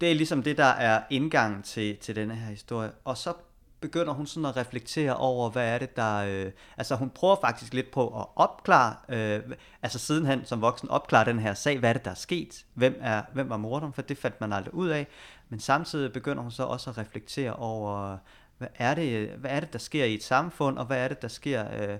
Det 0.00 0.10
er 0.10 0.14
ligesom 0.14 0.42
det, 0.42 0.56
der 0.56 0.64
er 0.64 1.02
indgangen 1.10 1.62
til, 1.62 1.96
til 1.96 2.16
denne 2.16 2.36
her 2.36 2.50
historie. 2.50 2.92
Og 3.04 3.16
så 3.16 3.32
begynder 3.80 4.12
hun 4.12 4.26
sådan 4.26 4.46
at 4.46 4.56
reflektere 4.56 5.16
over, 5.16 5.50
hvad 5.50 5.74
er 5.74 5.78
det, 5.78 5.96
der... 5.96 6.16
Øh, 6.16 6.52
altså 6.76 6.96
hun 6.96 7.10
prøver 7.10 7.36
faktisk 7.40 7.74
lidt 7.74 7.90
på 7.90 8.20
at 8.20 8.26
opklare, 8.36 8.96
øh, 9.08 9.40
altså 9.82 9.98
sidenhen 9.98 10.44
som 10.44 10.60
voksen 10.60 10.88
opklare 10.88 11.24
den 11.24 11.38
her 11.38 11.54
sag, 11.54 11.78
hvad 11.78 11.88
er 11.88 11.92
det, 11.92 12.04
der 12.04 12.10
er 12.10 12.14
sket? 12.14 12.64
Hvem 12.74 12.98
er, 13.00 13.22
hvem 13.32 13.48
var 13.48 13.56
morderen? 13.56 13.92
For 13.92 14.02
det 14.02 14.18
fandt 14.18 14.40
man 14.40 14.52
aldrig 14.52 14.74
ud 14.74 14.88
af. 14.88 15.06
Men 15.48 15.60
samtidig 15.60 16.12
begynder 16.12 16.42
hun 16.42 16.52
så 16.52 16.62
også 16.62 16.90
at 16.90 16.98
reflektere 16.98 17.52
over, 17.52 18.18
hvad 18.58 18.68
er 18.74 18.94
det, 18.94 19.28
hvad 19.28 19.50
er 19.50 19.60
det 19.60 19.72
der 19.72 19.78
sker 19.78 20.04
i 20.04 20.14
et 20.14 20.22
samfund, 20.22 20.78
og 20.78 20.84
hvad 20.84 21.04
er 21.04 21.08
det, 21.08 21.22
der 21.22 21.28
sker 21.28 21.66
øh, 21.80 21.98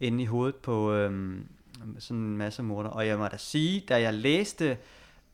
inde 0.00 0.22
i 0.22 0.26
hovedet 0.26 0.56
på 0.56 0.92
øh, 0.92 1.40
sådan 1.98 2.16
en 2.22 2.36
masse 2.36 2.62
morder. 2.62 2.90
Og 2.90 3.06
jeg 3.06 3.18
må 3.18 3.28
da 3.28 3.36
sige, 3.36 3.80
da 3.88 4.00
jeg 4.00 4.14
læste 4.14 4.76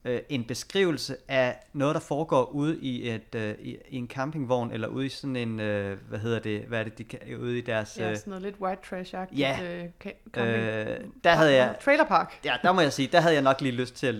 øh, 0.04 0.20
en 0.28 0.44
beskrivelse 0.44 1.16
af 1.28 1.56
noget, 1.72 1.94
der 1.94 2.00
foregår 2.00 2.44
ude 2.44 2.78
i, 2.80 3.08
et, 3.10 3.34
øh, 3.34 3.54
i, 3.60 3.76
i 3.88 3.96
en 3.96 4.08
campingvogn, 4.08 4.70
eller 4.70 4.88
ude 4.88 5.06
i 5.06 5.08
sådan 5.08 5.36
en, 5.36 5.60
øh, 5.60 5.98
hvad 6.08 6.18
hedder 6.18 6.38
det, 6.38 6.60
hvad 6.62 6.80
er 6.80 6.84
det, 6.84 6.98
de 6.98 7.04
kan, 7.04 7.18
ude 7.40 7.58
i 7.58 7.60
deres... 7.60 7.98
Ja, 7.98 8.10
Øh, 8.10 8.16
sådan 8.16 8.30
noget 8.30 8.42
lidt 8.42 8.56
white 8.60 8.80
trash-agtigt. 8.82 9.38
Ja. 9.38 9.58
Øh, 9.62 9.84
ca- 10.04 10.30
camping. 10.32 10.56
øh, 10.56 10.98
der 11.24 11.30
havde 11.30 11.52
jeg, 11.54 11.76
Trailerpark. 11.84 12.32
ja, 12.44 12.54
der 12.62 12.72
må 12.72 12.80
jeg 12.80 12.92
sige, 12.92 13.08
der 13.12 13.20
havde 13.20 13.34
jeg 13.34 13.42
nok 13.42 13.60
lige 13.60 13.72
lyst 13.74 13.94
til 13.94 14.06
at 14.06 14.14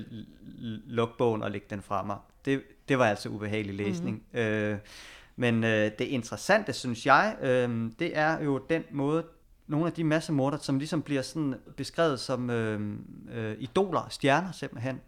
lukke 0.87 1.15
bogen 1.19 1.43
og 1.43 1.51
lægge 1.51 1.67
den 1.71 1.83
fra 1.83 2.03
mig. 2.03 2.17
Det, 2.45 2.63
det 2.89 2.99
var 2.99 3.07
altså 3.07 3.29
ubehagelig 3.29 3.75
læsning. 3.75 4.23
Mm-hmm. 4.33 4.41
Øh, 4.47 4.79
men 5.37 5.65
øh, 5.65 5.91
det 5.99 6.05
interessante, 6.05 6.73
synes 6.73 7.07
jeg, 7.07 7.37
øh, 7.43 7.91
det 7.99 8.19
er 8.19 8.41
jo 8.45 8.59
den 8.71 8.85
måde, 8.91 9.25
nogle 9.71 9.87
af 9.87 9.93
de 9.93 10.05
massemorder, 10.05 10.59
som 10.59 10.79
ligesom 10.79 11.03
bliver 11.03 11.23
sådan 11.23 11.55
beskrevet 11.77 12.21
som 12.21 12.51
øh, 12.51 12.81
øh, 13.33 13.57
idoler, 13.59 14.07
stjerner 14.11 14.53
simpelthen, 14.53 15.01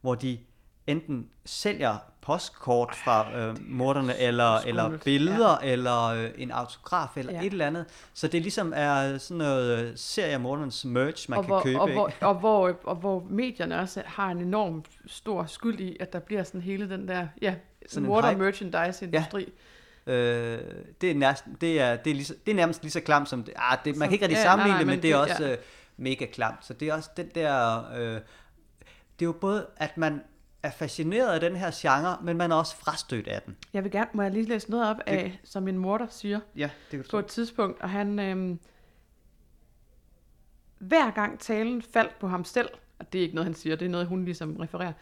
hvor 0.00 0.14
de 0.14 0.38
enten 0.86 1.28
sælger 1.44 1.96
postkort 2.20 2.94
fra 3.04 3.38
øh, 3.38 3.56
morderne, 3.68 4.18
eller, 4.18 4.58
eller 4.58 4.98
billeder, 5.04 5.58
ja. 5.62 5.72
eller 5.72 6.04
øh, 6.04 6.30
en 6.38 6.50
autograf, 6.50 7.16
eller 7.16 7.32
Ja. 7.32 7.38
ja. 7.38 7.46
et 7.46 7.52
eller 7.52 7.66
andet. 7.66 7.86
Så 8.14 8.28
det 8.28 8.42
ligesom 8.42 8.72
er 8.76 9.18
sådan 9.18 9.36
noget 9.36 9.78
øh, 9.78 9.92
seriemordernes 9.96 10.84
merch, 10.84 11.30
man 11.30 11.38
og 11.38 11.44
kan 11.44 11.48
hvor, 11.54 11.62
købe. 11.62 11.80
og, 11.80 11.88
ikke? 11.88 12.00
hvor, 12.00 12.28
og, 12.28 12.34
hvor, 12.34 12.76
og 12.84 12.96
hvor 12.96 13.26
medierne 13.30 13.80
også 13.80 14.02
har 14.06 14.30
en 14.30 14.38
enorm 14.38 14.84
stor 15.06 15.44
skyld 15.44 15.80
i, 15.80 15.96
at 16.00 16.12
der 16.12 16.18
bliver 16.18 16.42
sådan 16.42 16.60
hele 16.60 16.90
den 16.90 17.08
der, 17.08 17.26
ja, 17.42 17.54
Sådan 17.88 18.08
morder 18.08 18.36
merchandise-industri. 18.36 19.52
Øh, 20.10 20.58
det, 21.00 21.10
er 21.10 21.14
næsten, 21.14 21.56
det, 21.60 21.80
er, 21.80 21.96
det, 21.96 22.10
er 22.10 22.14
lige, 22.14 22.24
så- 22.24 22.34
det 22.46 22.52
er 22.52 22.56
nærmest 22.56 22.82
lige 22.82 22.90
så 22.92 23.00
klamt 23.00 23.28
som 23.28 23.44
det. 23.44 23.54
Ah, 23.56 23.78
det 23.84 23.96
man 23.96 24.08
kan 24.08 24.12
ikke 24.12 24.24
rigtig 24.24 24.36
ja, 24.36 24.42
sammenligne 24.42 24.84
nej, 24.84 24.84
det, 24.84 24.86
nej, 24.86 24.96
men, 24.96 24.96
men 24.96 25.02
det 25.02 25.10
er 25.12 25.22
det- 25.24 25.30
også 25.30 25.44
ja. 25.46 25.52
øh, 25.52 25.58
mega 25.96 26.26
klamt. 26.26 26.64
Så 26.66 26.74
det 26.74 26.88
er 26.88 26.94
også 26.94 27.10
den 27.16 27.28
der... 27.34 27.84
Øh, 27.94 28.14
det 29.18 29.26
er 29.26 29.26
jo 29.26 29.32
både, 29.32 29.66
at 29.76 29.96
man 29.98 30.22
er 30.62 30.70
fascineret 30.70 31.34
af 31.34 31.40
den 31.40 31.56
her 31.56 31.70
genre, 31.74 32.18
men 32.22 32.36
man 32.36 32.50
er 32.52 32.56
også 32.56 32.76
frastødt 32.76 33.28
af 33.28 33.42
den. 33.42 33.56
Jeg 33.72 33.84
vil 33.84 33.92
gerne, 33.92 34.10
må 34.12 34.22
jeg 34.22 34.30
lige 34.30 34.46
læse 34.46 34.70
noget 34.70 34.90
op 34.90 34.96
af, 35.06 35.40
som 35.44 35.68
en 35.68 35.78
morder 35.78 36.06
siger 36.10 36.40
Ja, 36.56 36.62
det 36.90 36.90
kan 36.90 37.02
du 37.02 37.08
på 37.10 37.18
et 37.18 37.26
tidspunkt, 37.26 37.80
og 37.82 37.90
han, 37.90 38.18
øhm, 38.18 38.58
hver 40.78 41.10
gang 41.10 41.38
talen 41.40 41.82
faldt 41.82 42.18
på 42.18 42.28
ham 42.28 42.44
selv, 42.44 42.68
og 42.98 43.12
det 43.12 43.18
er 43.18 43.22
ikke 43.22 43.34
noget, 43.34 43.46
han 43.46 43.54
siger, 43.54 43.76
det 43.76 43.86
er 43.86 43.90
noget, 43.90 44.06
hun 44.06 44.24
ligesom 44.24 44.56
refererer, 44.56 44.92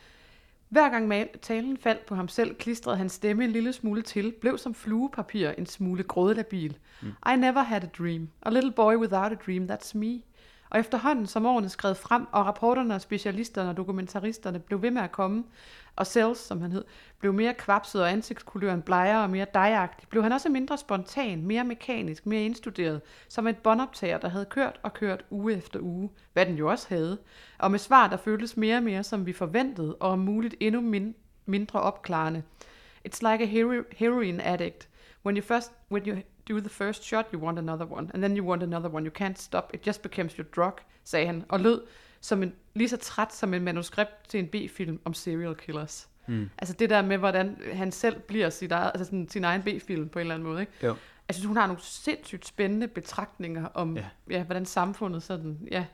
hver 0.69 0.89
gang 0.89 1.13
talen 1.43 1.77
faldt 1.77 2.07
på 2.07 2.15
ham 2.15 2.29
selv, 2.29 2.55
klistrede 2.55 2.97
hans 2.97 3.13
stemme 3.13 3.45
en 3.45 3.51
lille 3.51 3.73
smule 3.73 4.03
til, 4.03 4.33
blev 4.41 4.59
som 4.59 4.75
fluepapir 4.75 5.51
en 5.51 5.67
smule 5.67 6.03
grådelabil. 6.03 6.79
Mm. 7.03 7.09
I 7.09 7.37
never 7.37 7.63
had 7.63 7.85
a 7.85 7.89
dream. 7.99 8.29
A 8.43 8.51
little 8.51 8.73
boy 8.73 8.97
without 8.97 9.33
a 9.33 9.37
dream, 9.47 9.71
that's 9.71 9.99
me. 9.99 10.21
Og 10.71 10.79
efterhånden 10.79 11.27
som 11.27 11.47
årene 11.47 11.69
skred 11.69 11.95
frem, 11.95 12.27
og 12.33 12.47
rapporterne 12.47 12.95
og 12.95 13.01
specialisterne 13.01 13.71
og 13.71 13.77
dokumentaristerne 13.77 14.59
blev 14.59 14.83
ved 14.83 14.91
med 14.91 15.03
at 15.03 15.13
komme, 15.13 15.45
og 15.97 16.07
Sells, 16.07 16.39
som 16.39 16.61
han 16.61 16.73
hed, 16.73 16.85
blev 17.19 17.33
mere 17.33 17.55
kvapset 17.55 18.03
og 18.03 18.13
ansigtskuløren 18.13 18.83
blegere 18.83 19.23
og 19.23 19.31
mere 19.31 19.47
dejagtig, 19.55 20.09
blev 20.09 20.23
han 20.23 20.33
også 20.33 20.49
mindre 20.49 20.79
spontan, 20.79 21.43
mere 21.47 21.65
mekanisk, 21.65 22.27
mere 22.27 22.43
indstuderet, 22.43 23.01
som 23.29 23.47
et 23.47 23.57
båndoptager, 23.59 24.19
der 24.19 24.29
havde 24.29 24.45
kørt 24.45 24.81
og 24.83 24.95
kørt 24.95 25.25
uge 25.31 25.53
efter 25.57 25.81
uge, 25.81 26.11
hvad 26.33 26.47
den 26.47 26.55
jo 26.55 26.71
også 26.71 26.87
havde, 26.89 27.19
og 27.59 27.71
med 27.71 27.79
svar, 27.79 28.09
der 28.09 28.17
føltes 28.17 28.57
mere 28.57 28.77
og 28.77 28.83
mere, 28.83 29.03
som 29.05 29.27
vi 29.27 29.33
forventede, 29.33 29.95
og 29.95 30.11
om 30.11 30.19
muligt 30.19 30.55
endnu 30.61 30.81
min- 30.81 31.15
mindre 31.47 31.81
opklarende. 31.81 32.43
It's 33.09 33.31
like 33.33 33.45
a 33.45 33.47
hero- 33.47 33.85
heroin 33.97 34.41
addict. 34.41 34.88
When 35.27 35.37
you 35.37 35.43
first, 35.43 35.73
when 35.91 36.07
you 36.07 36.17
do 36.49 36.61
the 36.61 36.69
first 36.69 37.05
shot, 37.05 37.27
you 37.33 37.41
want 37.41 37.59
another 37.59 37.87
one, 37.87 38.11
and 38.15 38.23
then 38.23 38.37
you 38.37 38.47
want 38.47 38.63
another 38.63 38.89
one. 38.89 39.07
You 39.07 39.13
can't 39.21 39.39
stop. 39.39 39.71
It 39.75 39.87
just 39.87 40.03
becomes 40.03 40.33
your 40.33 40.47
drug, 40.57 40.73
sagde 41.05 41.27
han, 41.27 41.45
og 41.49 41.61
lød 41.61 41.83
som 42.21 42.43
en, 42.43 42.53
lige 42.75 42.89
så 42.89 42.97
træt 42.97 43.35
som 43.35 43.55
en 43.55 43.65
manuskript 43.65 44.29
til 44.29 44.41
en 44.41 44.49
B-film 44.49 45.01
om 45.05 45.15
serial 45.15 45.55
killers. 45.55 46.09
Mm. 46.27 46.51
Altså 46.59 46.75
det 46.75 46.91
der 46.91 47.03
med, 47.03 47.19
hvordan 47.19 47.57
han 47.73 47.93
selv 47.93 48.21
bliver 48.21 48.51
sit 48.51 48.73
eget, 48.73 48.91
altså 48.95 49.05
sådan, 49.05 49.29
sin 49.29 49.45
egen 49.45 49.63
B-film 49.63 50.09
på 50.09 50.19
en 50.19 50.21
eller 50.21 50.35
anden 50.35 50.49
måde. 50.49 50.61
Ikke? 50.61 50.73
Jo. 50.83 50.97
Jeg 51.29 51.35
synes, 51.35 51.47
hun 51.47 51.57
har 51.57 51.67
nogle 51.67 51.83
sindssygt 51.83 52.47
spændende 52.47 52.89
betragtninger 52.89 53.67
om, 53.75 53.97
ja. 53.97 54.05
Ja. 54.31 54.43
Hvordan 54.45 54.67
samfundet 54.67 55.23
sådan, 55.23 55.59
ja. 55.71 55.87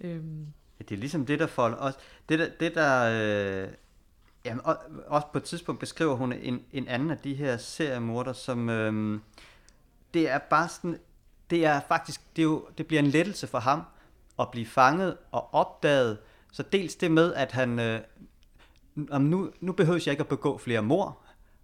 Øhm, 0.00 0.46
Ja, 0.80 0.84
det 0.88 0.94
er 0.94 0.98
ligesom 0.98 1.26
det, 1.26 1.38
der 1.38 1.46
får 1.46 1.68
også, 1.68 1.98
det 2.28 2.38
der, 2.38 2.48
det 2.60 2.74
der 2.74 3.62
øh, 3.64 3.68
jamen, 4.44 4.60
og, 4.64 4.76
også 5.06 5.26
på 5.32 5.38
et 5.38 5.44
tidspunkt 5.44 5.80
beskriver 5.80 6.14
hun 6.14 6.32
en, 6.32 6.62
en 6.72 6.88
anden 6.88 7.10
af 7.10 7.18
de 7.18 7.34
her 7.34 7.56
seriemorder, 7.56 8.32
som, 8.32 8.68
øh, 8.68 9.20
det 10.14 10.30
er 10.30 10.38
bare 10.38 10.68
sådan, 10.68 10.98
det 11.50 11.66
er 11.66 11.80
faktisk, 11.88 12.20
det, 12.36 12.42
er 12.42 12.46
jo, 12.46 12.68
det 12.78 12.86
bliver 12.86 13.02
en 13.02 13.06
lettelse 13.06 13.46
for 13.46 13.58
ham 13.58 13.82
at 14.38 14.50
blive 14.50 14.66
fanget 14.66 15.16
og 15.32 15.54
opdaget, 15.54 16.18
så 16.52 16.62
dels 16.62 16.94
det 16.94 17.10
med, 17.10 17.34
at 17.34 17.52
han, 17.52 17.78
øh, 17.78 18.00
nu, 19.20 19.50
nu 19.60 19.72
behøver 19.72 19.98
jeg 20.06 20.12
ikke 20.12 20.20
at 20.20 20.28
begå 20.28 20.58
flere 20.58 20.82
mor, 20.82 21.18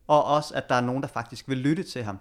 og 0.07 0.25
også, 0.25 0.55
at 0.55 0.69
der 0.69 0.75
er 0.75 0.81
nogen, 0.81 1.03
der 1.03 1.09
faktisk 1.09 1.49
vil 1.49 1.59
lytte 1.59 1.83
til 1.83 2.03
ham. 2.03 2.19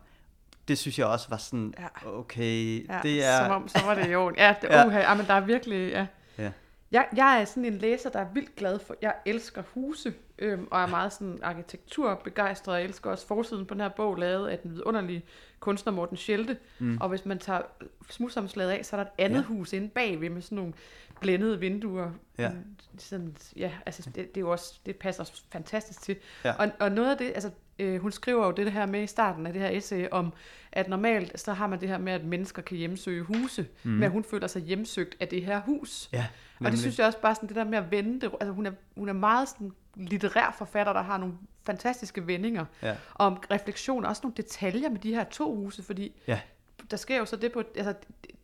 Det 0.68 0.78
synes 0.78 1.00
jeg 1.00 1.08
også 1.08 1.30
var 1.30 1.38
sådan, 1.38 1.74
Ja. 1.80 2.10
okay, 2.20 2.88
ja, 2.90 3.00
det 3.04 3.26
er... 3.26 3.44
Som 3.44 3.52
om, 3.52 3.68
så 3.68 3.86
var 3.86 3.96
det 3.96 4.14
jo. 4.14 4.34
Ja, 4.38 4.56
det, 4.62 4.70
Ja. 4.72 4.80
ja. 4.80 5.12
Uh, 5.12 5.18
men 5.18 5.28
der 5.28 5.34
er 5.34 5.40
virkelig, 5.40 5.92
ja. 5.92 6.08
Ja. 6.38 6.52
Jeg, 6.92 7.08
jeg 7.16 7.42
er 7.42 7.46
sådan 7.46 7.66
en 7.66 7.78
læser, 7.78 8.10
der 8.10 8.20
er 8.20 8.28
vildt 8.34 8.56
glad 8.56 8.80
for, 8.80 8.96
jeg 9.02 9.14
elsker 9.26 9.64
huse, 9.74 10.14
øhm, 10.40 10.68
og 10.72 10.82
er 10.82 10.88
meget 10.88 11.14
sådan 11.14 11.40
arkitekturbegejstret, 11.44 12.74
og 12.74 12.80
jeg 12.80 12.88
elsker 12.88 13.12
også 13.12 13.28
forsiden 13.28 13.66
på 13.66 13.74
den 13.74 13.82
her 13.82 13.90
bog, 13.90 14.16
lavet 14.16 14.48
af 14.48 14.60
den 14.60 14.72
vidunderlige 14.72 15.24
kunstner 15.60 15.94
Morten 15.94 16.18
Schelte, 16.18 16.58
mm. 16.80 16.98
og 17.02 17.10
hvis 17.10 17.26
man 17.26 17.40
tager 17.40 17.62
smudsomslaget 18.10 18.72
af, 18.72 18.86
så 18.86 18.96
er 18.96 19.04
der 19.04 19.10
et 19.10 19.26
andet 19.26 19.40
Ja. 19.40 19.44
hus 19.44 19.74
inde 19.74 19.90
bagved 19.90 20.30
med 20.30 20.42
sådan 20.42 20.56
nogle 20.56 20.74
blændede 21.22 21.60
vinduer. 21.60 22.12
Ja. 22.38 22.52
Sådan, 22.98 23.36
ja, 23.56 23.72
altså 23.86 24.10
det, 24.10 24.16
det, 24.16 24.38
er 24.38 24.42
jo 24.42 24.52
også, 24.52 24.80
det 24.86 24.96
passer 24.96 25.32
fantastisk 25.52 26.02
til. 26.02 26.16
Ja. 26.46 26.54
Og, 26.54 26.72
og 26.80 26.92
noget 26.92 27.12
af 27.12 27.18
det, 27.18 27.26
altså 27.36 27.52
øh, 27.80 28.02
hun 28.02 28.12
skriver 28.12 28.46
jo 28.46 28.52
det 28.52 28.72
her 28.72 28.86
med 28.86 29.04
i 29.04 29.08
starten 29.08 29.48
af 29.48 29.54
det 29.54 29.62
her 29.62 29.70
essay 29.70 30.06
om, 30.12 30.34
at 30.72 30.90
normalt 30.90 31.40
så 31.40 31.54
har 31.54 31.68
man 31.68 31.82
det 31.82 31.90
her 31.90 31.98
med, 31.98 32.14
at 32.14 32.26
mennesker 32.26 32.62
kan 32.62 32.78
hjemsøge 32.78 33.24
huse, 33.24 33.68
mm. 33.84 33.92
men 33.92 34.12
hun 34.12 34.24
føler 34.24 34.48
sig 34.48 34.62
hjemsøgt 34.62 35.16
af 35.20 35.28
det 35.28 35.44
her 35.46 35.62
hus. 35.62 36.10
Ja, 36.14 36.26
Og 36.60 36.72
det 36.72 36.80
synes 36.80 37.00
jeg 37.00 37.08
også 37.08 37.20
bare 37.22 37.36
sådan, 37.36 37.48
det 37.50 37.56
der 37.56 37.64
med 37.64 37.78
at 37.78 37.92
vende 37.92 38.22
det, 38.22 38.32
altså 38.42 38.54
hun 38.54 38.66
er, 38.66 38.72
hun 38.98 39.10
er 39.10 39.14
meget 39.14 39.50
sådan 39.50 39.72
litterær 39.96 40.56
forfatter, 40.58 40.94
der 40.94 41.02
har 41.02 41.18
nogle 41.18 41.34
fantastiske 41.66 42.28
vendinger, 42.28 42.66
Ja. 42.82 42.96
og 43.14 43.26
om 43.26 43.38
refleksioner, 43.52 44.10
også 44.10 44.20
nogle 44.24 44.34
detaljer 44.38 44.90
med 44.90 45.00
de 45.00 45.14
her 45.16 45.24
to 45.24 45.56
huse, 45.56 45.84
fordi 45.84 46.22
Ja. 46.28 46.40
der 46.92 46.98
sker 46.98 47.18
jo 47.18 47.26
så 47.26 47.36
det 47.36 47.52
på, 47.52 47.64
altså 47.76 47.94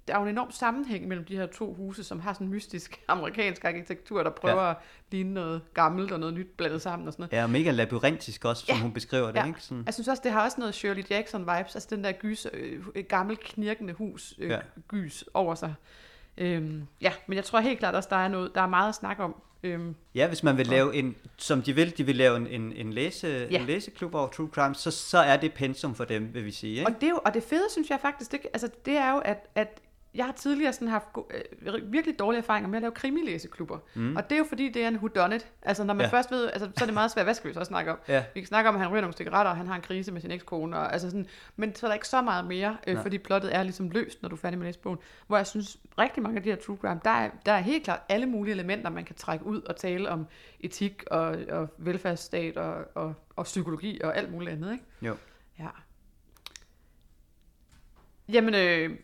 der 0.08 0.14
er 0.14 0.18
jo 0.18 0.24
en 0.24 0.30
enorm 0.30 0.52
sammenhæng 0.52 1.08
mellem 1.08 1.26
de 1.26 1.36
her 1.36 1.46
to 1.46 1.74
huse, 1.74 2.04
som 2.04 2.20
har 2.20 2.34
sådan 2.34 2.48
en 2.48 2.54
mystisk 2.54 3.00
amerikansk 3.08 3.66
arkitektur, 3.66 4.24
der 4.24 4.30
prøver 4.30 4.64
ja. 4.64 4.70
at 4.70 4.76
ligne 5.12 5.34
noget 5.34 5.62
gammelt 5.74 6.12
og 6.12 6.20
noget 6.20 6.36
nyt 6.36 6.48
blandet 6.58 6.82
sammen 6.82 7.08
og 7.08 7.14
sådan 7.14 7.22
noget. 7.24 7.34
Ja, 7.34 7.44
og 7.44 7.50
mega 7.50 7.72
labyrintisk 7.72 8.46
også, 8.46 8.66
som 8.66 8.76
Ja. 8.76 8.82
hun 8.82 8.92
beskriver 8.94 9.28
det, 9.32 9.36
Ja. 9.40 9.46
ikke? 9.46 9.62
Sådan. 9.62 9.84
Jeg 9.86 9.94
synes 9.94 10.08
også, 10.08 10.22
det 10.24 10.32
har 10.32 10.44
også 10.44 10.60
noget 10.60 10.76
Shirley 10.76 11.04
Jackson-vibes, 11.12 11.76
altså 11.76 11.88
den 11.90 12.04
der 12.04 12.12
gys, 12.12 12.48
øh, 12.54 12.84
gammel 13.10 13.38
knirkende 13.38 13.94
hus, 13.94 14.34
øh, 14.40 14.50
Ja. 14.50 14.60
gys 14.88 15.24
over 15.34 15.56
sig. 15.56 15.74
Øhm, 16.38 16.84
ja, 17.02 17.12
men 17.28 17.36
jeg 17.36 17.46
tror 17.46 17.60
helt 17.60 17.80
klart 17.80 17.96
også, 17.96 18.10
der 18.10 18.16
er 18.16 18.28
noget, 18.28 18.52
der 18.56 18.62
er 18.62 18.68
meget 18.68 18.90
at 18.90 18.96
snakke 18.96 19.24
om. 19.24 19.36
Øhm, 19.64 19.96
Ja, 20.16 20.28
hvis 20.28 20.44
man 20.44 20.58
vil 20.58 20.68
lave 20.68 20.96
en, 20.96 21.16
som 21.38 21.62
de 21.62 21.74
vil, 21.76 21.98
de 21.98 22.04
vil 22.06 22.16
lave 22.16 22.38
en, 22.38 22.48
en, 22.48 22.72
en, 22.74 22.94
læse. 22.94 23.48
Ja. 23.52 23.60
en 23.60 23.66
læseklub 23.66 24.16
over 24.16 24.28
True 24.28 24.50
Crime, 24.54 24.76
så, 24.76 24.92
så 24.92 25.18
er 25.18 25.38
det 25.38 25.54
pensum 25.54 25.96
for 25.96 26.04
dem, 26.06 26.34
vil 26.34 26.46
vi 26.46 26.52
sige, 26.52 26.72
ikke? 26.80 26.86
Og 26.88 26.96
det, 27.02 27.04
er 27.04 27.10
jo, 27.10 27.20
og 27.26 27.34
det 27.34 27.44
fede, 27.44 27.66
synes 27.72 27.90
jeg 27.90 28.00
faktisk, 28.02 28.32
det, 28.32 28.40
altså, 28.54 28.70
det 28.86 28.94
er 28.98 29.12
jo, 29.12 29.18
at, 29.18 29.48
at 29.56 29.80
jeg 30.16 30.26
har 30.26 30.32
tidligere 30.32 30.74
sådan 30.74 30.88
haft 30.88 31.08
øh, 31.62 31.92
virkelig 31.92 32.20
dårlige 32.20 32.40
erfaringer 32.40 32.70
med 32.70 32.78
at 32.78 32.82
lave 32.82 32.92
krimilæseklubber. 32.92 33.78
Mm. 33.96 34.16
Og 34.16 34.24
det 34.30 34.36
er 34.36 34.40
jo 34.40 34.46
fordi, 34.50 34.70
det 34.70 34.84
er 34.84 34.88
en 34.88 34.96
whodunit. 34.96 35.48
Altså, 35.62 35.84
når 35.84 35.94
man 35.94 36.06
Ja. 36.06 36.12
først 36.18 36.32
ved, 36.32 36.50
altså, 36.52 36.72
så 36.78 36.84
er 36.84 36.86
det 36.86 36.94
meget 36.94 37.12
svært, 37.12 37.26
hvad 37.26 37.34
skal 37.34 37.50
vi 37.50 37.54
så 37.54 37.64
snakke 37.64 37.92
om? 37.92 37.98
Ja. 38.08 38.24
Vi 38.34 38.40
kan 38.40 38.48
snakke 38.48 38.70
om, 38.70 38.76
at 38.76 38.82
han 38.82 38.90
ryger 38.92 39.02
nogle 39.02 39.14
cigaretter, 39.18 39.52
og 39.52 39.58
han 39.58 39.68
har 39.68 39.76
en 39.76 39.82
krise 39.82 40.12
med 40.12 40.22
sin 40.22 40.32
ekskone, 40.32 40.78
og, 40.78 40.94
altså 40.94 41.10
sådan, 41.10 41.28
men 41.56 41.76
så 41.76 41.86
er 41.86 41.90
der 41.90 41.94
ikke 41.94 42.08
så 42.08 42.22
meget 42.22 42.46
mere, 42.46 42.78
øh, 42.88 42.94
Nej. 42.94 43.04
fordi 43.04 43.18
plottet 43.18 43.56
er 43.56 43.64
ligesom 43.64 43.90
løst, 43.90 44.22
når 44.22 44.30
du 44.30 44.36
er 44.36 44.40
færdig 44.40 44.60
med 44.60 44.68
at 44.68 44.70
læse 44.70 44.80
bogen. 44.80 45.00
Hvor 45.28 45.38
jeg 45.38 45.48
synes, 45.48 45.78
rigtig 45.98 46.24
mange 46.24 46.38
af 46.38 46.44
de 46.44 46.50
her 46.50 46.58
true 46.58 46.78
crime, 46.78 47.00
der 47.06 47.12
er, 47.12 47.30
der 47.46 47.52
er 47.52 47.60
helt 47.60 47.84
klart 47.84 48.00
alle 48.10 48.26
mulige 48.26 48.54
elementer, 48.54 48.90
man 48.90 49.06
kan 49.06 49.16
trække 49.16 49.46
ud 49.46 49.62
og 49.62 49.76
tale 49.76 50.10
om 50.10 50.28
etik 50.60 51.04
og, 51.12 51.38
og 51.50 51.70
velfærdsstat 51.78 52.58
og, 52.58 52.86
og, 52.96 53.14
og 53.36 53.44
psykologi 53.44 54.02
og 54.04 54.18
alt 54.18 54.32
muligt 54.32 54.52
andet, 54.52 54.72
ikke? 54.72 54.84
Jo. 55.02 55.16
Ja. 55.60 55.68
Jamen, 58.30 58.54
øh, 58.54 58.98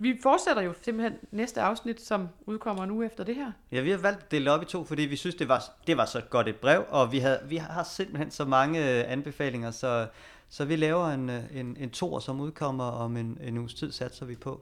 vi 0.00 0.18
fortsætter 0.22 0.62
jo 0.62 0.74
simpelthen 0.82 1.18
næste 1.30 1.60
afsnit, 1.60 2.00
som 2.00 2.28
udkommer 2.46 2.86
nu 2.86 3.02
efter 3.02 3.24
det 3.24 3.34
her. 3.34 3.52
Ja, 3.72 3.80
vi 3.80 3.90
har 3.90 3.98
valgt 3.98 4.22
at 4.22 4.30
dele 4.30 4.50
op 4.52 4.62
i 4.62 4.64
to, 4.64 4.84
fordi 4.84 5.02
vi 5.02 5.16
synes, 5.16 5.34
det 5.34 5.48
var, 5.48 5.64
det 5.86 5.96
var 5.96 6.04
så 6.04 6.20
godt 6.30 6.48
et 6.48 6.56
brev, 6.56 6.84
og 6.88 7.12
vi, 7.12 7.18
havde, 7.18 7.38
vi 7.48 7.56
har 7.56 7.82
simpelthen 7.82 8.30
så 8.30 8.44
mange 8.44 8.78
øh, 8.78 9.12
anbefalinger, 9.12 9.70
så, 9.70 10.06
så 10.48 10.64
vi 10.64 10.76
laver 10.76 11.06
en, 11.08 11.30
øh, 11.30 11.42
en, 11.54 11.76
en 11.80 11.90
tor, 11.90 12.18
som 12.18 12.40
udkommer 12.40 12.84
om 12.84 13.16
en, 13.16 13.38
en 13.42 13.58
uges 13.58 13.74
tid, 13.74 13.92
satser 13.92 14.26
vi 14.26 14.34
på. 14.34 14.60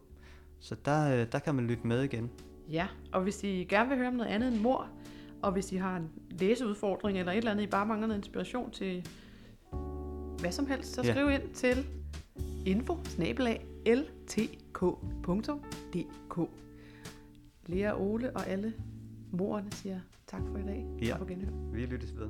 Så 0.61 0.77
der, 0.85 1.21
øh, 1.21 1.27
der 1.33 1.39
kan 1.39 1.55
man 1.55 1.67
lytte 1.67 1.87
med 1.87 2.03
igen. 2.03 2.31
Ja, 2.71 2.87
og 3.13 3.23
hvis 3.23 3.45
I 3.45 3.67
gerne 3.69 3.89
vil 3.89 3.99
høre 3.99 4.09
om 4.09 4.15
noget 4.15 4.31
andet 4.31 4.53
end 4.53 4.61
mor, 4.61 4.89
og 5.43 5.53
hvis 5.53 5.73
I 5.73 5.77
har 5.77 5.97
en 5.97 6.11
læseudfordring 6.31 7.19
eller 7.19 7.33
et 7.33 7.39
eller 7.39 7.51
andet, 7.51 7.63
I 7.63 7.67
bare 7.67 7.87
mangler 7.87 8.07
noget 8.07 8.21
inspiration 8.21 8.71
til 8.71 9.09
hvad 10.41 10.53
som 10.53 10.67
helst, 10.67 10.95
så 10.95 11.03
Ja. 11.03 11.11
skriv 11.13 11.31
ind 11.31 11.55
til 11.55 11.87
info 12.67 12.99
ltk.dk. 13.87 14.41
Lea 17.67 17.95
Ole 17.97 18.37
og 18.37 18.49
alle 18.49 18.73
morerne 19.31 19.73
siger 19.73 20.01
tak 20.27 20.43
for 20.53 20.59
i 20.59 20.63
dag. 20.63 20.87
Ja. 21.03 21.13
Og 21.13 21.19
på 21.19 21.25
genhør. 21.25 21.73
Vi 21.73 21.87
lyttes 21.87 22.15
ved. 22.17 22.29